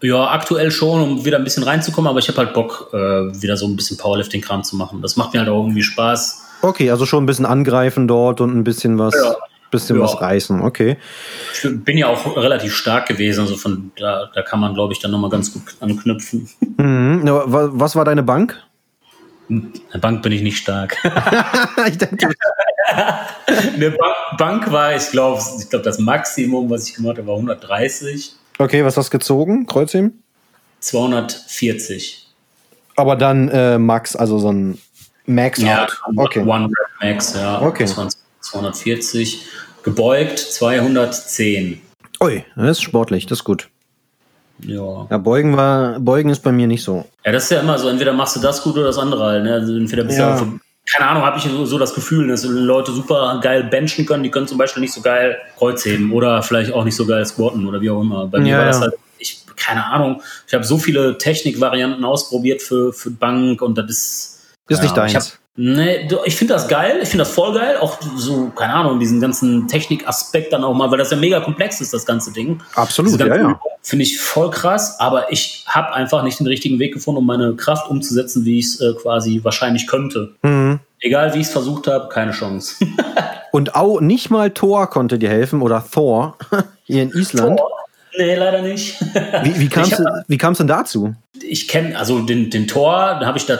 [0.00, 3.58] Ja, aktuell schon, um wieder ein bisschen reinzukommen, aber ich habe halt Bock, äh, wieder
[3.58, 5.02] so ein bisschen Powerlifting-Kram zu machen.
[5.02, 6.42] Das macht mir halt auch irgendwie Spaß.
[6.62, 9.36] Okay, also schon ein bisschen angreifen dort und ein bisschen was, Ja.
[9.70, 10.02] bisschen Ja.
[10.02, 10.60] was reißen.
[10.62, 10.96] Okay.
[11.54, 15.00] Ich bin ja auch relativ stark gewesen, also von da, da kann man, glaube ich,
[15.00, 16.48] dann nochmal ganz gut anknüpfen.
[16.78, 17.22] Mhm.
[17.24, 18.62] Was war deine Bank?
[19.48, 20.96] In der Bank bin ich nicht stark.
[21.88, 22.28] ich dachte,
[23.74, 23.94] In der
[24.38, 28.84] Bank, war, ich glaube, ich glaube, das Maximum, was ich gemacht habe, war 130, okay,
[28.84, 29.66] was hast du gezogen?
[29.66, 30.22] Kreuzheben?
[30.80, 32.28] 240.
[32.96, 34.78] Aber dann äh, Max, also so ein
[35.26, 36.00] Max Ja, out.
[36.16, 36.40] Okay.
[36.40, 37.60] One Rep Max, ja.
[37.62, 37.84] Okay.
[37.84, 38.08] Das waren
[38.40, 39.46] 240.
[39.82, 41.80] Gebeugt 210.
[42.22, 43.68] Ui, das ist sportlich, das ist gut.
[44.64, 45.08] Ja.
[45.10, 47.04] Ja, Beugen war, Beugen ist bei mir nicht so.
[47.24, 49.42] Ja, das ist ja immer so, entweder machst du das gut oder das andere halt.
[49.44, 49.54] Ne?
[49.54, 50.38] Also entweder bist Ja.
[50.38, 50.60] du,
[50.92, 54.30] keine Ahnung, habe ich so, so das Gefühl, dass Leute super geil benchen können, die
[54.30, 57.80] können zum Beispiel nicht so geil Kreuzheben oder vielleicht auch nicht so geil squatten oder
[57.80, 58.26] wie auch immer.
[58.28, 62.62] Bei mir Ja, war das halt, ich, keine Ahnung, ich habe so viele Technikvarianten ausprobiert
[62.62, 64.31] für, für Bank und das ist.
[64.68, 65.38] Ist nicht ich hab, deins.
[65.54, 69.20] Nee, ich finde das geil, ich finde das voll geil, auch so, keine Ahnung, diesen
[69.20, 72.58] ganzen Technikaspekt dann auch mal, weil das ja mega komplex ist, das ganze Ding.
[72.74, 73.60] Absolut, ganze ja, ja.
[73.82, 77.54] Finde ich voll krass, aber ich habe einfach nicht den richtigen Weg gefunden, um meine
[77.54, 80.34] Kraft umzusetzen, wie ich es äh, quasi wahrscheinlich könnte.
[80.42, 80.80] Mhm.
[81.00, 82.86] Egal wie ich es versucht habe, keine Chance.
[83.52, 86.38] Und auch nicht mal Thor konnte dir helfen oder Thor
[86.84, 87.60] hier in Island.
[88.18, 89.00] Nee, leider nicht.
[89.42, 91.14] Wie, wie kam's Ich hab- wie kam's denn dazu?
[91.44, 93.58] ich kenne, also den, den Tor, da habe ich da,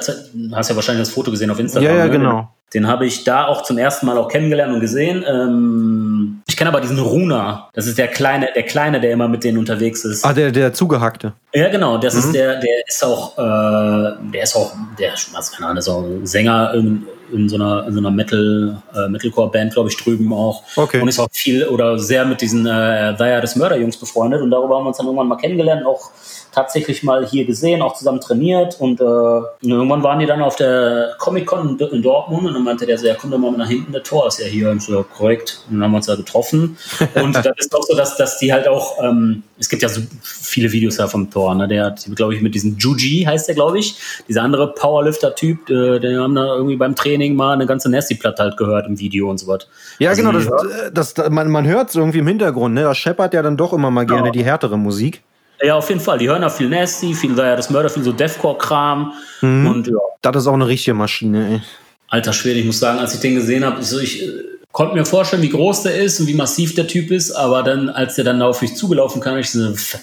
[0.52, 1.90] hast ja wahrscheinlich das Foto gesehen auf Instagram.
[1.90, 2.10] Ja, ja, ne?
[2.10, 2.48] genau.
[2.74, 5.24] Den habe ich da auch zum ersten Mal auch kennengelernt und gesehen.
[5.28, 7.68] Ähm, ich kenne aber diesen Runa.
[7.74, 10.24] Das ist der kleine, der kleine, der immer mit denen unterwegs ist.
[10.24, 11.32] Ah, der, der zugehackte.
[11.52, 11.98] Ja, genau.
[11.98, 12.20] Das Mhm.
[12.20, 15.88] ist der, der ist auch, äh, der ist auch, der ist, also keine Ahnung, ist
[15.88, 20.32] auch Sänger in, in so einer, in so einer Metal, äh, Metalcore-Band, glaube ich, drüben
[20.32, 20.62] auch.
[20.76, 21.00] Okay.
[21.00, 24.42] Und ist auch viel oder sehr mit diesen äh, They Are des Mörderjungs befreundet.
[24.42, 26.10] Und darüber haben wir uns dann irgendwann mal kennengelernt, auch
[26.52, 28.76] tatsächlich mal hier gesehen, auch zusammen trainiert.
[28.78, 32.98] Und äh, irgendwann waren die dann auf der Comic-Con in, Dortmund und dann meinte der
[32.98, 34.70] so, ja, komm doch mal nach hinten, der Tor ist ja hier.
[34.70, 35.62] Und so, korrekt.
[35.68, 36.76] Und dann haben wir uns da getroffen.
[37.14, 40.00] Und das ist auch so, dass, dass die halt auch, ähm, es gibt ja so
[40.22, 41.68] viele Videos da vom Tor, ne?
[41.68, 43.96] Der hat, glaube ich, mit diesem Juji heißt der, glaube ich,
[44.28, 48.56] dieser andere Powerlifter-Typ, äh, der haben da irgendwie beim Training mal eine ganze Nasty-Platte halt
[48.56, 49.66] gehört im Video und so was.
[49.98, 52.82] Ja, Also genau, das, das, man, man hört es irgendwie im Hintergrund, ne?
[52.82, 54.32] Das scheppert ja dann doch immer mal gerne Ja.
[54.32, 55.22] die härtere Musik.
[55.64, 56.18] Ja, auf jeden Fall.
[56.18, 59.12] Die hören da viel Nasty, viel ja, das Mörder, viel so Deathcore-Kram.
[59.42, 59.66] Mhm.
[59.66, 61.60] Und ja, Das ist auch eine richtige Maschine, ey.
[62.08, 64.30] alter Schwede, ich muss sagen, als ich den gesehen habe, ich, so, ich äh,
[64.72, 67.88] konnte mir vorstellen, wie groß der ist und wie massiv der Typ ist, aber dann,
[67.90, 69.98] als der dann auf mich zugelaufen kam, ich so, "F-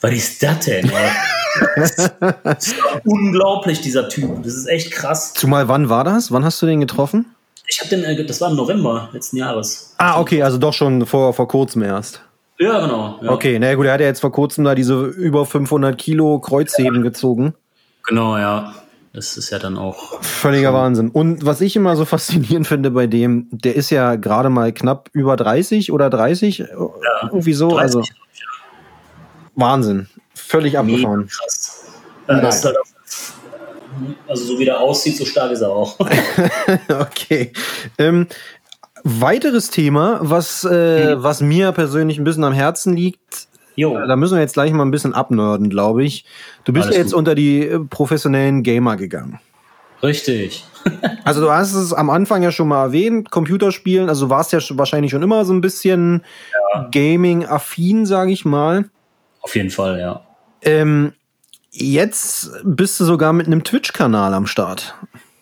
[0.00, 0.88] was ist das denn?
[0.88, 1.10] ey?"
[1.74, 1.90] das
[2.68, 2.74] ist
[3.04, 4.42] unglaublich, dieser Typ.
[4.42, 5.32] Das ist echt krass.
[5.34, 6.30] Zumal wann war das?
[6.32, 7.26] Wann hast du den getroffen?
[7.66, 9.94] Ich habe den, äh, das war im November letzten Jahres.
[9.98, 12.20] Ah, okay, also doch schon vor, vor kurzem erst.
[12.62, 13.18] Ja, genau.
[13.20, 13.30] Ja.
[13.32, 17.02] Okay, na gut, er hat ja jetzt vor kurzem da diese über 500 Kilo Kreuzheben
[17.02, 17.54] gezogen.
[18.06, 18.72] Genau, ja.
[19.12, 20.22] Das ist ja dann auch.
[20.22, 21.10] Völliger Wahnsinn.
[21.10, 25.10] Und was ich immer so faszinierend finde bei dem, der ist ja gerade mal knapp
[25.12, 26.60] über 30 oder 30,
[27.22, 27.70] irgendwie so.
[27.70, 28.02] 30, also
[29.56, 30.08] Wahnsinn.
[30.34, 31.26] Völlig abgefahren.
[31.26, 31.84] krass.
[32.28, 32.72] Äh,
[34.28, 35.98] also so wie der aussieht, so stark ist er auch.
[36.88, 37.52] okay.
[37.98, 38.28] Ähm,
[39.04, 41.22] weiteres Thema, was, äh, Mhm.
[41.22, 43.98] was mir persönlich ein bisschen am Herzen liegt, Jo.
[44.06, 46.24] da müssen wir jetzt gleich mal ein bisschen abnörden, glaube ich.
[46.64, 47.18] Du bist Alles ja jetzt gut.
[47.18, 49.40] unter die äh, professionellen Gamer gegangen.
[50.02, 50.64] Richtig.
[51.24, 54.58] Also du hast es am Anfang ja schon mal erwähnt, Computerspielen, also du warst ja
[54.70, 56.24] wahrscheinlich schon immer so ein bisschen
[56.90, 58.90] Gaming-affin, sage ich mal.
[59.40, 60.22] Auf jeden Fall, ja.
[60.62, 61.12] Ähm,
[61.70, 64.94] jetzt bist du sogar mit einem Twitch-Kanal am Start.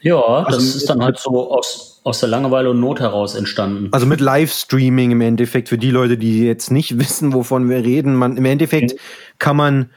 [0.02, 3.88] Ja, das Also- ist dann halt so aus, aus der Langeweile und Not heraus entstanden.
[3.92, 8.14] Also mit Livestreaming im Endeffekt, für die Leute, die jetzt nicht wissen, wovon wir reden.
[8.14, 8.94] Man, Im Endeffekt
[9.38, 9.90] kann man,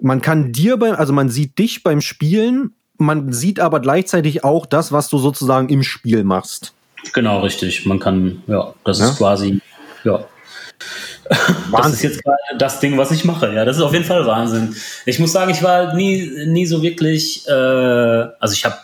[0.00, 4.66] man kann dir beim, also man sieht dich beim Spielen, man sieht aber gleichzeitig auch
[4.66, 6.72] das, was du sozusagen im Spiel machst.
[7.12, 7.86] Genau, richtig.
[7.86, 9.08] Man kann, ja, das Ja?
[9.10, 9.60] ist quasi,
[10.04, 10.24] ja.
[11.72, 13.52] Das ist jetzt gerade das Ding, was ich mache.
[13.52, 14.74] Ja, das ist auf jeden Fall Wahnsinn.
[15.04, 18.76] Ich muss sagen, ich war nie, nie so wirklich, äh, also ich habe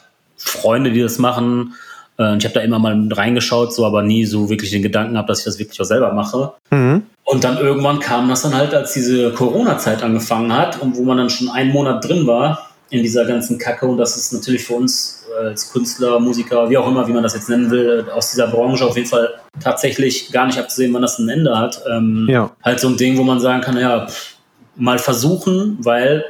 [0.44, 1.74] Freunde, die das machen.
[2.18, 5.28] Äh, ich habe da immer mal reingeschaut, so, aber nie so wirklich den Gedanken gehabt,
[5.28, 6.52] dass ich das wirklich auch selber mache.
[6.70, 7.02] Mhm.
[7.24, 11.16] Und dann irgendwann kam das dann halt, als diese Corona-Zeit angefangen hat und wo man
[11.16, 13.86] dann schon einen Monat drin war in dieser ganzen Kacke.
[13.86, 17.22] Und das ist natürlich für uns äh, als Künstler, Musiker, wie auch immer, wie man
[17.22, 21.02] das jetzt nennen will, aus dieser Branche auf jeden Fall tatsächlich gar nicht abzusehen, wann
[21.02, 21.80] das ein Ende hat.
[21.90, 22.50] Ähm, Ja.
[22.62, 24.36] Halt so ein Ding, wo man sagen kann, ja, pff,
[24.76, 26.24] mal versuchen, weil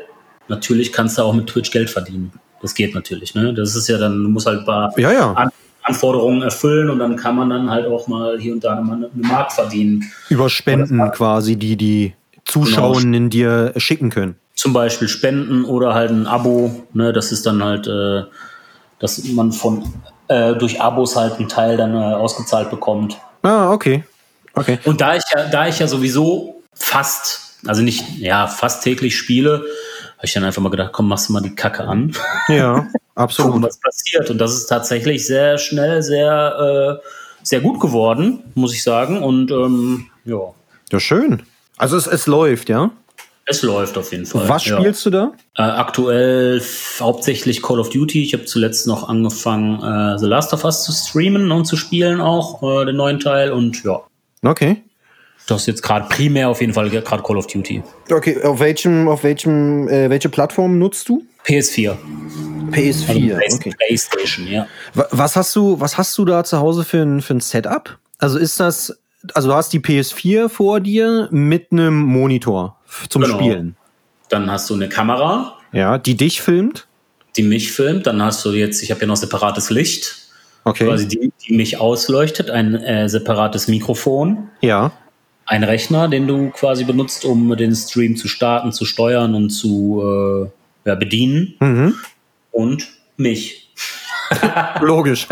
[0.48, 2.32] natürlich kannst du auch mit Twitch Geld verdienen.
[2.64, 3.52] Das geht natürlich, ne?
[3.52, 5.32] Das ist ja dann, du musst halt ein paar Ja, ja.
[5.34, 5.50] an,
[5.82, 9.10] Anforderungen erfüllen und dann kann man dann halt auch mal hier und da mal eine
[9.12, 10.10] Mark verdienen.
[10.30, 12.14] Über Spenden quasi, die die
[12.46, 14.36] Zuschauenden dir schicken können.
[14.54, 16.86] Zum Beispiel Spenden oder halt ein Abo.
[16.94, 18.22] Ne, das ist dann halt, äh,
[18.98, 19.84] dass man von
[20.28, 23.18] äh, durch Abos halt einen Teil dann äh, ausgezahlt bekommt.
[23.42, 24.04] Ah, okay.
[24.54, 24.78] Okay.
[24.86, 29.66] Und da ich ja, da ich ja sowieso fast, also nicht, ja, fast täglich spiele,
[30.24, 32.14] habe ich dann einfach mal gedacht, komm, machst du mal die Kacke an.
[32.48, 33.62] Ja, Gucken, absolut.
[33.62, 34.30] was passiert.
[34.30, 37.06] Und das ist tatsächlich sehr schnell, sehr, äh,
[37.42, 39.22] sehr gut geworden, muss ich sagen.
[39.22, 40.54] Und ähm, ja,
[40.90, 41.42] Ja, schön.
[41.76, 42.90] Also es, es läuft, ja?
[43.46, 44.48] es läuft auf jeden Fall.
[44.48, 44.78] Was ja.
[44.78, 45.32] spielst du da?
[45.58, 46.62] Äh, aktuell
[46.98, 48.22] hauptsächlich Call of Duty.
[48.22, 52.22] Ich habe zuletzt noch angefangen, äh, The Last of Us zu streamen und zu spielen
[52.22, 53.52] auch, äh, den neuen Teil.
[53.52, 54.00] Und ja,
[54.42, 54.82] Okay.
[55.46, 57.82] Das ist jetzt gerade primär auf jeden Fall gerade Call of Duty.
[58.10, 61.24] Okay, auf welchem, auf welchem, äh, welche Plattform nutzt du?
[61.46, 61.96] PS4.
[62.70, 63.34] PS4.
[63.36, 63.74] Also Okay.
[63.76, 64.66] PlayStation, ja.
[64.94, 67.98] Wa- Was hast du, was hast du da zu Hause für ein, für ein Setup?
[68.18, 68.96] Also ist das,
[69.34, 72.76] also du hast die PS4 vor dir mit einem Monitor
[73.10, 73.36] zum Genau.
[73.36, 73.76] Spielen.
[74.30, 76.86] Dann hast du eine Kamera, Ja, die dich filmt.
[77.36, 78.06] die mich filmt.
[78.06, 80.16] Dann hast du jetzt, ich habe ja noch separates Licht,
[80.64, 80.86] Okay.
[80.86, 84.92] quasi die, die mich ausleuchtet, ein äh, separates Mikrofon, ja.
[85.46, 90.02] Ein Rechner, den du quasi benutzt, um den Stream zu starten, zu steuern und zu
[90.84, 91.54] äh, ja, bedienen.
[91.60, 91.94] Mhm.
[92.50, 93.72] Und mich.
[94.80, 95.26] Logisch.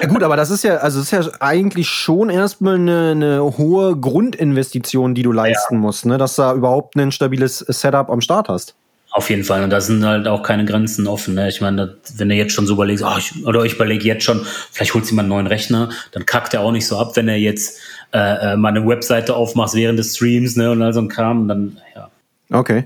[0.00, 3.96] ja, gut, aber das ist ja, also ist ja eigentlich schon erstmal eine, eine hohe
[3.96, 6.16] Grundinvestition, die du leisten musst, ne?
[6.18, 8.74] dass du da überhaupt ein stabiles Setup am Start hast.
[9.16, 9.64] Auf jeden Fall.
[9.64, 11.34] Und da sind halt auch keine Grenzen offen.
[11.36, 11.48] Ne?
[11.48, 14.44] Ich meine, wenn du jetzt schon so überlegst, oh, ich, oder ich überlege jetzt schon,
[14.70, 17.26] vielleicht holst du mal einen neuen Rechner, dann kackt er auch nicht so ab, wenn
[17.26, 17.78] er jetzt
[18.12, 20.70] äh, äh, mal eine Webseite aufmacht während des Streams ne?
[20.70, 21.48] und all so ein Kram.
[21.48, 22.10] Dann, ja.
[22.50, 22.84] Okay.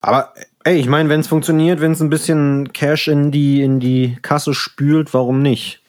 [0.00, 0.32] Aber
[0.64, 4.16] ey, ich meine, wenn es funktioniert, wenn es ein bisschen Cash in die, in die
[4.22, 5.80] Kasse spült, warum nicht?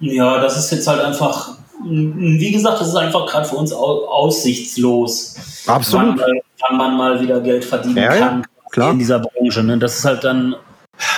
[0.00, 4.06] Ja, das ist jetzt halt einfach, wie gesagt, das ist einfach gerade für uns au
[4.06, 5.36] aussichtslos.
[5.66, 6.18] Absolut.
[6.18, 8.92] Wann, wann man mal wieder Geld verdienen Ja, ja, kann klar.
[8.92, 9.62] in dieser Branche.
[9.62, 9.78] Ne?
[9.78, 10.56] Das ist halt dann,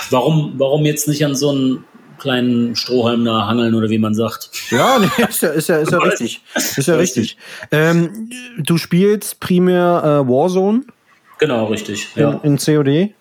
[0.09, 1.85] warum, warum jetzt nicht an so einen
[2.23, 4.49] kleinen Strohhalm da hangeln oder wie man sagt.
[4.71, 6.41] Ja, nee, ist ja, ist ja, ist ja richtig.
[6.55, 7.37] Ist ja richtig.
[7.71, 10.81] Ähm, du spielst primär äh, Warzone
[11.39, 12.07] Genau, richtig.
[12.15, 13.13] in, Ja, in COD.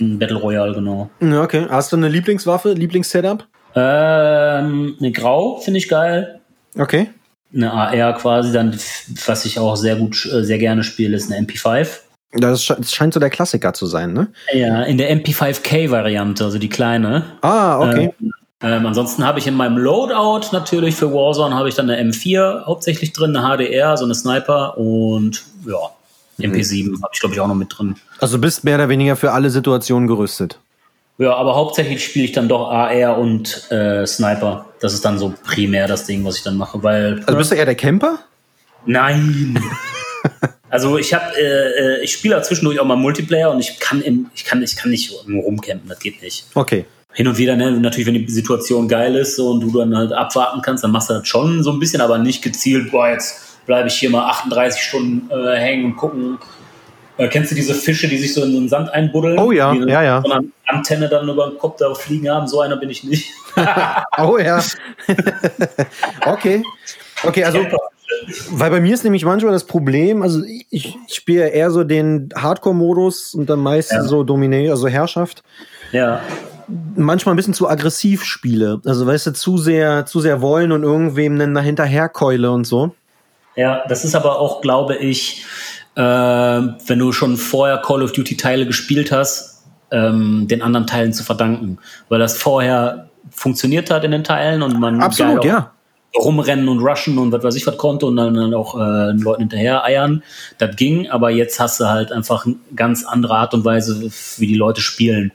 [0.00, 1.10] ein Battle Royale, genau.
[1.20, 1.66] Okay.
[1.68, 3.46] Hast du eine Lieblingswaffe, Lieblingssetup?
[3.74, 6.40] Ähm, eine Grau finde ich geil.
[6.78, 7.08] Okay.
[7.54, 8.78] Eine AR quasi, dann,
[9.26, 11.88] was ich auch sehr gut, äh, sehr gerne spiele, ist eine MP5.
[12.32, 14.28] Das, sche- das scheint so der Klassiker zu sein, ne?
[14.52, 17.24] Ja, in der MP5K-Variante, also die kleine.
[17.42, 18.12] Ah, okay.
[18.20, 18.30] Ähm,
[18.60, 23.12] ansonsten habe ich in meinem Loadout natürlich für Warzone habe ich dann eine M4 hauptsächlich
[23.12, 25.78] drin, eine HDR, so eine Sniper und ja,
[26.38, 27.96] MP7 habe ich glaube ich auch noch mit drin.
[28.18, 30.58] Also du bist mehr oder weniger für alle Situationen gerüstet.
[31.18, 34.64] Ja, aber hauptsächlich spiele ich dann doch AR und äh, Sniper.
[34.80, 37.56] Das ist dann so primär das Ding, was ich dann mache, weil Also bist du
[37.56, 38.18] eher der Camper?
[38.86, 39.62] nein.
[40.70, 44.00] also ich habe, äh, äh, ich spiele da zwischendurch auch mal Multiplayer und ich kann
[44.00, 46.46] im, ich kann, ich kann nicht rumcampen, das geht nicht.
[46.54, 46.86] Okay.
[47.12, 50.12] Hin und wieder, ne, natürlich, wenn die Situation geil ist so, und du dann halt
[50.12, 53.66] abwarten kannst, dann machst du das schon so ein bisschen, aber nicht gezielt, boah, jetzt
[53.66, 56.38] bleibe ich hier mal 38 Stunden äh, hängen und gucken.
[57.18, 59.38] Äh, kennst du diese Fische, die sich so in den Sand einbuddeln?
[59.38, 60.22] Oh ja, die ja, ja.
[60.24, 63.28] So eine Antenne dann über den Kopf da fliegen haben, so einer bin ich nicht.
[64.18, 64.62] Oh ja.
[66.26, 66.62] okay.
[67.24, 67.66] Okay, also,
[68.50, 72.28] weil bei mir ist nämlich manchmal das Problem, also ich, ich spiele eher so den
[72.34, 74.02] Hardcore-Modus und dann meist Ja.
[74.04, 75.42] so Dominate, also Herrschaft.
[75.92, 76.20] ja,
[76.96, 78.80] Manchmal ein bisschen zu aggressiv spiele.
[78.84, 82.94] Also, weißt du, zu sehr, zu sehr wollen und irgendwem dann dahinter herkeule und so.
[83.56, 85.44] ja, das ist aber auch, glaube ich,
[85.96, 91.12] äh, wenn du schon vorher Call of Duty Teile gespielt hast, ähm, den anderen Teilen
[91.12, 95.72] zu verdanken, weil das vorher funktioniert hat in den Teilen und man Absolut, ja.
[96.16, 99.20] rumrennen und rushen und was weiß ich was konnte und dann, dann auch äh, den
[99.20, 100.22] Leuten hinterher eiern.
[100.58, 104.46] Das ging, aber jetzt hast du halt einfach eine ganz andere Art und Weise, wie
[104.46, 105.32] die Leute spielen.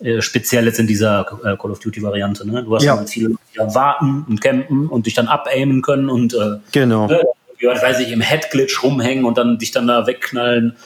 [0.00, 2.46] Äh, speziell jetzt in dieser äh, Call of Duty Variante.
[2.46, 2.62] Ne?
[2.62, 2.96] Du hast Ja.
[2.96, 7.06] halt viele dann warten und campen und dich dann abaimen können und äh, Genau.
[7.08, 7.20] ne,
[7.62, 10.76] was weiß ich, im Headglitch rumhängen und dann dich dann da wegknallen.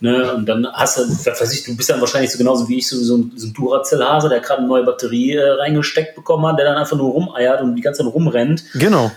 [0.00, 0.32] Ne?
[0.34, 2.96] Und dann hast du, weiß ich, du bist dann wahrscheinlich so genauso wie ich, so,
[2.98, 6.66] so ein, so ein Duracell-Hase, der gerade eine neue Batterie äh, reingesteckt bekommen hat, der
[6.66, 9.10] dann einfach nur rumeiert und die ganze Zeit rumrennt Genau.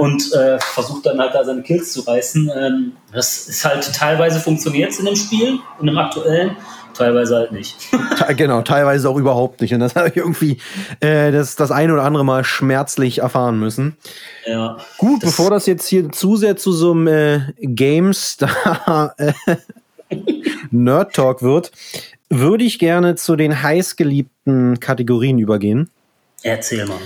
[0.00, 2.50] und äh, versucht dann halt da seine Kills zu reißen.
[2.54, 6.56] Ähm, das ist halt teilweise funktioniert in dem Spiel, in dem aktuellen,
[6.98, 7.76] teilweise halt nicht.
[8.36, 9.72] Genau, teilweise auch überhaupt nicht.
[9.72, 10.58] Und das habe ich irgendwie
[11.00, 13.96] äh, das, das ein oder andere Mal schmerzlich erfahren müssen.
[14.46, 14.76] ja.
[14.98, 19.32] Gut, Das- bevor das jetzt hier zu sehr zu so einem äh, GameStar äh,
[20.70, 21.70] Nerd Talk wird,
[22.28, 25.90] würde ich gerne zu den heißgeliebten Kategorien übergehen.
[26.42, 26.98] Erzähl mal.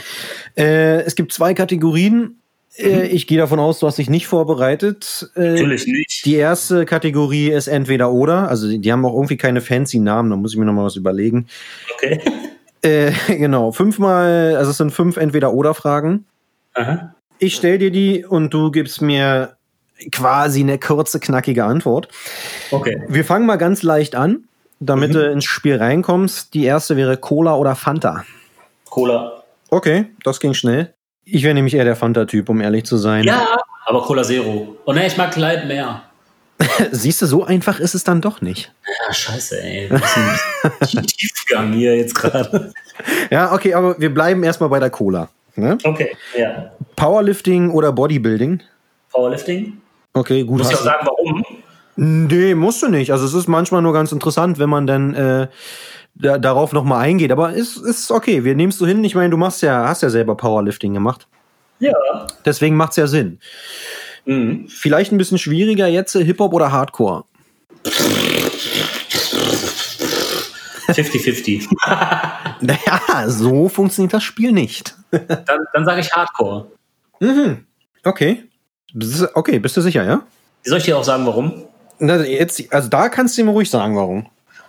[0.57, 2.37] Äh, es gibt zwei Kategorien.
[2.79, 5.31] Äh, ich gehe davon aus, du hast dich nicht vorbereitet.
[5.37, 6.25] Äh, Natürlich nicht.
[6.25, 8.49] Die erste Kategorie ist entweder oder.
[8.49, 10.85] Also die, die haben auch irgendwie keine fancy Namen, da muss ich mir noch mal
[10.85, 11.47] was überlegen.
[11.95, 12.21] Okay.
[12.85, 16.25] Äh, genau, fünfmal, also es sind fünf entweder oder Fragen.
[16.75, 17.15] Aha.
[17.39, 19.57] Ich stell dir die und du gibst mir
[20.11, 22.09] quasi eine kurze, knackige Antwort.
[22.73, 23.01] Okay.
[23.09, 24.49] Wir fangen mal ganz leicht an,
[24.81, 25.15] damit Mhm.
[25.15, 26.55] du ins Spiel reinkommst.
[26.55, 28.25] Die erste wäre Cola oder Fanta.
[28.91, 29.45] Cola.
[29.71, 30.93] Okay, das ging schnell.
[31.25, 33.25] Ich wäre nämlich eher der Fanta-Typ, um ehrlich zu sein.
[33.25, 34.77] Ja, aber Cola Zero.
[34.85, 36.03] Oh ne, ich mag Light mehr.
[36.91, 38.73] Siehst du, so einfach ist es dann doch nicht.
[38.87, 39.89] Ja, scheiße, ey.
[39.89, 40.17] Das
[40.81, 42.73] ist ein Tiefgang hier jetzt gerade.
[43.31, 45.29] Ja, okay, aber wir bleiben erstmal bei der Cola.
[45.55, 45.77] Ne?
[45.85, 46.73] Okay, ja.
[46.97, 48.63] Powerlifting oder Bodybuilding?
[49.11, 49.81] Powerlifting.
[50.15, 50.59] Okay, gut.
[50.59, 51.45] Muss ich auch sagen, warum?
[51.97, 53.13] Nee, musst du nicht.
[53.13, 55.49] Also es ist manchmal nur ganz interessant, wenn man dann äh,
[56.15, 57.33] da, darauf nochmal eingeht.
[57.33, 59.03] Aber ist, ist okay, wir nehmen es so hin.
[59.05, 61.27] Ich meine, du machst ja, hast ja selber Powerlifting gemacht.
[61.79, 61.93] Ja.
[62.45, 63.41] Deswegen macht es ja Sinn.
[64.25, 64.69] Mhm.
[64.69, 67.25] Vielleicht ein bisschen schwieriger jetzt, äh, Hip-Hop oder Hardcore?
[70.89, 71.69] 50-50.
[72.63, 74.95] Naja, so funktioniert das Spiel nicht.
[75.11, 76.71] dann dann sage ich Hardcore.
[77.19, 77.67] Mhm.
[78.05, 78.45] Okay.
[79.35, 80.23] Okay, bist du sicher, ja?
[80.63, 81.65] Soll ich dir auch sagen, warum?
[81.99, 84.29] Na, jetzt, also da kannst du mir ruhig sagen, warum.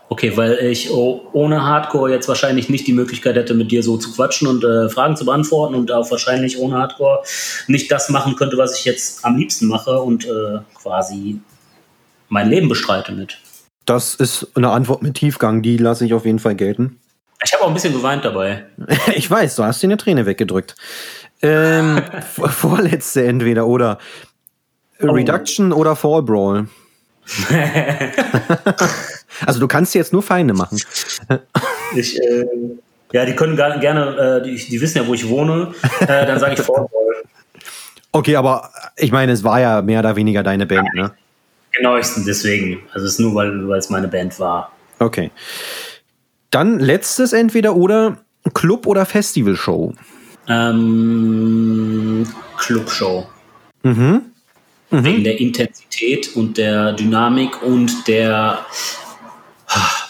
[0.10, 3.98] Okay, weil ich oh, ohne Hardcore jetzt wahrscheinlich nicht die Möglichkeit hätte, mit dir so
[3.98, 7.24] zu quatschen und äh, Fragen zu beantworten und auch wahrscheinlich ohne Hardcore
[7.68, 11.40] nicht das machen könnte, was ich jetzt am liebsten mache und äh, quasi
[12.30, 13.40] mein Leben bestreite mit.
[13.86, 17.00] Das ist eine Antwort mit Tiefgang, die lasse ich auf jeden Fall gelten.
[17.44, 18.66] Ich habe auch ein bisschen geweint dabei.
[19.16, 20.76] Ich weiß, du hast dir eine Träne weggedrückt.
[21.42, 22.02] Ähm,
[22.34, 23.98] vor- vorletzte entweder oder.
[25.00, 26.68] Reduction oder Fall Brawl.
[29.46, 30.80] also du kannst jetzt nur Feinde machen.
[31.96, 32.46] Ich, äh,
[33.12, 35.74] ja, die können gar, gerne, äh, die, die wissen ja, wo ich wohne.
[36.00, 36.90] Äh, dann sage ich Fallball.
[38.12, 41.14] Okay, aber ich meine, es war ja mehr oder weniger deine Band, ne?
[41.72, 42.82] Genau, ich, deswegen.
[42.94, 44.72] Also es ist nur, weil es meine Band war.
[45.00, 45.32] Okay.
[46.52, 48.18] Dann letztes entweder oder
[48.54, 49.94] Club oder Festivalshow.
[50.48, 52.28] Ähm,
[52.58, 53.28] Clubshow.
[53.82, 54.22] Mhm.
[54.92, 58.60] Wegen der Intensität und der Dynamik und der.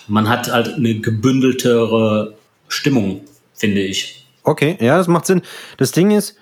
[0.08, 2.36] Man hat halt eine gebündeltere
[2.68, 3.22] Stimmung,
[3.54, 4.26] finde ich.
[4.44, 5.42] Okay, ja, das macht Sinn.
[5.78, 6.36] Das Ding ist,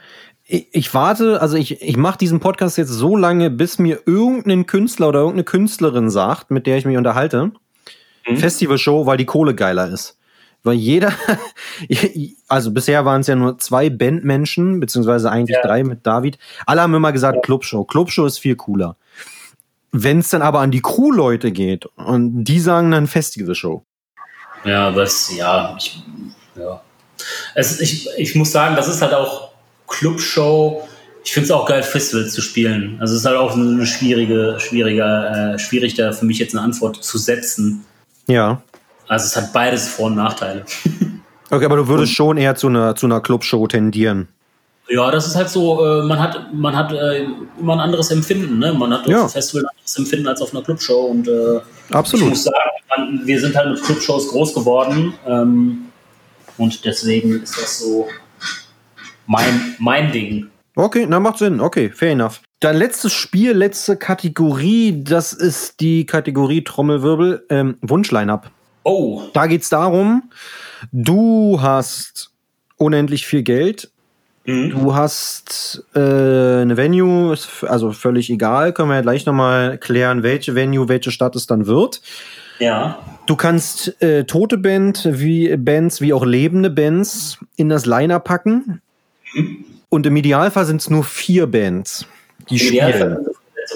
[0.46, 4.66] ich, ich warte, also ich, ich mache diesen Podcast jetzt so lange, bis mir irgendein
[4.66, 7.52] Künstler oder irgendeine Künstlerin sagt, mit der ich mich unterhalte,
[8.36, 10.18] Festivalshow, weil die Kohle geiler ist.
[10.64, 11.12] Weil jeder,
[12.48, 15.68] also bisher waren es ja nur zwei Bandmenschen, beziehungsweise eigentlich Ja.
[15.68, 16.38] drei mit David.
[16.68, 17.84] Alle haben immer gesagt Clubshow.
[17.84, 18.96] Clubshow ist viel cooler.
[19.92, 23.86] Wenn es dann aber an die Crew-Leute geht und die sagen dann Festivalshow.
[24.64, 26.04] Ja, was, ja, ich,
[26.56, 26.82] ja.
[27.56, 29.52] Es, ich, ich muss sagen, das ist halt auch
[29.88, 30.88] Clubshow.
[31.24, 32.98] Ich finde es auch geil, Festivals zu spielen.
[33.00, 36.64] Also es ist halt auch eine schwierige, schwieriger, äh, schwierig da für mich jetzt eine
[36.64, 37.86] Antwort zu setzen.
[38.28, 38.62] Ja.
[39.08, 40.66] Also es hat beides Vor- und Nachteile.
[41.54, 44.30] Okay, aber du würdest schon eher zu einer, zu einer Clubshow tendieren.
[44.90, 47.26] Ja, das ist halt so, äh, man hat, man hat äh,
[47.60, 48.60] immer ein anderes Empfinden.
[48.60, 48.74] Ne?
[48.74, 49.24] Man hat Ja.
[49.26, 51.06] auf Festival ein anderes Empfinden als auf einer Clubshow.
[51.06, 51.60] Und äh,
[51.92, 52.26] Absolut.
[52.26, 52.56] ich muss sagen,
[52.98, 55.14] man, wir sind halt mit Clubshows groß geworden.
[55.26, 55.86] Ähm,
[56.58, 58.08] und deswegen ist das so
[59.28, 60.48] mein, mein Ding.
[60.76, 61.60] Okay, na macht Sinn.
[61.62, 62.42] Okay, fair enough.
[62.60, 68.52] Dann letztes Spiel, letzte Kategorie, das ist die Kategorie Trommelwirbel, ähm, Wunschline-Up.
[68.84, 70.32] Oh, Da geht's darum,
[70.92, 72.32] du hast
[72.78, 73.92] unendlich viel Geld,
[74.46, 74.70] mhm.
[74.72, 77.36] du hast äh, eine Venue,
[77.68, 81.68] also völlig egal, können wir ja gleich nochmal klären, welche Venue, welche Stadt es dann
[81.68, 82.02] wird.
[82.60, 83.00] ja.
[83.28, 88.82] Du kannst äh, tote Band wie Bands wie auch lebende Bands in das Liner packen.
[89.88, 92.08] Und im Idealfall sind es nur vier Bands,
[92.50, 93.24] die Im Idealfall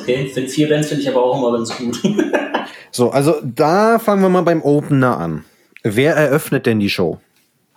[0.04, 0.30] spielen.
[0.34, 2.02] Okay, vier Bands finde ich aber auch immer ganz gut.
[2.96, 5.44] So, also da fangen wir mal beim Opener an.
[5.84, 7.20] Wer eröffnet denn die Show?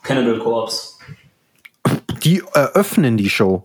[0.05, 0.98] Cannibal Corpse.
[2.24, 3.65] Die eröffnen die Show.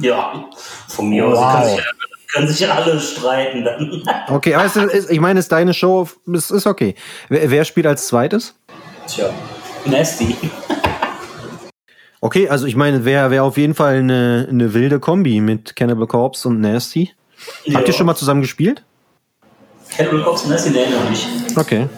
[0.00, 0.48] Ja,
[0.88, 1.38] von mir Wow.
[1.38, 1.52] aus.
[1.52, 1.84] Können sich,
[2.32, 4.02] können sich alle streiten dann.
[4.28, 6.94] Okay, aber ist, ich meine, es ist deine Show, es ist okay.
[7.28, 8.54] Wer, wer spielt als zweites?
[9.06, 9.30] Tja,
[9.86, 10.36] Nasty.
[12.20, 16.06] Okay, also ich meine, wäre wär auf jeden Fall eine, eine wilde Kombi mit Cannibal
[16.08, 17.12] Corpse und Nasty.
[17.72, 18.82] Habt ihr schon mal zusammen gespielt?
[19.96, 21.26] Cannibal Corpse und Nasty, nee, noch nicht.
[21.56, 21.88] Okay.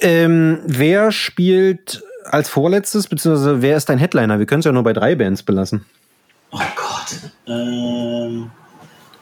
[0.00, 4.38] Ähm, wer spielt als vorletztes, beziehungsweise wer ist dein Headliner?
[4.38, 5.84] Wir können es ja nur bei drei Bands belassen.
[6.52, 7.30] Oh Gott.
[7.46, 8.50] Ähm,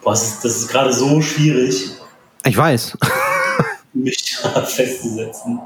[0.03, 1.91] boah, das ist, ist gerade so schwierig.
[2.45, 2.97] Ich weiß.
[3.95, 4.37] mich
[4.67, 5.59] festzusetzen.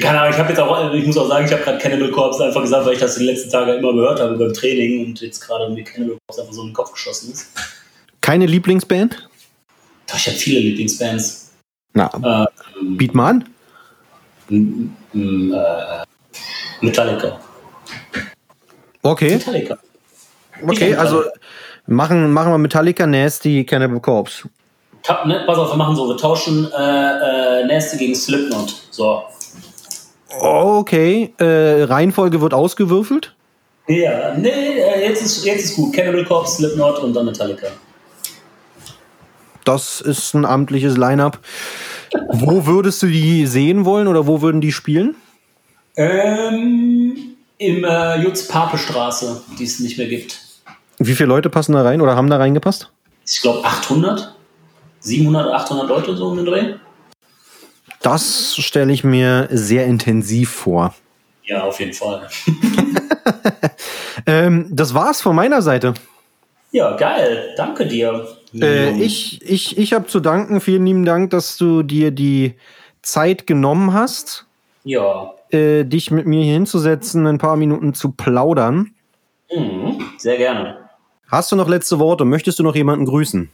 [0.00, 2.44] Keine Ahnung, ich habe jetzt auch, ich muss auch sagen, ich habe gerade Cannibal Corpse
[2.44, 5.40] einfach gesagt, weil ich das die letzten Tage immer gehört habe beim Training und jetzt
[5.40, 7.48] gerade mir Cannibal Corpse einfach so in den Kopf geschossen ist.
[8.20, 9.28] Keine Lieblingsband?
[10.06, 11.52] Doch, ich habe viele Lieblingsbands.
[11.92, 12.48] Na,
[12.80, 13.44] ähm, biet mal an.
[14.50, 16.04] Äh,
[16.80, 17.38] Metallica.
[19.02, 19.36] Okay.
[19.36, 19.78] Metallica.
[20.66, 21.24] Okay, also
[21.86, 24.48] machen, machen wir Metallica, Nasty, Cannibal Corpse.
[25.02, 28.74] Ta ne, pass auf, wir machen so, wir tauschen äh, äh, Nasty gegen Slipknot.
[28.90, 29.22] So.
[30.38, 33.34] Okay, äh, Reihenfolge wird ausgewürfelt?
[33.88, 35.94] Ja, nee, äh, jetzt ist, jetzt ist gut.
[35.94, 37.68] Cannibal Corpse, Slipknot und dann Metallica.
[39.64, 41.38] Das ist ein amtliches Line-Up.
[42.28, 45.16] Wo würdest du die sehen wollen oder wo würden die spielen?
[46.00, 50.40] Ähm, Im äh, Jutz-Pape-Straße, die es nicht mehr gibt.
[50.98, 52.90] Wie viele Leute passen da rein oder haben da reingepasst?
[53.26, 54.34] Ich glaube 800.
[55.00, 56.74] 700, 800 Leute so um den Dreh.
[58.00, 60.94] Das stelle ich mir sehr intensiv vor.
[61.44, 62.28] Ja, auf jeden Fall.
[64.26, 65.92] ähm, das war's von meiner Seite.
[66.72, 67.52] Ja, geil.
[67.58, 68.26] Danke dir.
[68.58, 70.62] Äh, ich ich, ich habe zu danken.
[70.62, 72.54] Vielen lieben Dank, dass du dir die
[73.02, 74.46] Zeit genommen hast.
[74.84, 75.34] Ja.
[75.52, 78.90] Äh, dich mit mir hier hinzusetzen, ein paar Minuten zu plaudern.
[79.54, 80.76] Mhm, sehr gerne.
[81.28, 82.24] Hast du noch letzte Worte?
[82.24, 83.48] Möchtest du noch jemanden grüßen?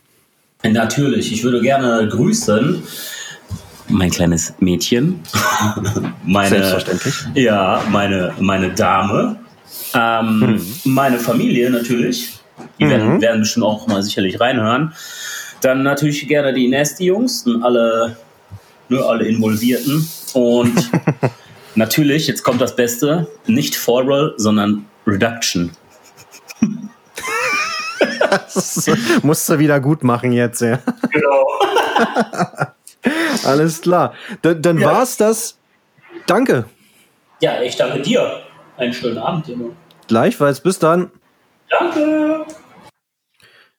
[0.63, 1.33] Natürlich.
[1.33, 2.83] Ich würde gerne grüßen
[3.89, 5.21] mein kleines Mädchen.
[6.25, 7.15] meine, Selbstverständlich.
[7.35, 9.39] Ja, meine, meine Dame.
[9.95, 10.63] Ähm, mhm.
[10.85, 12.41] Meine Familie natürlich.
[12.79, 12.91] Die mhm.
[12.91, 14.93] werden, werden bestimmt auch mal sicherlich reinhören.
[15.61, 18.17] Dann natürlich gerne die Nasty-Jungs und alle,
[18.89, 20.07] ne, alle Involvierten.
[20.35, 20.75] Und
[21.77, 25.71] natürlich, jetzt kommt das Beste, nicht Forroll, sondern Reduction.
[28.31, 28.91] das
[29.23, 30.79] musst du wieder gut machen jetzt, ja.
[31.13, 31.47] Genau.
[33.45, 34.15] Alles klar.
[34.43, 34.87] Dann, dann ja.
[34.93, 35.59] war's das.
[36.27, 36.65] Danke.
[37.41, 38.43] Ja, ich danke dir.
[38.77, 39.75] Einen schönen Abend, Timo.
[40.09, 40.61] Gleichfalls.
[40.61, 41.11] Bis dann.
[41.71, 42.47] Danke.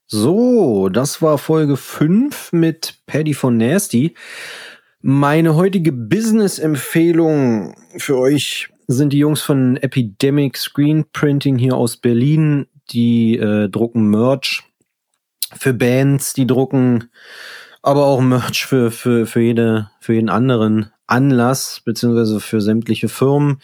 [0.09, 4.15] So, das war Folge 5 mit Paddy von Nasty.
[5.09, 12.67] Meine heutige Business-Empfehlung für euch sind die Jungs von Epidemic Screen Printing hier aus Berlin.
[12.89, 14.65] Die äh, drucken Merch
[15.57, 17.09] für Bands, die drucken
[17.81, 23.61] aber auch Merch für, für, für, jede, für jeden anderen Anlass, beziehungsweise für sämtliche Firmen.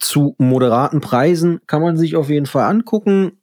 [0.00, 3.40] Zu moderaten Preisen kann man sich auf jeden Fall angucken.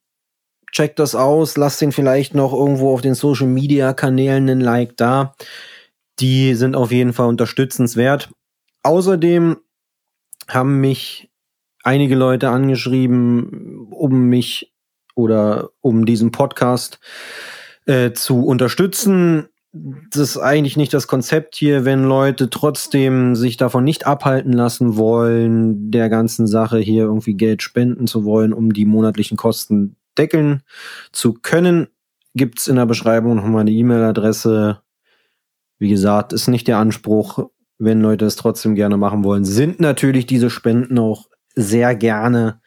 [0.73, 4.97] Checkt das aus, lasst den vielleicht noch irgendwo auf den Social Media Kanälen einen Like
[4.97, 5.33] da.
[6.19, 8.29] Die sind auf jeden Fall unterstützenswert.
[8.83, 9.57] Außerdem
[10.47, 11.29] haben mich
[11.83, 14.73] einige Leute angeschrieben, um mich
[15.15, 16.99] oder um diesen Podcast
[17.85, 23.83] äh, zu unterstützen das ist eigentlich nicht das Konzept hier, wenn Leute trotzdem sich davon
[23.83, 28.85] nicht abhalten lassen wollen, der ganzen Sache hier irgendwie Geld spenden zu wollen, um die
[28.85, 30.61] monatlichen Kosten deckeln
[31.11, 31.87] zu können,
[32.35, 34.82] gibt's in der Beschreibung nochmal eine E-Mail-Adresse.
[35.83, 40.25] Wie gesagt, ist nicht der Anspruch, wenn Leute es trotzdem gerne machen wollen, sind natürlich
[40.25, 42.61] diese Spenden auch sehr gerne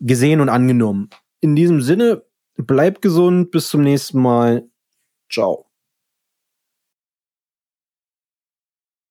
[0.00, 1.08] gesehen und angenommen.
[1.38, 2.24] In diesem Sinne,
[2.56, 4.64] bleibt gesund, bis zum nächsten Mal.
[5.30, 5.67] Ciao.